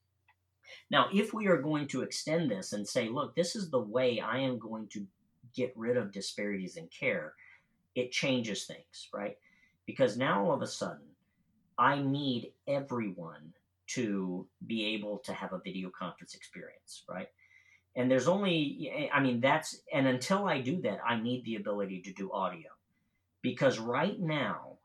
Now, 0.92 1.08
if 1.12 1.34
we 1.34 1.48
are 1.48 1.58
going 1.58 1.88
to 1.88 2.04
extend 2.04 2.52
this 2.52 2.74
and 2.74 2.88
say, 2.88 3.10
look, 3.10 3.36
this 3.36 3.56
is 3.56 3.72
the 3.72 3.80
way 3.80 4.20
I 4.20 4.38
am 4.38 4.60
going 4.60 4.88
to 4.90 5.08
get 5.56 5.74
rid 5.76 5.98
of 5.98 6.12
disparities 6.12 6.78
in 6.78 6.88
care, 6.88 7.34
it 7.96 8.12
changes 8.12 8.66
things, 8.66 9.10
right? 9.12 9.36
Because 9.88 10.18
now 10.18 10.46
all 10.46 10.54
of 10.54 10.62
a 10.62 10.68
sudden, 10.68 11.08
I 11.80 12.00
need 12.00 12.54
everyone 12.68 13.54
to 13.88 14.46
be 14.68 14.86
able 14.86 15.18
to 15.18 15.34
have 15.34 15.54
a 15.54 15.62
video 15.64 15.90
conference 15.90 16.36
experience, 16.36 17.06
right? 17.10 17.30
And 18.00 18.10
there's 18.10 18.30
only, 18.30 18.90
eh, 18.96 19.08
I 19.14 19.20
mean, 19.20 19.42
that's, 19.42 19.82
and 19.92 20.08
until 20.08 20.48
I 20.48 20.62
do 20.62 20.82
that, 20.84 21.00
I 21.06 21.20
need 21.20 21.44
the 21.44 21.58
ability 21.58 22.00
to 22.04 22.14
do 22.14 22.32
audio. 22.32 22.70
Because 23.42 23.78
right 23.78 24.18
now, 24.18 24.78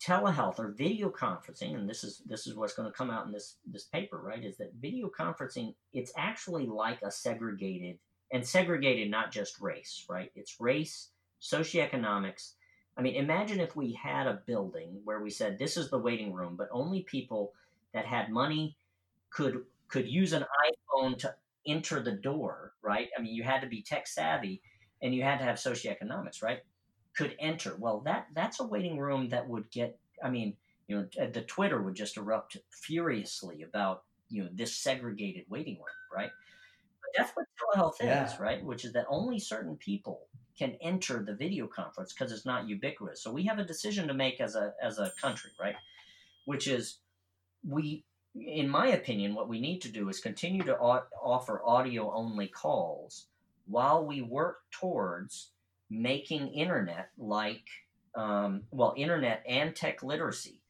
telehealth 0.00 0.58
or 0.58 0.68
video 0.68 1.10
conferencing, 1.10 1.74
and 1.74 1.86
this 1.88 2.04
is 2.04 2.22
this 2.26 2.46
is 2.46 2.54
what's 2.54 2.72
going 2.72 2.90
to 2.90 2.96
come 2.96 3.10
out 3.10 3.26
in 3.26 3.32
this 3.32 3.56
this 3.66 3.84
paper, 3.84 4.18
right? 4.18 4.42
Is 4.42 4.56
that 4.56 4.72
video 4.80 5.10
conferencing? 5.10 5.74
It's 5.92 6.12
actually 6.16 6.66
like 6.66 7.02
a 7.02 7.10
segregated 7.10 7.98
and 8.32 8.46
segregated 8.46 9.10
not 9.10 9.30
just 9.30 9.60
race, 9.60 10.06
right? 10.08 10.30
It's 10.34 10.58
race, 10.58 11.10
socioeconomics. 11.42 12.52
I 12.96 13.02
mean, 13.02 13.16
imagine 13.16 13.60
if 13.60 13.76
we 13.76 13.92
had 13.92 14.26
a 14.26 14.40
building 14.46 15.00
where 15.04 15.20
we 15.20 15.30
said 15.30 15.58
this 15.58 15.76
is 15.76 15.90
the 15.90 15.98
waiting 15.98 16.32
room, 16.32 16.56
but 16.56 16.68
only 16.72 17.02
people 17.02 17.52
that 17.92 18.06
had 18.06 18.30
money 18.30 18.74
could 19.28 19.64
could 19.88 20.08
use 20.08 20.32
an 20.32 20.44
iPhone 20.70 21.18
to 21.18 21.34
enter 21.66 22.02
the 22.02 22.12
door, 22.12 22.72
right? 22.82 23.08
I 23.16 23.22
mean, 23.22 23.34
you 23.34 23.42
had 23.42 23.60
to 23.60 23.66
be 23.66 23.82
tech 23.82 24.06
savvy 24.06 24.62
and 25.02 25.14
you 25.14 25.22
had 25.22 25.38
to 25.38 25.44
have 25.44 25.56
socioeconomics, 25.56 26.42
right? 26.42 26.60
Could 27.16 27.34
enter. 27.38 27.76
Well, 27.78 28.00
that 28.00 28.28
that's 28.34 28.60
a 28.60 28.66
waiting 28.66 28.98
room 28.98 29.28
that 29.30 29.48
would 29.48 29.70
get. 29.70 29.98
I 30.22 30.30
mean, 30.30 30.56
you 30.88 30.96
know, 30.96 31.08
uh, 31.22 31.30
the 31.32 31.42
Twitter 31.42 31.82
would 31.82 31.94
just 31.94 32.16
erupt 32.16 32.56
furiously 32.70 33.62
about 33.62 34.04
you 34.28 34.42
know 34.42 34.50
this 34.52 34.76
segregated 34.76 35.44
waiting 35.48 35.76
room, 35.76 35.86
right? 36.14 36.30
that's 37.16 37.32
what 37.34 37.46
telehealth 37.56 37.94
yeah. 38.00 38.26
is, 38.26 38.38
right? 38.38 38.62
Which 38.64 38.84
is 38.84 38.92
that 38.92 39.06
only 39.08 39.38
certain 39.38 39.76
people 39.76 40.26
can 40.58 40.76
enter 40.80 41.22
the 41.22 41.34
video 41.34 41.66
conference 41.66 42.12
because 42.12 42.32
it's 42.32 42.46
not 42.46 42.68
ubiquitous. 42.68 43.22
So 43.22 43.32
we 43.32 43.44
have 43.44 43.58
a 43.58 43.64
decision 43.64 44.08
to 44.08 44.14
make 44.14 44.40
as 44.40 44.54
a 44.54 44.72
as 44.82 44.98
a 44.98 45.12
country, 45.20 45.50
right? 45.60 45.76
Which 46.44 46.66
is 46.66 46.98
we 47.66 48.04
in 48.38 48.68
my 48.68 48.88
opinion 48.88 49.34
what 49.34 49.48
we 49.48 49.60
need 49.60 49.80
to 49.80 49.88
do 49.88 50.08
is 50.08 50.20
continue 50.20 50.62
to 50.62 50.76
offer 50.76 51.62
audio 51.64 52.12
only 52.12 52.48
calls 52.48 53.26
while 53.66 54.04
we 54.04 54.20
work 54.22 54.58
towards 54.70 55.50
making 55.90 56.48
internet 56.48 57.10
like 57.18 57.64
um, 58.14 58.62
well 58.70 58.94
internet 58.96 59.42
and 59.48 59.74
tech 59.74 60.02
literacy 60.02 60.60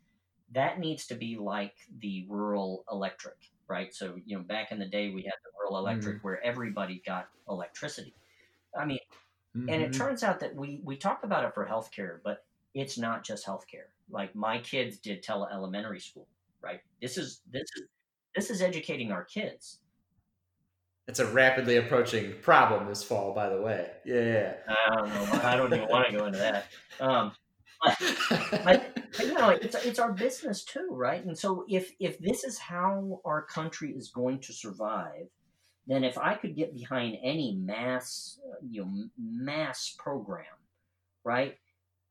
that 0.53 0.79
needs 0.79 1.07
to 1.07 1.15
be 1.15 1.37
like 1.37 1.75
the 2.01 2.25
rural 2.29 2.85
electric 2.91 3.37
right? 3.69 3.95
So, 3.95 4.17
you 4.25 4.37
know, 4.37 4.43
back 4.43 4.73
in 4.73 4.79
the 4.79 4.87
day, 4.87 5.11
we 5.11 5.23
had 5.23 5.35
the 5.45 5.51
rural 5.59 5.79
electric 5.79 6.17
mm-hmm. 6.17 6.27
where 6.27 6.45
everybody 6.45 7.03
got 7.05 7.29
electricity. 7.49 8.15
I 8.79 8.85
mean, 8.85 8.99
mm-hmm. 9.57 9.69
and 9.69 9.83
it 9.83 9.91
mm-hmm. 9.91 10.01
turns 10.01 10.23
out 10.23 10.41
that 10.41 10.55
we, 10.55 10.81
we 10.85 10.97
talk 10.97 11.25
about 11.25 11.45
it 11.45 11.55
for 11.55 11.67
healthcare, 11.67 12.19
but 12.23 12.45
it's 12.75 12.99
not 12.99 13.25
just 13.25 13.47
healthcare. 13.47 13.89
Like 14.11 14.35
my 14.35 14.59
kids 14.59 14.99
did 14.99 15.23
tele 15.23 15.49
elementary 15.53 16.01
school, 16.01 16.29
right? 16.63 16.81
This 17.01 17.19
is, 17.19 17.43
this 17.51 17.63
is, 17.77 17.83
this 18.35 18.51
is 18.51 18.63
educating 18.63 19.13
our 19.13 19.25
kids. 19.25 19.81
it's 21.09 21.21
a 21.21 21.27
rapidly 21.27 21.77
approaching 21.77 22.35
problem 22.43 22.87
this 22.89 23.03
fall, 23.03 23.33
by 23.33 23.49
the 23.49 23.61
way. 23.61 23.91
Yeah. 24.05 24.55
I 24.69 24.97
don't 24.97 25.09
know. 25.09 25.41
I 25.43 25.57
don't 25.57 25.73
even 25.73 25.89
want 25.89 26.11
to 26.11 26.17
go 26.17 26.27
into 26.27 26.39
that. 26.39 26.67
Um, 27.01 27.33
but, 27.85 28.99
but, 29.17 29.27
you 29.27 29.35
know, 29.35 29.51
it's 29.51 29.77
it's 29.85 29.99
our 29.99 30.13
business 30.13 30.65
too, 30.65 30.89
right? 30.91 31.25
And 31.25 31.39
so 31.39 31.65
if 31.69 31.93
if 32.01 32.19
this 32.19 32.43
is 32.43 32.59
how 32.59 33.21
our 33.25 33.43
country 33.43 33.93
is 33.93 34.11
going 34.11 34.41
to 34.41 34.53
survive, 34.53 35.29
then 35.87 36.03
if 36.03 36.19
I 36.19 36.35
could 36.35 36.57
get 36.57 36.75
behind 36.75 37.19
any 37.23 37.55
mass, 37.55 38.41
you 38.69 38.85
know, 38.85 39.05
mass 39.19 39.95
program, 39.99 40.45
right? 41.23 41.57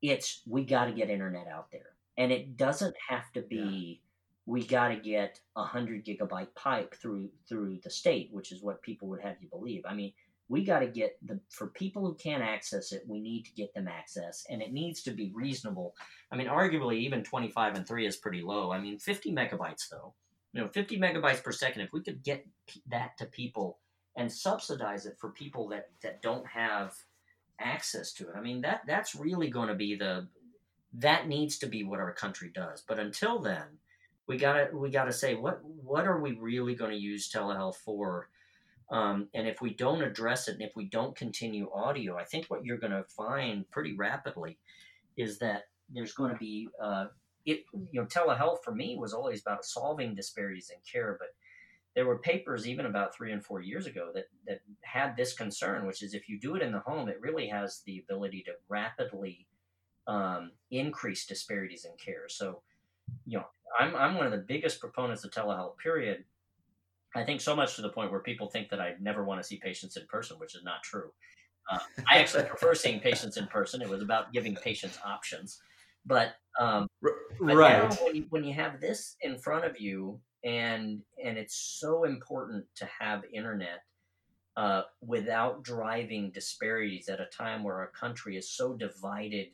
It's 0.00 0.42
we 0.46 0.64
got 0.64 0.86
to 0.86 0.92
get 0.92 1.10
internet 1.10 1.48
out 1.48 1.70
there, 1.70 1.96
and 2.16 2.32
it 2.32 2.56
doesn't 2.56 2.94
have 3.08 3.30
to 3.34 3.42
be. 3.42 4.00
Yeah 4.00 4.05
we 4.46 4.64
got 4.64 4.88
to 4.88 4.96
get 4.96 5.40
a 5.56 5.64
hundred 5.64 6.06
gigabyte 6.06 6.54
pipe 6.54 6.94
through 6.94 7.28
through 7.48 7.78
the 7.82 7.90
state, 7.90 8.28
which 8.32 8.52
is 8.52 8.62
what 8.62 8.80
people 8.80 9.08
would 9.08 9.20
have 9.20 9.36
you 9.40 9.48
believe. 9.48 9.82
I 9.86 9.94
mean, 9.94 10.12
we 10.48 10.64
got 10.64 10.78
to 10.78 10.86
get 10.86 11.18
the 11.22 11.40
for 11.50 11.66
people 11.66 12.06
who 12.06 12.14
can't 12.14 12.42
access 12.42 12.92
it, 12.92 13.02
we 13.08 13.20
need 13.20 13.44
to 13.46 13.52
get 13.54 13.74
them 13.74 13.88
access, 13.88 14.46
and 14.48 14.62
it 14.62 14.72
needs 14.72 15.02
to 15.02 15.10
be 15.10 15.32
reasonable. 15.34 15.94
I 16.30 16.36
mean, 16.36 16.46
arguably, 16.46 16.98
even 16.98 17.24
twenty 17.24 17.50
five 17.50 17.74
and 17.74 17.86
three 17.86 18.06
is 18.06 18.16
pretty 18.16 18.40
low. 18.40 18.70
I 18.70 18.80
mean, 18.80 18.98
fifty 18.98 19.32
megabytes 19.32 19.88
though, 19.90 20.14
you 20.52 20.60
know, 20.60 20.68
fifty 20.68 20.98
megabytes 20.98 21.42
per 21.42 21.52
second. 21.52 21.82
If 21.82 21.92
we 21.92 22.02
could 22.02 22.22
get 22.22 22.46
that 22.88 23.18
to 23.18 23.26
people 23.26 23.78
and 24.16 24.32
subsidize 24.32 25.06
it 25.06 25.16
for 25.18 25.30
people 25.30 25.68
that 25.70 25.90
that 26.02 26.22
don't 26.22 26.46
have 26.46 26.94
access 27.58 28.12
to 28.12 28.28
it, 28.28 28.36
I 28.36 28.40
mean 28.40 28.60
that 28.60 28.82
that's 28.86 29.16
really 29.16 29.50
going 29.50 29.68
to 29.68 29.74
be 29.74 29.96
the 29.96 30.28
that 30.94 31.26
needs 31.26 31.58
to 31.58 31.66
be 31.66 31.82
what 31.82 31.98
our 31.98 32.12
country 32.12 32.52
does. 32.54 32.84
But 32.86 33.00
until 33.00 33.40
then 33.40 33.78
we 34.26 34.36
gotta 34.36 34.68
we 34.76 34.90
gotta 34.90 35.12
say 35.12 35.34
what 35.34 35.60
what 35.64 36.06
are 36.06 36.20
we 36.20 36.32
really 36.32 36.74
going 36.74 36.90
to 36.90 36.96
use 36.96 37.30
telehealth 37.30 37.76
for? 37.76 38.28
Um, 38.90 39.28
and 39.34 39.48
if 39.48 39.60
we 39.60 39.74
don't 39.74 40.02
address 40.02 40.48
it 40.48 40.52
and 40.52 40.62
if 40.62 40.76
we 40.76 40.84
don't 40.84 41.16
continue 41.16 41.68
audio 41.74 42.16
i 42.16 42.22
think 42.22 42.46
what 42.46 42.64
you're 42.64 42.78
going 42.78 42.92
to 42.92 43.02
find 43.08 43.68
pretty 43.72 43.96
rapidly 43.96 44.58
is 45.16 45.40
that 45.40 45.64
there's 45.92 46.12
going 46.12 46.30
to 46.30 46.36
be 46.36 46.68
uh, 46.80 47.06
it 47.44 47.64
you 47.72 48.00
know 48.00 48.06
telehealth 48.06 48.62
for 48.62 48.72
me 48.72 48.96
was 48.96 49.12
always 49.12 49.40
about 49.40 49.64
solving 49.64 50.14
disparities 50.14 50.70
in 50.70 50.78
care 50.88 51.16
but 51.18 51.30
there 51.96 52.06
were 52.06 52.18
papers 52.18 52.68
even 52.68 52.86
about 52.86 53.12
three 53.12 53.32
and 53.32 53.44
four 53.44 53.60
years 53.60 53.86
ago 53.86 54.12
that 54.14 54.26
that 54.46 54.60
had 54.82 55.16
this 55.16 55.32
concern 55.32 55.84
which 55.84 56.00
is 56.00 56.14
if 56.14 56.28
you 56.28 56.38
do 56.38 56.54
it 56.54 56.62
in 56.62 56.70
the 56.70 56.78
home 56.78 57.08
it 57.08 57.20
really 57.20 57.48
has 57.48 57.82
the 57.86 57.98
ability 57.98 58.44
to 58.44 58.52
rapidly 58.68 59.48
um, 60.06 60.52
increase 60.70 61.26
disparities 61.26 61.84
in 61.84 61.92
care. 61.96 62.28
So 62.28 62.62
you 63.24 63.38
know 63.38 63.46
I'm 63.78 63.94
I'm 63.94 64.14
one 64.14 64.26
of 64.26 64.32
the 64.32 64.38
biggest 64.38 64.80
proponents 64.80 65.24
of 65.24 65.30
telehealth. 65.30 65.78
Period. 65.78 66.24
I 67.14 67.24
think 67.24 67.40
so 67.40 67.56
much 67.56 67.76
to 67.76 67.82
the 67.82 67.88
point 67.88 68.10
where 68.10 68.20
people 68.20 68.48
think 68.48 68.68
that 68.70 68.80
I 68.80 68.94
never 69.00 69.24
want 69.24 69.40
to 69.40 69.46
see 69.46 69.56
patients 69.56 69.96
in 69.96 70.06
person, 70.06 70.38
which 70.38 70.54
is 70.54 70.64
not 70.64 70.82
true. 70.82 71.10
Uh, 71.70 71.78
I 72.10 72.18
actually 72.18 72.44
prefer 72.48 72.74
seeing 72.74 73.00
patients 73.00 73.36
in 73.36 73.46
person. 73.46 73.80
It 73.80 73.88
was 73.88 74.02
about 74.02 74.32
giving 74.32 74.54
patients 74.56 74.98
options, 75.04 75.60
but 76.04 76.34
um, 76.60 76.86
right 77.40 78.00
when 78.02 78.16
you, 78.16 78.26
when 78.30 78.44
you 78.44 78.52
have 78.54 78.80
this 78.80 79.16
in 79.22 79.38
front 79.38 79.64
of 79.64 79.80
you, 79.80 80.20
and 80.44 81.02
and 81.22 81.38
it's 81.38 81.56
so 81.56 82.04
important 82.04 82.64
to 82.76 82.88
have 82.98 83.24
internet 83.32 83.82
uh, 84.56 84.82
without 85.00 85.62
driving 85.62 86.30
disparities 86.30 87.08
at 87.08 87.20
a 87.20 87.26
time 87.26 87.62
where 87.62 87.76
our 87.76 87.88
country 87.88 88.36
is 88.36 88.50
so 88.50 88.74
divided 88.74 89.48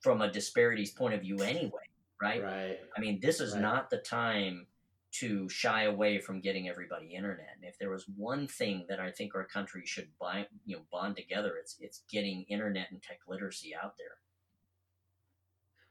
from 0.00 0.22
a 0.22 0.30
disparities 0.30 0.92
point 0.92 1.14
of 1.14 1.20
view 1.20 1.38
anyway 1.42 1.87
right? 2.20 2.42
Right. 2.42 2.78
I 2.96 3.00
mean, 3.00 3.20
this 3.20 3.40
is 3.40 3.52
right. 3.52 3.62
not 3.62 3.90
the 3.90 3.98
time 3.98 4.66
to 5.10 5.48
shy 5.48 5.84
away 5.84 6.20
from 6.20 6.40
getting 6.40 6.68
everybody 6.68 7.14
internet. 7.14 7.56
And 7.56 7.64
if 7.64 7.78
there 7.78 7.90
was 7.90 8.04
one 8.16 8.46
thing 8.46 8.84
that 8.88 9.00
I 9.00 9.10
think 9.10 9.34
our 9.34 9.44
country 9.44 9.82
should 9.86 10.08
buy, 10.20 10.46
you 10.66 10.76
know, 10.76 10.82
bond 10.92 11.16
together, 11.16 11.54
it's 11.58 11.76
it's 11.80 12.02
getting 12.10 12.44
internet 12.48 12.90
and 12.90 13.02
tech 13.02 13.20
literacy 13.26 13.74
out 13.74 13.96
there. 13.96 14.18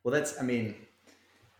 Well, 0.03 0.13
that's 0.13 0.39
I 0.39 0.43
mean, 0.43 0.75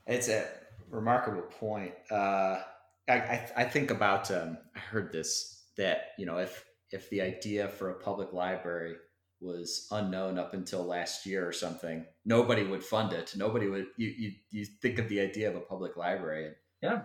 it's 0.05 0.29
a 0.29 0.47
remarkable 0.89 1.41
point. 1.41 1.93
Uh, 2.11 2.61
I, 3.09 3.13
I, 3.13 3.49
I 3.57 3.63
think 3.63 3.91
about 3.91 4.29
um, 4.31 4.57
I 4.75 4.79
heard 4.79 5.11
this 5.11 5.63
that 5.77 6.11
you 6.17 6.25
know 6.25 6.37
if 6.37 6.65
if 6.91 7.09
the 7.09 7.21
idea 7.21 7.67
for 7.67 7.89
a 7.89 7.95
public 7.95 8.33
library 8.33 8.95
was 9.39 9.87
unknown 9.91 10.39
up 10.39 10.53
until 10.53 10.83
last 10.83 11.25
year 11.25 11.47
or 11.47 11.51
something. 11.51 12.05
Nobody 12.25 12.63
would 12.63 12.83
fund 12.83 13.13
it. 13.13 13.33
Nobody 13.35 13.67
would. 13.67 13.87
You 13.97 14.07
you, 14.17 14.31
you 14.51 14.65
think 14.81 14.99
of 14.99 15.09
the 15.09 15.21
idea 15.21 15.49
of 15.49 15.55
a 15.55 15.61
public 15.61 15.97
library, 15.97 16.47
and 16.47 16.55
yeah, 16.81 17.01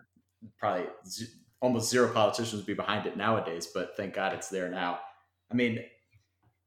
probably 0.58 0.86
z- 1.06 1.26
almost 1.60 1.90
zero 1.90 2.12
politicians 2.12 2.54
would 2.54 2.66
be 2.66 2.74
behind 2.74 3.06
it 3.06 3.16
nowadays. 3.16 3.68
But 3.72 3.96
thank 3.96 4.14
God 4.14 4.32
it's 4.32 4.48
there 4.48 4.70
now. 4.70 5.00
I 5.50 5.54
mean, 5.54 5.84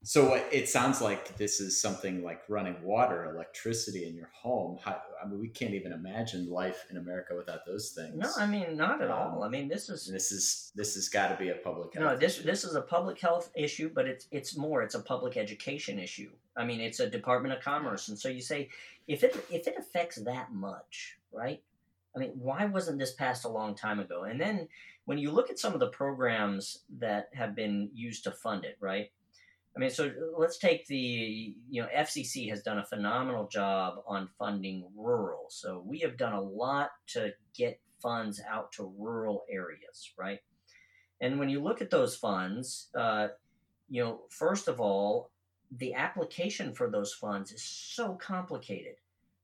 so 0.05 0.39
it 0.51 0.69
sounds 0.69 1.01
like 1.01 1.35
this 1.35 1.59
is 1.59 1.81
something 1.81 2.23
like 2.23 2.41
running 2.47 2.75
water, 2.83 3.25
electricity 3.25 4.07
in 4.07 4.15
your 4.15 4.29
home. 4.33 4.77
How, 4.83 5.01
I 5.23 5.27
mean, 5.27 5.39
we 5.39 5.47
can't 5.47 5.73
even 5.73 5.91
imagine 5.91 6.47
life 6.47 6.85
in 6.91 6.97
America 6.97 7.33
without 7.35 7.65
those 7.65 7.89
things. 7.89 8.15
No, 8.15 8.29
I 8.37 8.45
mean 8.45 8.77
not 8.77 9.01
at 9.01 9.09
all. 9.09 9.41
Um, 9.41 9.43
I 9.43 9.49
mean 9.49 9.67
this 9.67 9.89
is 9.89 10.05
this 10.05 10.31
is 10.31 10.71
this 10.75 10.93
has 10.93 11.09
got 11.09 11.29
to 11.29 11.35
be 11.43 11.49
a 11.49 11.55
public 11.55 11.95
health. 11.95 12.05
No, 12.05 12.15
this 12.15 12.37
issue. 12.37 12.45
this 12.45 12.63
is 12.63 12.75
a 12.75 12.81
public 12.81 13.19
health 13.19 13.49
issue, 13.55 13.89
but 13.93 14.05
it's 14.05 14.27
it's 14.29 14.55
more. 14.55 14.83
It's 14.83 14.93
a 14.93 15.01
public 15.01 15.37
education 15.37 15.97
issue. 15.97 16.29
I 16.55 16.65
mean, 16.65 16.81
it's 16.81 16.99
a 16.99 17.09
Department 17.09 17.55
of 17.55 17.63
Commerce, 17.63 18.07
and 18.09 18.19
so 18.19 18.29
you 18.29 18.41
say 18.41 18.69
if 19.07 19.23
it 19.23 19.35
if 19.49 19.67
it 19.67 19.75
affects 19.79 20.17
that 20.17 20.53
much, 20.53 21.17
right? 21.33 21.63
I 22.15 22.19
mean, 22.19 22.33
why 22.35 22.65
wasn't 22.65 22.99
this 22.99 23.13
passed 23.13 23.43
a 23.43 23.49
long 23.49 23.75
time 23.75 23.99
ago? 23.99 24.23
And 24.23 24.39
then 24.39 24.67
when 25.05 25.17
you 25.17 25.31
look 25.31 25.49
at 25.49 25.59
some 25.59 25.73
of 25.73 25.79
the 25.79 25.87
programs 25.87 26.83
that 26.99 27.29
have 27.33 27.55
been 27.55 27.89
used 27.93 28.23
to 28.25 28.31
fund 28.31 28.65
it, 28.65 28.77
right? 28.79 29.09
I 29.75 29.79
mean, 29.79 29.89
so 29.89 30.09
let's 30.37 30.57
take 30.57 30.87
the, 30.87 31.55
you 31.69 31.81
know, 31.81 31.87
FCC 31.95 32.49
has 32.49 32.63
done 32.63 32.77
a 32.77 32.85
phenomenal 32.85 33.47
job 33.47 33.95
on 34.07 34.29
funding 34.39 34.85
rural. 34.95 35.47
So 35.49 35.83
we 35.85 35.99
have 35.99 36.17
done 36.17 36.33
a 36.33 36.41
lot 36.41 36.91
to 37.07 37.33
get 37.53 37.81
funds 38.01 38.41
out 38.49 38.71
to 38.73 38.93
rural 38.97 39.43
areas, 39.49 40.13
right? 40.17 40.39
And 41.19 41.39
when 41.39 41.49
you 41.49 41.61
look 41.61 41.81
at 41.81 41.89
those 41.89 42.15
funds, 42.15 42.87
uh, 42.95 43.29
you 43.89 44.01
know, 44.01 44.21
first 44.29 44.69
of 44.69 44.79
all, 44.79 45.31
the 45.71 45.93
application 45.93 46.73
for 46.73 46.89
those 46.89 47.13
funds 47.13 47.51
is 47.51 47.63
so 47.63 48.13
complicated. 48.13 48.95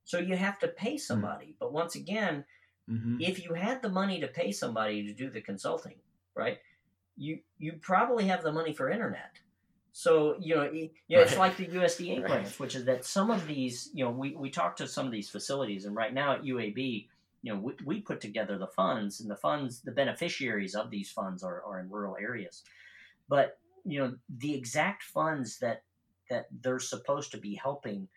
So 0.05 0.17
you 0.17 0.37
have 0.37 0.59
to 0.59 0.67
pay 0.69 0.93
hmm. 0.93 0.97
somebody. 0.97 1.47
Mm-hmm. 1.47 1.59
But 1.59 1.73
once 1.73 1.95
again, 1.95 2.45
mm-hmm. 2.89 3.17
if 3.19 3.43
you 3.43 3.53
had 3.53 3.81
the 3.81 3.89
money 3.89 4.21
to 4.21 4.27
pay 4.27 4.53
somebody 4.53 5.05
to 5.07 5.13
do 5.13 5.29
the 5.29 5.41
consulting, 5.41 5.95
right? 6.35 6.59
You 7.17 7.39
you 7.59 7.73
probably 7.81 8.25
have 8.27 8.41
the 8.41 8.53
money 8.53 8.73
for 8.73 8.89
internet 8.89 9.31
so 9.93 10.37
you 10.39 10.55
know, 10.55 10.71
you 10.71 10.89
know, 11.09 11.17
right. 11.17 11.27
it's 11.27 11.37
like 11.37 11.57
the 11.57 11.67
USDA 11.67 12.17
right. 12.17 12.25
grants, 12.25 12.59
which 12.59 12.75
is 12.75 12.85
that 12.85 13.03
some 13.03 13.29
of 13.29 13.45
these, 13.47 13.89
you 13.93 14.05
know, 14.05 14.11
we 14.11 14.35
we 14.35 14.49
talked 14.49 14.77
to 14.77 14.87
some 14.87 15.05
of 15.05 15.11
these 15.11 15.29
facilities, 15.29 15.85
and 15.85 15.95
right 15.95 16.13
now 16.13 16.33
at 16.33 16.43
UAB, 16.43 17.07
you 17.41 17.53
know, 17.53 17.59
we, 17.59 17.73
we 17.83 17.99
put 17.99 18.21
together 18.21 18.57
the 18.57 18.67
funds, 18.67 19.19
and 19.19 19.29
the 19.29 19.35
funds, 19.35 19.81
the 19.81 19.91
beneficiaries 19.91 20.75
of 20.75 20.89
these 20.89 21.11
funds 21.11 21.43
are 21.43 21.61
are 21.63 21.79
in 21.79 21.89
rural 21.89 22.15
areas, 22.21 22.63
but 23.27 23.59
you 23.83 23.99
know, 23.99 24.15
the 24.37 24.53
exact 24.53 25.03
funds 25.03 25.59
that 25.59 25.83
that 26.29 26.47
they're 26.61 26.79
supposed 26.79 27.31
to 27.31 27.37
be 27.37 27.55
helping, 27.55 28.07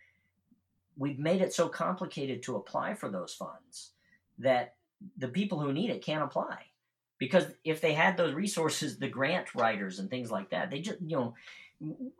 we've 0.95 1.19
made 1.19 1.41
it 1.41 1.53
so 1.53 1.67
complicated 1.67 2.41
to 2.43 2.55
apply 2.55 2.93
for 2.93 3.09
those 3.09 3.33
funds 3.33 3.91
that 4.39 4.75
the 5.17 5.27
people 5.27 5.59
who 5.59 5.73
need 5.73 5.89
it 5.89 6.01
can't 6.01 6.23
apply 6.23 6.59
because 7.17 7.45
if 7.63 7.81
they 7.81 7.93
had 7.93 8.17
those 8.17 8.33
resources 8.33 8.97
the 8.97 9.07
grant 9.07 9.53
writers 9.55 9.99
and 9.99 10.09
things 10.09 10.31
like 10.31 10.49
that 10.49 10.69
they 10.71 10.79
just 10.79 10.99
you 11.01 11.15
know 11.15 11.33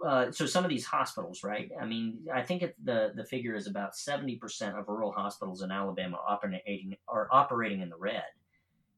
uh, 0.06 0.32
so 0.32 0.46
some 0.46 0.64
of 0.64 0.70
these 0.70 0.86
hospitals, 0.86 1.44
right? 1.44 1.70
I 1.80 1.86
mean, 1.86 2.20
I 2.34 2.42
think 2.42 2.62
it, 2.62 2.76
the 2.84 3.12
the 3.16 3.24
figure 3.24 3.56
is 3.56 3.68
about 3.68 3.96
seventy 3.96 4.36
percent 4.36 4.78
of 4.78 4.88
rural 4.88 5.12
hospitals 5.12 5.62
in 5.62 5.72
Alabama 5.72 6.20
operating 6.28 6.96
are 7.08 7.28
operating 7.32 7.82
in 7.82 7.90
the 7.90 7.98
red. 7.98 8.24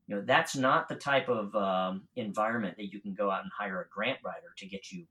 You 0.08 0.16
know, 0.16 0.22
that's 0.26 0.56
not 0.56 0.88
the 0.88 0.96
type 0.96 1.28
of 1.28 1.54
um, 1.56 2.04
environment 2.16 2.78
that 2.78 2.94
you 2.94 3.02
can 3.02 3.14
go 3.14 3.30
out 3.30 3.44
and 3.44 3.52
hire 3.58 3.82
a 3.82 3.94
grant 3.94 4.20
writer 4.24 4.54
to 4.58 4.66
get 4.66 4.92
you 4.92 5.06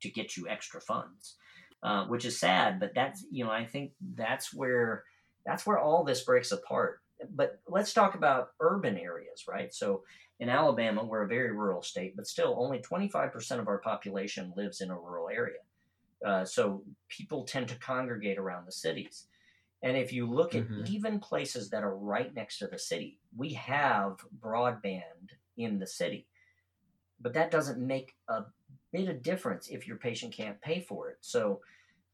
to 0.00 0.10
get 0.10 0.36
you 0.36 0.48
extra 0.48 0.80
funds, 0.80 1.36
uh, 1.82 2.04
which 2.06 2.24
is 2.24 2.38
sad. 2.38 2.80
But 2.80 2.94
that's 2.94 3.24
you 3.30 3.44
know, 3.44 3.50
I 3.50 3.64
think 3.64 3.92
that's 4.14 4.54
where 4.54 5.04
that's 5.44 5.66
where 5.66 5.78
all 5.78 6.04
this 6.04 6.22
breaks 6.22 6.52
apart. 6.52 7.00
But 7.34 7.60
let's 7.66 7.92
talk 7.92 8.14
about 8.14 8.50
urban 8.60 8.96
areas, 8.96 9.44
right? 9.48 9.74
So 9.74 10.02
in 10.40 10.48
Alabama, 10.48 11.04
we're 11.04 11.24
a 11.24 11.28
very 11.28 11.52
rural 11.52 11.82
state, 11.82 12.14
but 12.16 12.26
still 12.26 12.54
only 12.58 12.78
25% 12.78 13.58
of 13.58 13.68
our 13.68 13.78
population 13.78 14.52
lives 14.56 14.80
in 14.80 14.90
a 14.90 14.98
rural 14.98 15.28
area. 15.28 15.58
Uh, 16.24 16.44
so 16.44 16.82
people 17.08 17.44
tend 17.44 17.68
to 17.68 17.74
congregate 17.76 18.38
around 18.38 18.66
the 18.66 18.72
cities. 18.72 19.26
And 19.82 19.96
if 19.96 20.12
you 20.12 20.26
look 20.26 20.52
mm-hmm. 20.52 20.82
at 20.82 20.90
even 20.90 21.20
places 21.20 21.70
that 21.70 21.84
are 21.84 21.96
right 21.96 22.34
next 22.34 22.58
to 22.58 22.66
the 22.66 22.78
city, 22.78 23.18
we 23.36 23.52
have 23.54 24.16
broadband 24.40 25.02
in 25.56 25.78
the 25.78 25.86
city. 25.86 26.26
But 27.20 27.34
that 27.34 27.50
doesn't 27.50 27.84
make 27.84 28.14
a 28.28 28.44
bit 28.92 29.08
of 29.08 29.22
difference 29.22 29.68
if 29.68 29.86
your 29.86 29.96
patient 29.96 30.32
can't 30.32 30.60
pay 30.60 30.80
for 30.80 31.10
it. 31.10 31.18
So, 31.20 31.60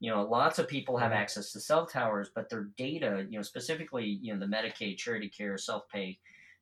you 0.01 0.11
know, 0.11 0.23
lots 0.23 0.59
of 0.59 0.69
people 0.69 0.97
have 0.97 1.13
access 1.13 1.53
to 1.53 1.61
cell 1.61 1.87
towers, 1.87 2.31
but 2.35 2.49
their 2.49 2.69
data, 2.77 3.27
you 3.29 3.39
know, 3.39 3.43
specifically, 3.43 4.19
you 4.23 4.33
know, 4.33 4.41
the 4.41 4.47
Medicaid, 4.47 4.99
charity 4.99 5.29
care, 5.29 5.57
self 5.57 5.89
pay 5.89 6.19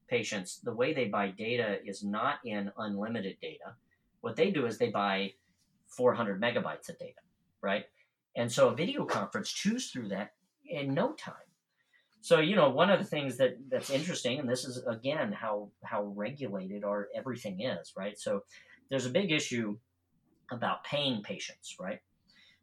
patients, 0.08 0.60
the 0.62 0.72
way 0.72 0.92
they 0.92 1.06
buy 1.06 1.28
data 1.30 1.78
is 1.84 2.02
not 2.02 2.38
in 2.44 2.70
unlimited 2.78 3.36
data. 3.40 3.74
What 4.20 4.36
they 4.36 4.50
do 4.50 4.66
is 4.66 4.78
they 4.78 4.90
buy 4.90 5.32
400 5.86 6.40
megabytes 6.40 6.88
of 6.88 6.98
data, 6.98 7.20
right? 7.60 7.84
And 8.36 8.50
so 8.50 8.68
a 8.68 8.74
video 8.74 9.04
conference 9.04 9.50
chews 9.50 9.90
through 9.90 10.08
that 10.08 10.32
in 10.66 10.94
no 10.94 11.12
time. 11.12 11.34
So 12.22 12.38
you 12.38 12.54
know, 12.54 12.70
one 12.70 12.88
of 12.88 13.00
the 13.00 13.04
things 13.04 13.36
that 13.38 13.56
that's 13.68 13.90
interesting, 13.90 14.38
and 14.38 14.48
this 14.48 14.64
is 14.64 14.82
again 14.86 15.32
how 15.32 15.70
how 15.82 16.04
regulated 16.04 16.84
our 16.84 17.08
everything 17.14 17.62
is, 17.62 17.92
right? 17.96 18.18
So 18.18 18.44
there's 18.90 19.06
a 19.06 19.10
big 19.10 19.32
issue 19.32 19.76
about 20.52 20.84
paying 20.84 21.22
patients, 21.22 21.76
right? 21.80 21.98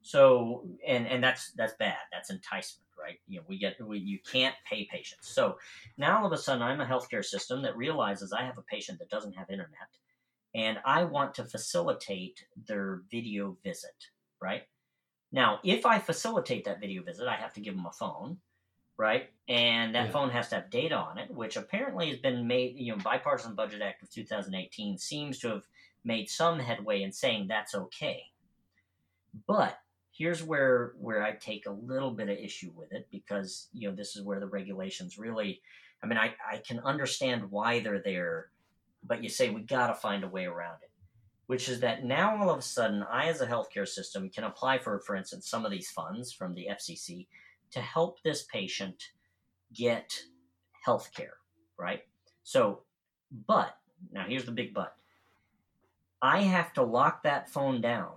So 0.02 0.66
and 0.88 1.06
and 1.06 1.22
that's 1.22 1.52
that's 1.52 1.74
bad. 1.74 1.98
That's 2.12 2.30
enticement, 2.30 2.88
right? 3.02 3.20
You 3.28 3.40
know, 3.40 3.46
we 3.48 3.58
get 3.58 3.76
we, 3.86 4.00
you 4.00 4.20
can't 4.32 4.56
pay 4.70 4.86
patients. 4.86 5.30
So 5.30 5.58
now 5.98 6.20
all 6.20 6.28
of 6.28 6.34
a 6.34 6.38
sudden, 6.38 6.62
I'm 6.62 6.82
a 6.82 6.86
healthcare 6.86 7.24
system 7.24 7.62
that 7.64 7.78
realizes 7.78 8.34
I 8.34 8.44
have 8.44 8.58
a 8.58 8.64
patient 8.64 9.00
that 9.00 9.10
doesn't 9.10 9.36
have 9.36 9.50
internet, 9.50 9.90
and 10.56 10.80
I 10.86 11.04
want 11.04 11.34
to 11.36 11.44
facilitate 11.44 12.44
their 12.68 13.02
video 13.10 13.58
visit, 13.64 14.08
right? 14.42 14.64
Now, 15.32 15.60
if 15.64 15.86
I 15.86 16.00
facilitate 16.00 16.66
that 16.66 16.80
video 16.80 17.04
visit, 17.04 17.28
I 17.28 17.36
have 17.36 17.54
to 17.54 17.62
give 17.62 17.76
them 17.76 17.86
a 17.86 17.92
phone, 17.92 18.38
right? 18.98 19.30
And 19.48 19.94
that 19.94 20.08
yeah. 20.08 20.12
phone 20.12 20.30
has 20.32 20.50
to 20.50 20.56
have 20.56 20.70
data 20.70 20.96
on 20.96 21.18
it, 21.18 21.30
which 21.32 21.56
apparently 21.56 22.10
has 22.10 22.20
been 22.20 22.48
made, 22.48 22.76
you 22.78 22.92
know, 22.92 22.98
Bipartisan 23.04 23.56
Budget 23.56 23.82
Act 23.82 24.02
of 24.02 24.10
2018 24.10 24.98
seems 24.98 25.40
to 25.40 25.50
have 25.50 25.64
made 26.04 26.30
some 26.30 26.60
headway 26.60 27.04
in 27.04 27.12
saying 27.12 27.48
that's 27.48 27.76
okay. 27.76 28.24
But 29.48 29.78
here's 30.20 30.44
where 30.44 30.94
where 31.00 31.24
I 31.24 31.32
take 31.32 31.66
a 31.66 31.72
little 31.72 32.12
bit 32.12 32.30
of 32.30 32.38
issue 32.38 32.72
with 32.76 32.92
it 32.92 33.08
because, 33.10 33.70
you 33.74 33.90
know, 33.90 33.96
this 33.96 34.16
is 34.16 34.22
where 34.22 34.40
the 34.40 34.46
regulations 34.46 35.18
really 35.18 35.62
I 36.04 36.08
mean, 36.08 36.20
I, 36.20 36.36
I 36.50 36.58
can 36.58 36.80
understand 36.80 37.50
why 37.52 37.80
they're 37.80 38.02
there, 38.02 38.52
but 39.04 39.24
you 39.24 39.30
say 39.30 39.50
we 39.50 39.62
got 39.62 39.88
to 39.88 39.96
find 39.96 40.24
a 40.24 40.30
way 40.30 40.46
around 40.46 40.78
it 40.84 40.90
which 41.50 41.68
is 41.68 41.80
that 41.80 42.04
now 42.04 42.38
all 42.38 42.52
of 42.52 42.60
a 42.60 42.62
sudden 42.62 43.04
I, 43.12 43.26
as 43.26 43.42
a 43.42 43.48
healthcare 43.48 43.88
system, 43.88 44.30
can 44.30 44.44
apply 44.44 44.78
for, 44.78 45.00
for 45.00 45.16
instance, 45.16 45.50
some 45.50 45.66
of 45.66 45.72
these 45.72 45.90
funds 45.90 46.32
from 46.32 46.54
the 46.54 46.68
FCC 46.70 47.26
to 47.72 47.80
help 47.80 48.22
this 48.22 48.44
patient 48.44 49.06
get 49.74 50.14
health 50.86 51.10
care, 51.12 51.38
right? 51.76 52.04
So, 52.44 52.84
but 53.48 53.76
now 54.12 54.26
here's 54.28 54.46
the 54.46 54.52
big 54.52 54.76
but 54.76 54.96
I 56.22 56.42
have 56.42 56.72
to 56.74 56.84
lock 56.84 57.24
that 57.24 57.50
phone 57.50 57.82
down. 57.82 58.12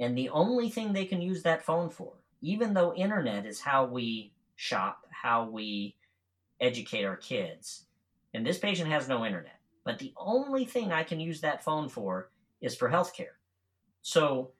And 0.00 0.16
the 0.16 0.30
only 0.30 0.68
thing 0.70 0.92
they 0.92 1.04
can 1.04 1.22
use 1.22 1.42
that 1.42 1.64
phone 1.64 1.88
for, 1.90 2.14
even 2.42 2.74
though 2.74 2.94
internet 2.94 3.46
is 3.46 3.60
how 3.60 3.84
we 3.86 4.32
shop, 4.56 5.06
how 5.10 5.48
we 5.48 5.96
educate 6.60 7.04
our 7.04 7.16
kids, 7.16 7.84
and 8.32 8.44
this 8.44 8.58
patient 8.58 8.90
has 8.90 9.08
no 9.08 9.24
internet, 9.24 9.60
but 9.84 9.98
the 9.98 10.12
only 10.16 10.64
thing 10.64 10.92
I 10.92 11.04
can 11.04 11.20
use 11.20 11.40
that 11.40 11.62
phone 11.62 11.88
for 11.88 12.30
is 12.60 12.74
for 12.74 12.90
healthcare. 12.90 13.36
So, 14.02 14.50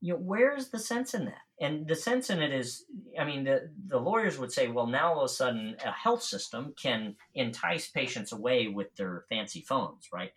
you 0.00 0.12
know, 0.12 0.20
where's 0.20 0.68
the 0.68 0.78
sense 0.78 1.14
in 1.14 1.24
that? 1.24 1.42
And 1.60 1.88
the 1.88 1.96
sense 1.96 2.30
in 2.30 2.40
it 2.42 2.52
is, 2.52 2.84
I 3.18 3.24
mean, 3.24 3.44
the, 3.44 3.70
the 3.88 3.98
lawyers 3.98 4.38
would 4.38 4.52
say, 4.52 4.68
well, 4.68 4.86
now 4.86 5.14
all 5.14 5.20
of 5.20 5.24
a 5.24 5.28
sudden 5.28 5.76
a 5.84 5.90
health 5.90 6.22
system 6.22 6.74
can 6.80 7.16
entice 7.34 7.88
patients 7.88 8.32
away 8.32 8.68
with 8.68 8.94
their 8.96 9.24
fancy 9.28 9.62
phones, 9.62 10.08
right? 10.12 10.32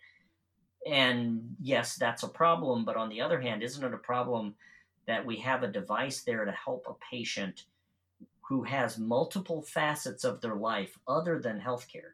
And 0.86 1.56
yes, 1.60 1.96
that's 1.96 2.22
a 2.22 2.28
problem. 2.28 2.84
But 2.84 2.96
on 2.96 3.08
the 3.08 3.20
other 3.20 3.40
hand, 3.40 3.62
isn't 3.62 3.84
it 3.84 3.94
a 3.94 3.98
problem 3.98 4.54
that 5.06 5.24
we 5.24 5.36
have 5.36 5.62
a 5.62 5.68
device 5.68 6.22
there 6.22 6.44
to 6.44 6.52
help 6.52 6.86
a 6.88 7.14
patient 7.14 7.64
who 8.42 8.62
has 8.64 8.98
multiple 8.98 9.62
facets 9.62 10.24
of 10.24 10.40
their 10.40 10.54
life 10.54 10.98
other 11.06 11.38
than 11.38 11.60
healthcare? 11.60 12.12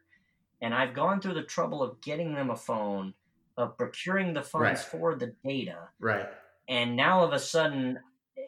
And 0.61 0.73
I've 0.73 0.93
gone 0.93 1.21
through 1.21 1.35
the 1.35 1.43
trouble 1.43 1.83
of 1.83 2.01
getting 2.01 2.33
them 2.33 2.49
a 2.49 2.55
phone 2.55 3.13
of 3.57 3.77
procuring 3.77 4.33
the 4.33 4.41
funds 4.41 4.81
right. 4.81 4.91
for 4.91 5.15
the 5.15 5.33
data. 5.43 5.89
Right. 5.99 6.27
And 6.67 6.95
now 6.95 7.19
all 7.19 7.25
of 7.25 7.33
a 7.33 7.39
sudden, 7.39 7.99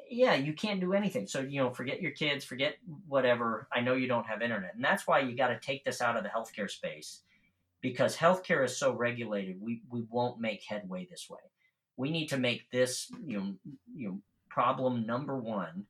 yeah, 0.09 0.35
you 0.35 0.53
can't 0.53 0.79
do 0.79 0.93
anything. 0.93 1.27
So, 1.27 1.39
you 1.39 1.61
know, 1.61 1.69
forget 1.71 2.01
your 2.01 2.11
kids, 2.11 2.43
forget 2.43 2.75
whatever. 3.07 3.67
I 3.71 3.81
know 3.81 3.93
you 3.93 4.07
don't 4.07 4.25
have 4.25 4.41
internet. 4.41 4.75
And 4.75 4.83
that's 4.83 5.07
why 5.07 5.19
you 5.19 5.35
got 5.35 5.49
to 5.49 5.59
take 5.59 5.83
this 5.83 6.01
out 6.01 6.17
of 6.17 6.23
the 6.23 6.29
healthcare 6.29 6.69
space 6.69 7.21
because 7.81 8.15
healthcare 8.15 8.63
is 8.63 8.77
so 8.77 8.93
regulated, 8.93 9.61
we, 9.61 9.81
we 9.89 10.03
won't 10.09 10.39
make 10.39 10.63
headway 10.63 11.07
this 11.09 11.27
way. 11.29 11.39
We 11.97 12.11
need 12.11 12.27
to 12.27 12.37
make 12.37 12.69
this, 12.71 13.11
you 13.25 13.37
know, 13.37 13.53
you 13.95 14.07
know 14.07 14.19
problem 14.49 15.05
number 15.05 15.37
one, 15.37 15.85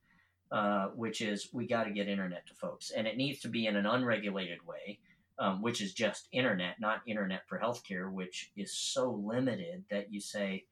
uh, 0.52 0.88
which 0.88 1.22
is 1.22 1.50
we 1.54 1.68
got 1.68 1.86
to 1.86 1.92
get 1.92 2.08
internet 2.08 2.48
to 2.48 2.54
folks. 2.54 2.92
And 2.92 3.08
it 3.08 3.18
needs 3.18 3.40
to 3.42 3.48
be 3.48 3.68
in 3.68 3.76
an 3.76 3.86
unregulated 3.86 4.66
way 4.66 5.00
um, 5.40 5.62
which 5.62 5.82
is 5.82 5.94
just 5.94 6.28
internet, 6.32 6.80
not 6.80 7.02
internet 7.08 7.48
for 7.48 7.58
healthcare, 7.58 8.12
which 8.12 8.52
is 8.58 8.74
so 8.74 9.12
limited 9.12 9.86
that 9.90 10.12
you 10.14 10.20
say, 10.20 10.66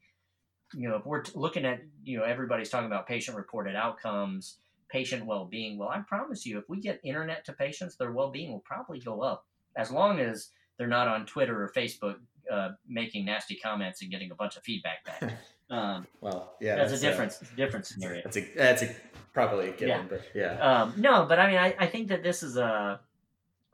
you 0.74 0.90
know, 0.90 0.98
if 0.98 1.06
we're 1.06 1.24
looking 1.34 1.66
at, 1.66 1.80
you 2.04 2.18
know, 2.18 2.26
everybody's 2.26 2.70
talking 2.70 2.88
about 2.88 3.08
patient 3.08 3.38
reported 3.38 3.78
outcomes, 3.78 4.58
patient 4.90 5.26
well 5.26 5.46
being. 5.46 5.78
Well, 5.78 5.88
I 5.88 6.00
promise 6.00 6.46
you, 6.46 6.58
if 6.60 6.68
we 6.68 6.82
get 6.82 7.00
internet 7.04 7.46
to 7.46 7.54
patients, 7.54 7.96
their 7.96 8.12
well 8.12 8.30
being 8.30 8.52
will 8.52 8.60
probably 8.60 9.00
go 9.00 9.22
up 9.22 9.46
as 9.78 9.90
long 9.90 10.20
as 10.20 10.50
they're 10.78 10.88
not 10.88 11.08
on 11.08 11.26
Twitter 11.26 11.64
or 11.64 11.72
Facebook 11.76 12.16
uh, 12.52 12.70
making 12.88 13.26
nasty 13.26 13.56
comments 13.56 14.02
and 14.02 14.12
getting 14.12 14.32
a 14.32 14.36
bunch 14.36 14.58
of 14.58 14.64
feedback 14.64 15.06
back. 15.06 15.34
Um, 15.70 16.08
well, 16.22 16.56
yeah, 16.62 16.78
that's, 16.78 16.92
that's 16.92 17.04
a 17.04 17.06
different 17.06 17.34
uh, 17.42 17.46
different 17.58 17.86
scenario. 17.86 18.22
That's 18.24 18.38
a 18.38 18.48
that's 18.56 18.84
a 18.84 18.96
probably 19.34 19.68
a 19.68 19.72
given, 19.74 19.88
yeah. 19.88 20.06
but 20.10 20.22
yeah. 20.34 20.54
Um, 20.62 20.94
no, 20.96 21.26
but 21.26 21.40
I 21.40 21.48
mean, 21.48 21.58
I, 21.58 21.76
I 21.78 21.88
think 21.88 22.08
that 22.08 22.24
this 22.24 22.42
is 22.42 22.56
a 22.56 23.02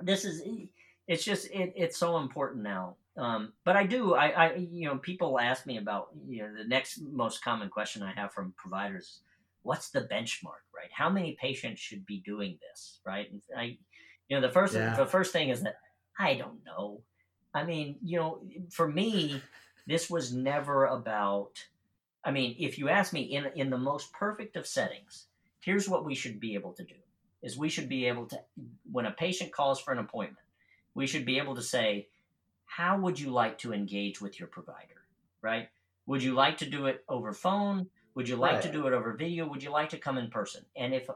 this 0.01 0.25
is 0.25 0.41
it's 1.07 1.23
just 1.23 1.51
it, 1.51 1.71
it's 1.75 1.97
so 1.97 2.17
important 2.17 2.63
now. 2.63 2.95
Um, 3.15 3.53
but 3.63 3.75
I 3.75 3.85
do 3.85 4.15
I, 4.15 4.27
I 4.29 4.55
you 4.55 4.87
know 4.87 4.97
people 4.97 5.39
ask 5.39 5.67
me 5.67 5.77
about 5.77 6.07
you 6.27 6.41
know 6.41 6.49
the 6.57 6.67
next 6.67 6.99
most 6.99 7.43
common 7.43 7.69
question 7.69 8.01
I 8.01 8.11
have 8.13 8.33
from 8.33 8.55
providers 8.57 9.19
what's 9.61 9.89
the 9.89 10.01
benchmark 10.01 10.65
right 10.75 10.89
how 10.91 11.09
many 11.09 11.37
patients 11.39 11.79
should 11.79 12.05
be 12.07 12.21
doing 12.25 12.57
this 12.59 12.99
right 13.05 13.31
and 13.31 13.41
I 13.55 13.77
you 14.27 14.35
know 14.35 14.41
the 14.41 14.51
first 14.51 14.73
yeah. 14.73 14.95
the 14.95 15.05
first 15.05 15.31
thing 15.31 15.49
is 15.49 15.61
that 15.61 15.75
I 16.17 16.35
don't 16.35 16.63
know 16.65 17.01
I 17.53 17.63
mean 17.63 17.97
you 18.03 18.17
know 18.17 18.41
for 18.69 18.87
me 18.87 19.41
this 19.87 20.09
was 20.09 20.33
never 20.33 20.85
about 20.85 21.65
I 22.23 22.31
mean 22.31 22.55
if 22.59 22.77
you 22.77 22.89
ask 22.89 23.13
me 23.13 23.21
in 23.21 23.45
in 23.55 23.69
the 23.69 23.77
most 23.77 24.13
perfect 24.13 24.55
of 24.55 24.67
settings 24.67 25.27
here's 25.61 25.89
what 25.89 26.05
we 26.05 26.15
should 26.15 26.39
be 26.39 26.55
able 26.55 26.73
to 26.73 26.83
do 26.83 26.95
is 27.41 27.57
we 27.57 27.69
should 27.69 27.89
be 27.89 28.05
able 28.05 28.25
to 28.27 28.39
when 28.91 29.05
a 29.05 29.11
patient 29.11 29.51
calls 29.51 29.79
for 29.79 29.91
an 29.91 29.99
appointment 29.99 30.45
we 30.95 31.07
should 31.07 31.25
be 31.25 31.37
able 31.37 31.55
to 31.55 31.61
say, 31.61 32.07
how 32.65 32.97
would 32.99 33.19
you 33.19 33.29
like 33.31 33.57
to 33.59 33.73
engage 33.73 34.21
with 34.21 34.39
your 34.39 34.47
provider? 34.47 35.01
Right? 35.41 35.69
Would 36.05 36.23
you 36.23 36.33
like 36.33 36.57
to 36.59 36.69
do 36.69 36.87
it 36.87 37.03
over 37.09 37.33
phone? 37.33 37.87
Would 38.15 38.29
you 38.29 38.35
like 38.35 38.53
right. 38.53 38.63
to 38.63 38.71
do 38.71 38.87
it 38.87 38.93
over 38.93 39.13
video? 39.13 39.47
Would 39.47 39.63
you 39.63 39.71
like 39.71 39.89
to 39.89 39.97
come 39.97 40.17
in 40.17 40.29
person? 40.29 40.65
And 40.75 40.93
if 40.93 41.09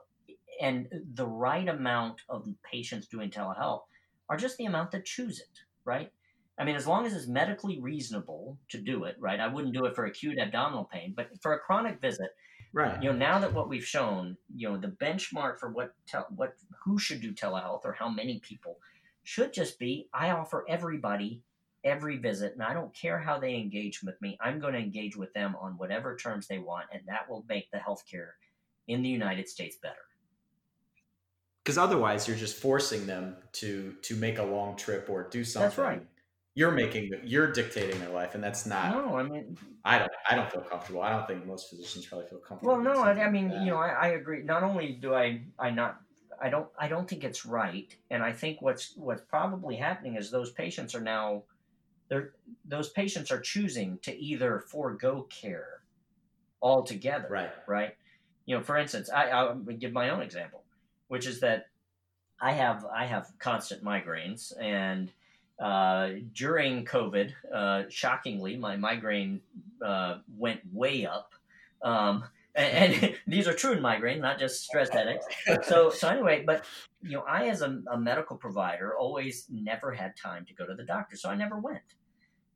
and 0.60 0.88
the 1.14 1.28
right 1.28 1.68
amount 1.68 2.22
of 2.30 2.48
patients 2.64 3.08
doing 3.08 3.30
telehealth 3.30 3.84
are 4.30 4.38
just 4.38 4.58
the 4.58 4.66
amount 4.66 4.92
that 4.92 5.06
choose 5.06 5.40
it, 5.40 5.60
right? 5.86 6.12
I 6.60 6.66
mean, 6.66 6.76
as 6.76 6.88
long 6.88 7.06
as 7.06 7.14
it's 7.14 7.28
medically 7.28 7.80
reasonable 7.80 8.58
to 8.70 8.80
do 8.80 9.04
it, 9.04 9.16
right? 9.20 9.40
I 9.40 9.48
wouldn't 9.48 9.76
do 9.76 9.86
it 9.86 9.96
for 9.96 10.06
acute 10.06 10.40
abdominal 10.40 10.86
pain, 10.86 11.14
but 11.16 11.30
for 11.42 11.54
a 11.54 11.60
chronic 11.60 12.02
visit, 12.02 12.32
right? 12.74 13.02
You 13.02 13.12
know, 13.12 13.18
now 13.18 13.40
that 13.40 13.54
what 13.54 13.70
we've 13.70 13.86
shown, 13.86 14.36
you 14.56 14.68
know, 14.70 14.78
the 14.78 14.88
benchmark 14.88 15.60
for 15.60 15.70
what 15.70 15.94
tel- 16.08 16.28
what 16.36 16.56
who 16.84 16.98
should 16.98 17.22
do 17.22 17.32
telehealth 17.32 17.86
or 17.86 17.94
how 17.94 18.10
many 18.10 18.40
people 18.40 18.80
should 19.24 19.54
just 19.54 19.78
be 19.78 20.10
I 20.14 20.32
offer 20.32 20.66
everybody 20.68 21.44
every 21.84 22.18
visit, 22.18 22.54
and 22.54 22.64
I 22.64 22.74
don't 22.74 22.94
care 22.94 23.20
how 23.20 23.40
they 23.40 23.56
engage 23.56 24.02
with 24.04 24.20
me. 24.22 24.38
I'm 24.42 24.60
going 24.60 24.74
to 24.74 24.80
engage 24.80 25.16
with 25.16 25.34
them 25.34 25.56
on 25.60 25.78
whatever 25.78 26.16
terms 26.16 26.48
they 26.48 26.60
want, 26.60 26.88
and 26.92 27.02
that 27.08 27.30
will 27.30 27.46
make 27.48 27.70
the 27.72 27.78
healthcare 27.78 28.32
in 28.88 29.02
the 29.02 29.10
United 29.10 29.48
States 29.48 29.78
better. 29.82 29.96
Because 31.68 31.78
otherwise, 31.78 32.30
you're 32.30 32.38
just 32.38 32.56
forcing 32.56 33.06
them 33.08 33.36
to 33.52 33.94
to 34.04 34.16
make 34.16 34.38
a 34.38 34.44
long 34.44 34.78
trip 34.78 35.10
or 35.10 35.28
do 35.28 35.44
something. 35.44 35.68
That's 35.68 35.78
right. 35.78 36.02
You're 36.56 36.72
making 36.72 37.12
you're 37.26 37.52
dictating 37.52 38.00
their 38.00 38.08
life, 38.08 38.36
and 38.36 38.42
that's 38.42 38.66
not. 38.66 38.96
No, 38.96 39.18
I 39.18 39.24
mean, 39.24 39.58
I 39.84 40.00
don't. 40.00 40.12
I 40.30 40.36
don't 40.36 40.50
feel 40.50 40.62
comfortable. 40.62 41.02
I 41.02 41.10
don't 41.10 41.28
think 41.28 41.46
most 41.46 41.70
physicians 41.70 42.06
probably 42.06 42.28
feel 42.30 42.40
comfortable. 42.40 42.72
Well, 42.72 42.82
no, 42.82 43.02
I, 43.02 43.22
I 43.22 43.30
mean, 43.30 43.50
like 43.50 43.60
you 43.60 43.66
know, 43.66 43.80
I, 43.80 43.90
I 43.90 44.08
agree. 44.12 44.44
Not 44.44 44.64
only 44.64 44.94
do 44.94 45.14
I 45.14 45.42
I 45.60 45.72
not 45.72 46.00
I 46.42 46.50
don't 46.50 46.70
I 46.80 46.88
don't 46.88 47.06
think 47.06 47.26
it's 47.26 47.46
right. 47.46 47.94
And 48.12 48.24
I 48.24 48.32
think 48.32 48.62
what's 48.62 48.94
what's 48.96 49.24
probably 49.24 49.76
happening 49.76 50.16
is 50.16 50.32
those 50.32 50.52
patients 50.54 50.96
are 50.96 51.02
now 51.02 51.44
they're 52.08 52.32
those 52.64 52.92
patients 52.92 53.30
are 53.30 53.42
choosing 53.42 54.00
to 54.04 54.18
either 54.18 54.62
forego 54.70 55.24
care 55.24 55.82
altogether. 56.62 57.28
Right. 57.30 57.52
Right. 57.68 57.96
You 58.46 58.56
know, 58.56 58.64
for 58.64 58.78
instance, 58.78 59.10
I, 59.10 59.32
I'll 59.32 59.56
give 59.56 59.92
my 59.92 60.12
own 60.12 60.22
example, 60.22 60.64
which 61.08 61.28
is 61.28 61.40
that 61.42 61.68
I 62.42 62.52
have 62.54 62.86
I 62.86 63.06
have 63.06 63.32
constant 63.40 63.84
migraines, 63.84 64.54
and 64.60 65.12
uh, 65.60 66.10
during 66.34 66.86
COVID, 66.86 67.32
uh, 67.54 67.84
shockingly, 67.90 68.58
my 68.58 68.76
migraine 68.76 69.42
uh, 69.84 70.20
went 70.38 70.62
way 70.72 71.06
up. 71.06 71.34
Um, 71.82 72.26
and, 72.56 72.94
and, 73.04 73.16
these 73.28 73.48
are 73.48 73.54
true 73.54 73.80
migraine, 73.80 74.22
not 74.22 74.40
just 74.40 74.64
stress 74.64 74.90
headaches. 74.90 75.26
So, 75.64 75.90
so 75.90 76.10
anyway, 76.10 76.44
but 76.46 76.66
you 77.02 77.14
know, 77.14 77.24
I 77.28 77.48
as 77.48 77.62
a, 77.62 77.82
a, 77.92 77.98
medical 77.98 78.36
provider 78.36 78.96
always 78.98 79.46
never 79.50 79.92
had 79.92 80.16
time 80.16 80.46
to 80.46 80.54
go 80.54 80.66
to 80.66 80.76
the 80.76 80.84
doctor, 80.84 81.16
so 81.16 81.30
I 81.30 81.36
never 81.36 81.60
went. 81.60 81.82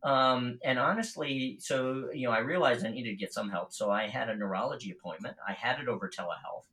Um, 0.04 0.60
and 0.64 0.80
honestly, 0.80 1.58
so 1.60 2.10
you 2.14 2.28
know, 2.28 2.34
I 2.34 2.40
realized 2.40 2.86
I 2.86 2.90
needed 2.90 3.12
to 3.12 3.16
get 3.16 3.34
some 3.34 3.50
help, 3.50 3.74
so 3.74 3.92
I 3.92 4.08
had 4.08 4.30
a 4.30 4.36
neurology 4.36 4.92
appointment. 4.92 5.38
I 5.48 5.54
had 5.54 5.80
it 5.80 5.88
over 5.88 6.10
telehealth. 6.10 6.66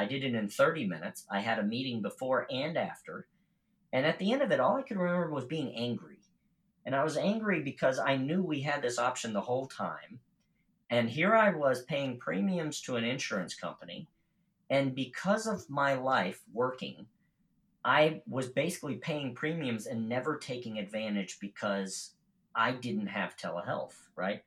I 0.00 0.06
did 0.06 0.24
it 0.24 0.34
in 0.34 0.48
30 0.48 0.86
minutes. 0.86 1.26
I 1.30 1.40
had 1.40 1.58
a 1.58 1.64
meeting 1.64 2.02
before 2.02 2.46
and 2.50 2.76
after, 2.76 3.26
and 3.92 4.06
at 4.06 4.18
the 4.18 4.32
end 4.32 4.42
of 4.42 4.50
it, 4.50 4.60
all 4.60 4.76
I 4.76 4.82
could 4.82 4.96
remember 4.96 5.30
was 5.30 5.44
being 5.44 5.74
angry. 5.74 6.18
And 6.86 6.94
I 6.94 7.04
was 7.04 7.16
angry 7.16 7.62
because 7.62 7.98
I 7.98 8.16
knew 8.16 8.42
we 8.42 8.62
had 8.62 8.82
this 8.82 8.98
option 8.98 9.32
the 9.32 9.40
whole 9.40 9.66
time 9.66 10.20
and 10.90 11.08
here 11.08 11.36
I 11.36 11.50
was 11.54 11.82
paying 11.82 12.18
premiums 12.18 12.80
to 12.82 12.96
an 12.96 13.04
insurance 13.04 13.54
company. 13.54 14.08
And 14.68 14.94
because 14.94 15.46
of 15.46 15.70
my 15.70 15.94
life 15.94 16.40
working, 16.52 17.06
I 17.84 18.22
was 18.28 18.48
basically 18.48 18.96
paying 18.96 19.34
premiums 19.34 19.86
and 19.86 20.08
never 20.08 20.36
taking 20.36 20.78
advantage 20.78 21.38
because 21.40 22.14
I 22.54 22.72
didn't 22.72 23.06
have 23.06 23.36
telehealth, 23.36 23.94
right? 24.16 24.42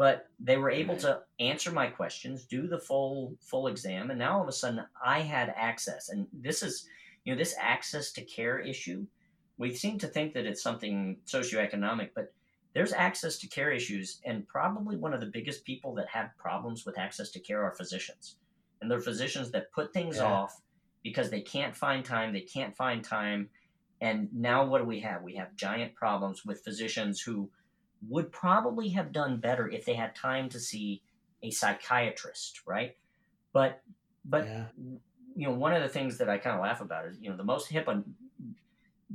But 0.00 0.30
they 0.38 0.56
were 0.56 0.70
able 0.70 0.96
to 0.96 1.20
answer 1.40 1.70
my 1.70 1.88
questions, 1.88 2.46
do 2.46 2.66
the 2.66 2.78
full 2.78 3.36
full 3.42 3.66
exam, 3.66 4.08
and 4.08 4.18
now 4.18 4.36
all 4.36 4.42
of 4.42 4.48
a 4.48 4.52
sudden 4.52 4.82
I 5.04 5.20
had 5.20 5.52
access. 5.54 6.08
And 6.08 6.26
this 6.32 6.62
is, 6.62 6.88
you 7.22 7.34
know, 7.34 7.38
this 7.38 7.54
access 7.60 8.10
to 8.12 8.22
care 8.22 8.58
issue. 8.58 9.06
We 9.58 9.74
seem 9.74 9.98
to 9.98 10.06
think 10.06 10.32
that 10.32 10.46
it's 10.46 10.62
something 10.62 11.18
socioeconomic, 11.26 12.12
but 12.14 12.32
there's 12.72 12.94
access 12.94 13.36
to 13.40 13.48
care 13.48 13.72
issues, 13.72 14.22
and 14.24 14.48
probably 14.48 14.96
one 14.96 15.12
of 15.12 15.20
the 15.20 15.26
biggest 15.26 15.66
people 15.66 15.94
that 15.96 16.08
have 16.08 16.34
problems 16.38 16.86
with 16.86 16.98
access 16.98 17.30
to 17.32 17.38
care 17.38 17.62
are 17.62 17.76
physicians. 17.76 18.36
And 18.80 18.90
they're 18.90 19.00
physicians 19.00 19.50
that 19.50 19.70
put 19.70 19.92
things 19.92 20.16
yeah. 20.16 20.24
off 20.24 20.62
because 21.02 21.28
they 21.28 21.42
can't 21.42 21.76
find 21.76 22.06
time, 22.06 22.32
they 22.32 22.40
can't 22.40 22.74
find 22.74 23.04
time. 23.04 23.50
And 24.00 24.30
now 24.32 24.64
what 24.64 24.78
do 24.78 24.84
we 24.84 25.00
have? 25.00 25.22
We 25.22 25.34
have 25.34 25.54
giant 25.56 25.94
problems 25.94 26.42
with 26.42 26.64
physicians 26.64 27.20
who 27.20 27.50
would 28.08 28.32
probably 28.32 28.88
have 28.90 29.12
done 29.12 29.38
better 29.38 29.68
if 29.68 29.84
they 29.84 29.94
had 29.94 30.14
time 30.14 30.48
to 30.50 30.60
see 30.60 31.02
a 31.42 31.50
psychiatrist, 31.50 32.62
right? 32.66 32.96
But 33.52 33.82
but 34.24 34.44
yeah. 34.46 34.64
you 35.36 35.46
know, 35.46 35.52
one 35.52 35.72
of 35.72 35.82
the 35.82 35.88
things 35.88 36.18
that 36.18 36.28
I 36.28 36.38
kind 36.38 36.56
of 36.56 36.62
laugh 36.62 36.80
about 36.80 37.06
is, 37.06 37.18
you 37.20 37.30
know, 37.30 37.36
the 37.36 37.44
most 37.44 37.70
HIPAA 37.70 38.04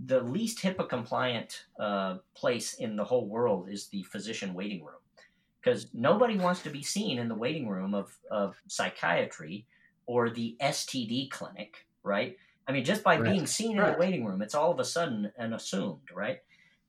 the 0.06 0.20
least 0.22 0.62
HIPAA 0.62 0.90
compliant 0.90 1.66
uh, 1.80 2.18
place 2.36 2.74
in 2.74 2.96
the 2.96 3.04
whole 3.04 3.28
world 3.28 3.70
is 3.70 3.88
the 3.88 4.04
physician 4.04 4.54
waiting 4.54 4.84
room 4.84 4.96
because 5.62 5.88
nobody 5.94 6.38
wants 6.38 6.62
to 6.62 6.70
be 6.70 6.84
seen 6.84 7.18
in 7.18 7.28
the 7.28 7.36
waiting 7.36 7.68
room 7.68 7.96
of, 7.96 8.16
of 8.30 8.56
psychiatry 8.68 9.66
or 10.06 10.30
the 10.30 10.56
STD 10.62 11.32
clinic, 11.32 11.88
right? 12.04 12.38
I 12.68 12.72
mean, 12.72 12.84
just 12.84 13.04
by 13.04 13.18
right. 13.18 13.32
being 13.32 13.48
seen 13.48 13.78
right. 13.78 13.88
in 13.88 13.94
the 13.94 14.00
waiting 14.00 14.26
room, 14.26 14.42
it's 14.42 14.54
all 14.54 14.72
of 14.72 14.80
a 14.80 14.86
sudden 14.86 15.32
an 15.38 15.54
assumed, 15.54 16.12
right? 16.14 16.40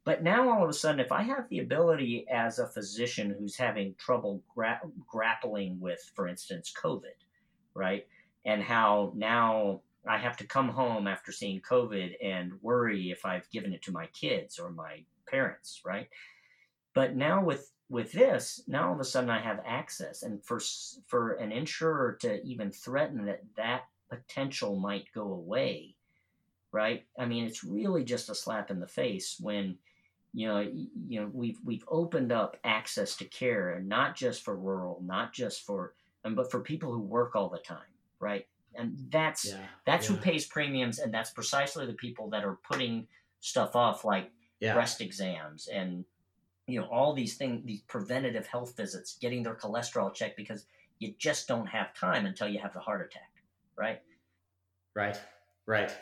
But 0.07 0.23
now 0.23 0.49
all 0.49 0.63
of 0.63 0.71
a 0.71 0.73
sudden, 0.73 1.01
if 1.01 1.11
I 1.11 1.23
have 1.23 1.49
the 1.49 1.59
ability 1.59 2.27
as 2.31 2.61
a 2.61 2.69
physician 2.69 3.35
who's 3.37 3.57
having 3.57 3.97
trouble 3.99 4.41
gra- 4.55 4.81
grappling 5.05 5.81
with, 5.81 6.01
for 6.15 6.29
instance, 6.29 6.73
COVID, 6.81 7.19
right? 7.75 8.07
And 8.45 8.63
how 8.63 9.13
now 9.17 9.81
I 10.09 10.19
have 10.19 10.37
to 10.37 10.47
come 10.47 10.69
home 10.69 11.09
after 11.09 11.33
seeing 11.33 11.61
COVID 11.61 12.15
and 12.23 12.53
worry 12.63 13.11
if 13.11 13.27
I've 13.27 13.51
given 13.51 13.73
it 13.73 13.83
to 13.83 13.93
my 13.93 14.07
kids 14.07 14.61
or 14.61 14.71
my 14.71 15.03
parents, 15.29 15.83
right? 15.85 16.09
But 16.95 17.17
now 17.17 17.43
with 17.43 17.73
with 17.89 18.13
this, 18.13 18.63
now 18.69 18.89
all 18.89 18.95
of 18.95 19.01
a 19.01 19.05
sudden 19.05 19.31
I 19.31 19.41
have 19.41 19.61
access, 19.67 20.23
and 20.23 20.41
for 20.45 20.61
for 21.09 21.33
an 21.33 21.51
insurer 21.51 22.17
to 22.21 22.41
even 22.45 22.71
threaten 22.71 23.27
that 23.27 23.43
that 23.57 23.83
potential 24.09 24.77
might 24.77 25.13
go 25.13 25.33
away, 25.33 25.97
right? 26.71 27.05
I 27.19 27.27
mean, 27.27 27.45
it's 27.45 27.65
really 27.65 28.05
just 28.05 28.31
a 28.31 28.37
slap 28.37 28.71
in 28.71 28.79
the 28.79 28.87
face 28.87 29.37
when 29.41 29.77
you 30.37 30.47
know 30.47 30.61
you 30.61 31.21
know 31.21 31.31
we've 31.33 31.59
we've 31.65 31.85
opened 31.89 32.31
up 32.31 32.57
access 32.63 33.17
to 33.17 33.25
care, 33.25 33.75
and 33.75 33.89
not 33.89 34.15
just 34.15 34.45
for 34.45 34.55
rural, 34.55 35.03
not 35.05 35.33
just 35.33 35.67
for, 35.67 35.95
but 36.23 36.51
for 36.51 36.61
people 36.61 36.93
who 36.93 37.01
work 37.01 37.35
all 37.35 37.49
the 37.49 37.59
time, 37.59 37.93
right? 38.21 38.47
and 38.79 38.97
that's 39.11 39.47
yeah, 39.47 39.57
that's 39.85 40.09
yeah. 40.09 40.17
who 40.17 40.23
pays 40.23 40.47
premiums 40.47 40.99
and 40.99 41.13
that's 41.13 41.31
precisely 41.31 41.87
the 41.87 41.93
people 41.95 42.29
that 42.31 42.45
are 42.45 42.59
putting 42.69 43.07
stuff 43.41 43.77
off 43.77 44.05
like 44.05 44.31
yeah. 44.61 44.75
breast 44.75 45.01
exams 45.01 45.69
and 45.69 46.05
you 46.67 46.81
know 46.81 46.87
all 46.87 47.13
these 47.13 47.37
things 47.37 47.63
these 47.65 47.81
preventative 47.83 48.47
health 48.47 48.77
visits 48.77 49.17
getting 49.21 49.43
their 49.43 49.55
cholesterol 49.55 50.13
checked 50.13 50.37
because 50.37 50.67
you 50.99 51.15
just 51.19 51.47
don't 51.47 51.67
have 51.67 51.95
time 51.95 52.27
until 52.27 52.49
you 52.49 52.59
have 52.59 52.73
the 52.73 52.81
heart 52.81 53.05
attack 53.05 53.31
right 53.77 54.01
right 54.95 55.21
right 55.67 55.93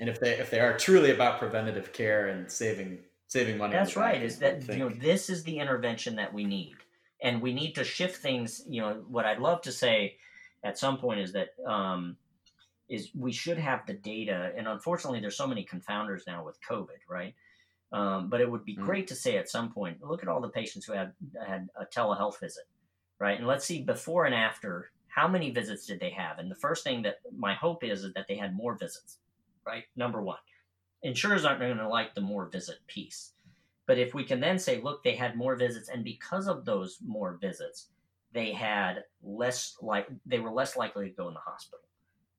and 0.00 0.08
if 0.08 0.20
they 0.20 0.32
if 0.32 0.50
they 0.50 0.60
are 0.60 0.76
truly 0.76 1.10
about 1.10 1.38
preventative 1.38 1.92
care 1.92 2.28
and 2.28 2.50
saving 2.50 2.98
saving 3.28 3.58
money 3.58 3.72
that's 3.72 3.96
right 3.96 4.22
is 4.22 4.38
that 4.38 4.66
you 4.68 4.78
know 4.78 4.88
this 4.88 5.28
is 5.28 5.42
the 5.44 5.58
intervention 5.58 6.16
that 6.16 6.32
we 6.32 6.44
need 6.44 6.74
and 7.22 7.40
we 7.40 7.52
need 7.52 7.72
to 7.72 7.84
shift 7.84 8.16
things 8.16 8.62
you 8.68 8.80
know 8.80 9.02
what 9.08 9.24
i'd 9.24 9.38
love 9.38 9.60
to 9.60 9.72
say 9.72 10.16
at 10.62 10.78
some 10.78 10.98
point 10.98 11.20
is 11.20 11.32
that 11.32 11.48
um, 11.66 12.16
is 12.88 13.10
we 13.14 13.32
should 13.32 13.58
have 13.58 13.86
the 13.86 13.94
data. 13.94 14.52
And 14.56 14.68
unfortunately, 14.68 15.20
there's 15.20 15.36
so 15.36 15.46
many 15.46 15.64
confounders 15.64 16.26
now 16.26 16.44
with 16.44 16.58
COVID, 16.68 17.00
right? 17.08 17.34
Um, 17.92 18.28
but 18.28 18.40
it 18.40 18.50
would 18.50 18.64
be 18.64 18.76
mm. 18.76 18.84
great 18.84 19.06
to 19.08 19.14
say 19.14 19.36
at 19.36 19.48
some 19.48 19.72
point, 19.72 20.02
look 20.02 20.22
at 20.22 20.28
all 20.28 20.40
the 20.40 20.48
patients 20.48 20.86
who 20.86 20.92
had 20.92 21.12
had 21.46 21.68
a 21.76 21.84
telehealth 21.86 22.40
visit, 22.40 22.64
right? 23.18 23.38
And 23.38 23.46
let's 23.46 23.64
see 23.64 23.82
before 23.82 24.24
and 24.24 24.34
after 24.34 24.90
how 25.08 25.28
many 25.28 25.50
visits 25.50 25.86
did 25.86 26.00
they 26.00 26.10
have? 26.10 26.38
And 26.38 26.50
the 26.50 26.56
first 26.56 26.82
thing 26.82 27.02
that 27.02 27.18
my 27.36 27.54
hope 27.54 27.84
is 27.84 28.02
is 28.02 28.12
that 28.14 28.26
they 28.28 28.36
had 28.36 28.56
more 28.56 28.76
visits, 28.76 29.18
right? 29.64 29.84
Number 29.96 30.20
one, 30.20 30.38
insurers 31.04 31.44
aren't 31.44 31.60
going 31.60 31.76
to 31.76 31.88
like 31.88 32.14
the 32.14 32.20
more 32.20 32.46
visit 32.46 32.78
piece. 32.88 33.32
But 33.86 33.98
if 33.98 34.14
we 34.14 34.24
can 34.24 34.40
then 34.40 34.58
say, 34.58 34.80
look, 34.80 35.04
they 35.04 35.14
had 35.14 35.36
more 35.36 35.54
visits, 35.54 35.90
and 35.90 36.02
because 36.02 36.48
of 36.48 36.64
those 36.64 36.98
more 37.06 37.38
visits, 37.40 37.88
they 38.32 38.50
had 38.50 39.04
less 39.22 39.76
like 39.80 40.08
they 40.26 40.40
were 40.40 40.50
less 40.50 40.76
likely 40.76 41.08
to 41.08 41.14
go 41.14 41.28
in 41.28 41.34
the 41.34 41.40
hospital 41.40 41.84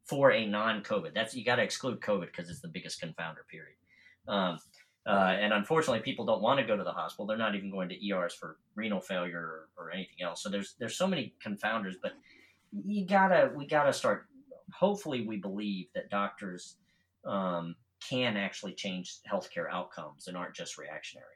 for 0.04 0.32
a 0.32 0.46
non-COVID. 0.46 1.14
That's 1.14 1.36
you 1.36 1.46
got 1.46 1.58
to 1.58 1.64
exclude 1.64 2.02
COVID 2.02 2.28
because 2.28 2.50
it's 2.50 2.62
the 2.62 2.68
biggest 2.68 3.00
confounder. 3.00 3.48
Period. 3.50 3.78
Um, 4.28 4.58
uh, 5.08 5.38
and 5.40 5.54
unfortunately, 5.54 6.00
people 6.00 6.26
don't 6.26 6.42
want 6.42 6.60
to 6.60 6.66
go 6.66 6.76
to 6.76 6.84
the 6.84 6.92
hospital. 6.92 7.28
They're 7.28 7.38
not 7.38 7.54
even 7.54 7.70
going 7.70 7.90
to 7.90 8.10
ERs 8.10 8.34
for 8.34 8.58
renal 8.74 9.00
failure 9.00 9.40
or, 9.40 9.70
or 9.78 9.92
anything 9.92 10.24
else. 10.24 10.42
So 10.42 10.50
there's 10.50 10.74
there's 10.80 10.98
so 10.98 11.08
many 11.08 11.36
confounders, 11.46 11.94
but 12.02 12.14
you 12.72 13.06
gotta 13.06 13.52
we 13.56 13.68
gotta 13.68 13.94
start. 13.94 14.26
Hopefully, 14.74 15.28
we 15.28 15.38
believe 15.38 15.88
that 15.94 16.10
doctors 16.10 16.78
um, 17.24 17.76
can 18.08 18.38
actually 18.38 18.74
change 18.74 19.18
healthcare 19.32 19.70
outcomes 19.72 20.28
and 20.28 20.38
aren't 20.38 20.56
just 20.56 20.78
reactionary. 20.78 21.28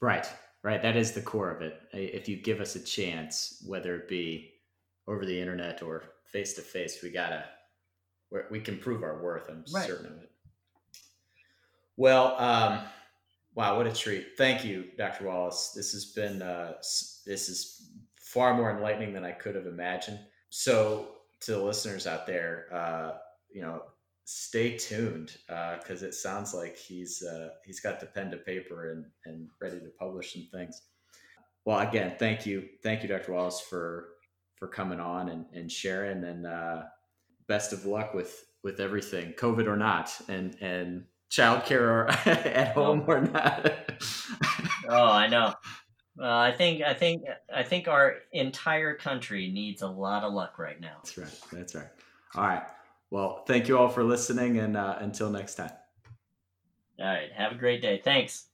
Right, 0.00 0.26
right. 0.62 0.80
That 0.80 0.96
is 0.96 1.12
the 1.12 1.20
core 1.20 1.50
of 1.50 1.62
it. 1.62 1.80
If 1.92 2.28
you 2.28 2.36
give 2.36 2.60
us 2.60 2.76
a 2.76 2.80
chance, 2.80 3.62
whether 3.66 3.96
it 3.96 4.08
be 4.08 4.52
over 5.06 5.24
the 5.26 5.40
internet 5.40 5.82
or 5.82 6.04
face 6.24 6.54
to 6.54 6.62
face, 6.62 7.02
we 7.02 7.10
gotta 7.10 7.44
we 8.50 8.60
can 8.60 8.78
prove 8.78 9.02
our 9.02 9.22
worth. 9.22 9.48
I'm 9.48 9.64
right. 9.72 9.86
certain 9.86 10.06
of 10.06 10.22
it. 10.22 10.30
Well, 11.96 12.36
um, 12.38 12.80
wow, 13.54 13.76
what 13.76 13.86
a 13.86 13.92
treat! 13.92 14.36
Thank 14.36 14.64
you, 14.64 14.84
Dr. 14.96 15.24
Wallace. 15.24 15.72
This 15.74 15.92
has 15.92 16.06
been 16.06 16.42
uh, 16.42 16.74
this 16.78 17.48
is 17.48 17.90
far 18.14 18.54
more 18.54 18.70
enlightening 18.70 19.12
than 19.12 19.24
I 19.24 19.32
could 19.32 19.54
have 19.54 19.66
imagined. 19.66 20.20
So, 20.50 21.08
to 21.40 21.52
the 21.52 21.62
listeners 21.62 22.06
out 22.06 22.26
there, 22.26 22.66
uh, 22.72 23.12
you 23.50 23.62
know, 23.62 23.82
stay 24.30 24.76
tuned 24.76 25.38
because 25.46 26.02
uh, 26.02 26.06
it 26.06 26.12
sounds 26.12 26.52
like 26.52 26.76
he's 26.76 27.22
uh, 27.22 27.48
he's 27.64 27.80
got 27.80 27.98
the 27.98 28.04
pen 28.04 28.30
to 28.30 28.36
paper 28.36 28.92
and 28.92 29.06
and 29.24 29.48
ready 29.58 29.80
to 29.80 29.90
publish 29.98 30.34
some 30.34 30.46
things. 30.52 30.82
Well, 31.64 31.78
again, 31.78 32.14
thank 32.18 32.44
you, 32.44 32.68
thank 32.82 33.02
you, 33.02 33.08
Dr. 33.08 33.32
Wallace, 33.32 33.60
for 33.60 34.10
for 34.56 34.68
coming 34.68 35.00
on 35.00 35.30
and, 35.30 35.46
and 35.54 35.72
sharing 35.72 36.24
and 36.24 36.46
uh, 36.46 36.82
best 37.46 37.72
of 37.72 37.86
luck 37.86 38.12
with 38.12 38.44
with 38.62 38.80
everything 38.80 39.32
covid 39.32 39.66
or 39.66 39.76
not 39.76 40.12
and 40.28 40.56
and 40.60 41.04
childcare 41.30 42.10
at 42.26 42.74
home 42.74 43.04
or 43.06 43.22
not. 43.22 43.72
Oh 44.90 45.10
i 45.10 45.26
know. 45.26 45.52
Uh, 46.18 46.38
i 46.38 46.50
think 46.50 46.82
i 46.82 46.94
think 46.94 47.22
i 47.54 47.62
think 47.62 47.88
our 47.88 48.16
entire 48.32 48.94
country 48.94 49.50
needs 49.50 49.82
a 49.82 49.86
lot 49.86 50.24
of 50.24 50.32
luck 50.32 50.58
right 50.58 50.80
now. 50.80 50.96
That's 51.02 51.18
right 51.18 51.40
that's 51.52 51.74
right. 51.74 51.88
All 52.34 52.46
right 52.46 52.62
well 53.10 53.44
thank 53.46 53.68
you 53.68 53.78
all 53.78 53.88
for 53.88 54.04
listening 54.04 54.58
and 54.58 54.76
uh, 54.76 54.96
until 55.00 55.30
next 55.30 55.54
time. 55.54 55.72
All 56.98 57.06
right. 57.06 57.30
Have 57.32 57.52
a 57.52 57.54
great 57.54 57.80
day. 57.80 58.00
Thanks 58.02 58.47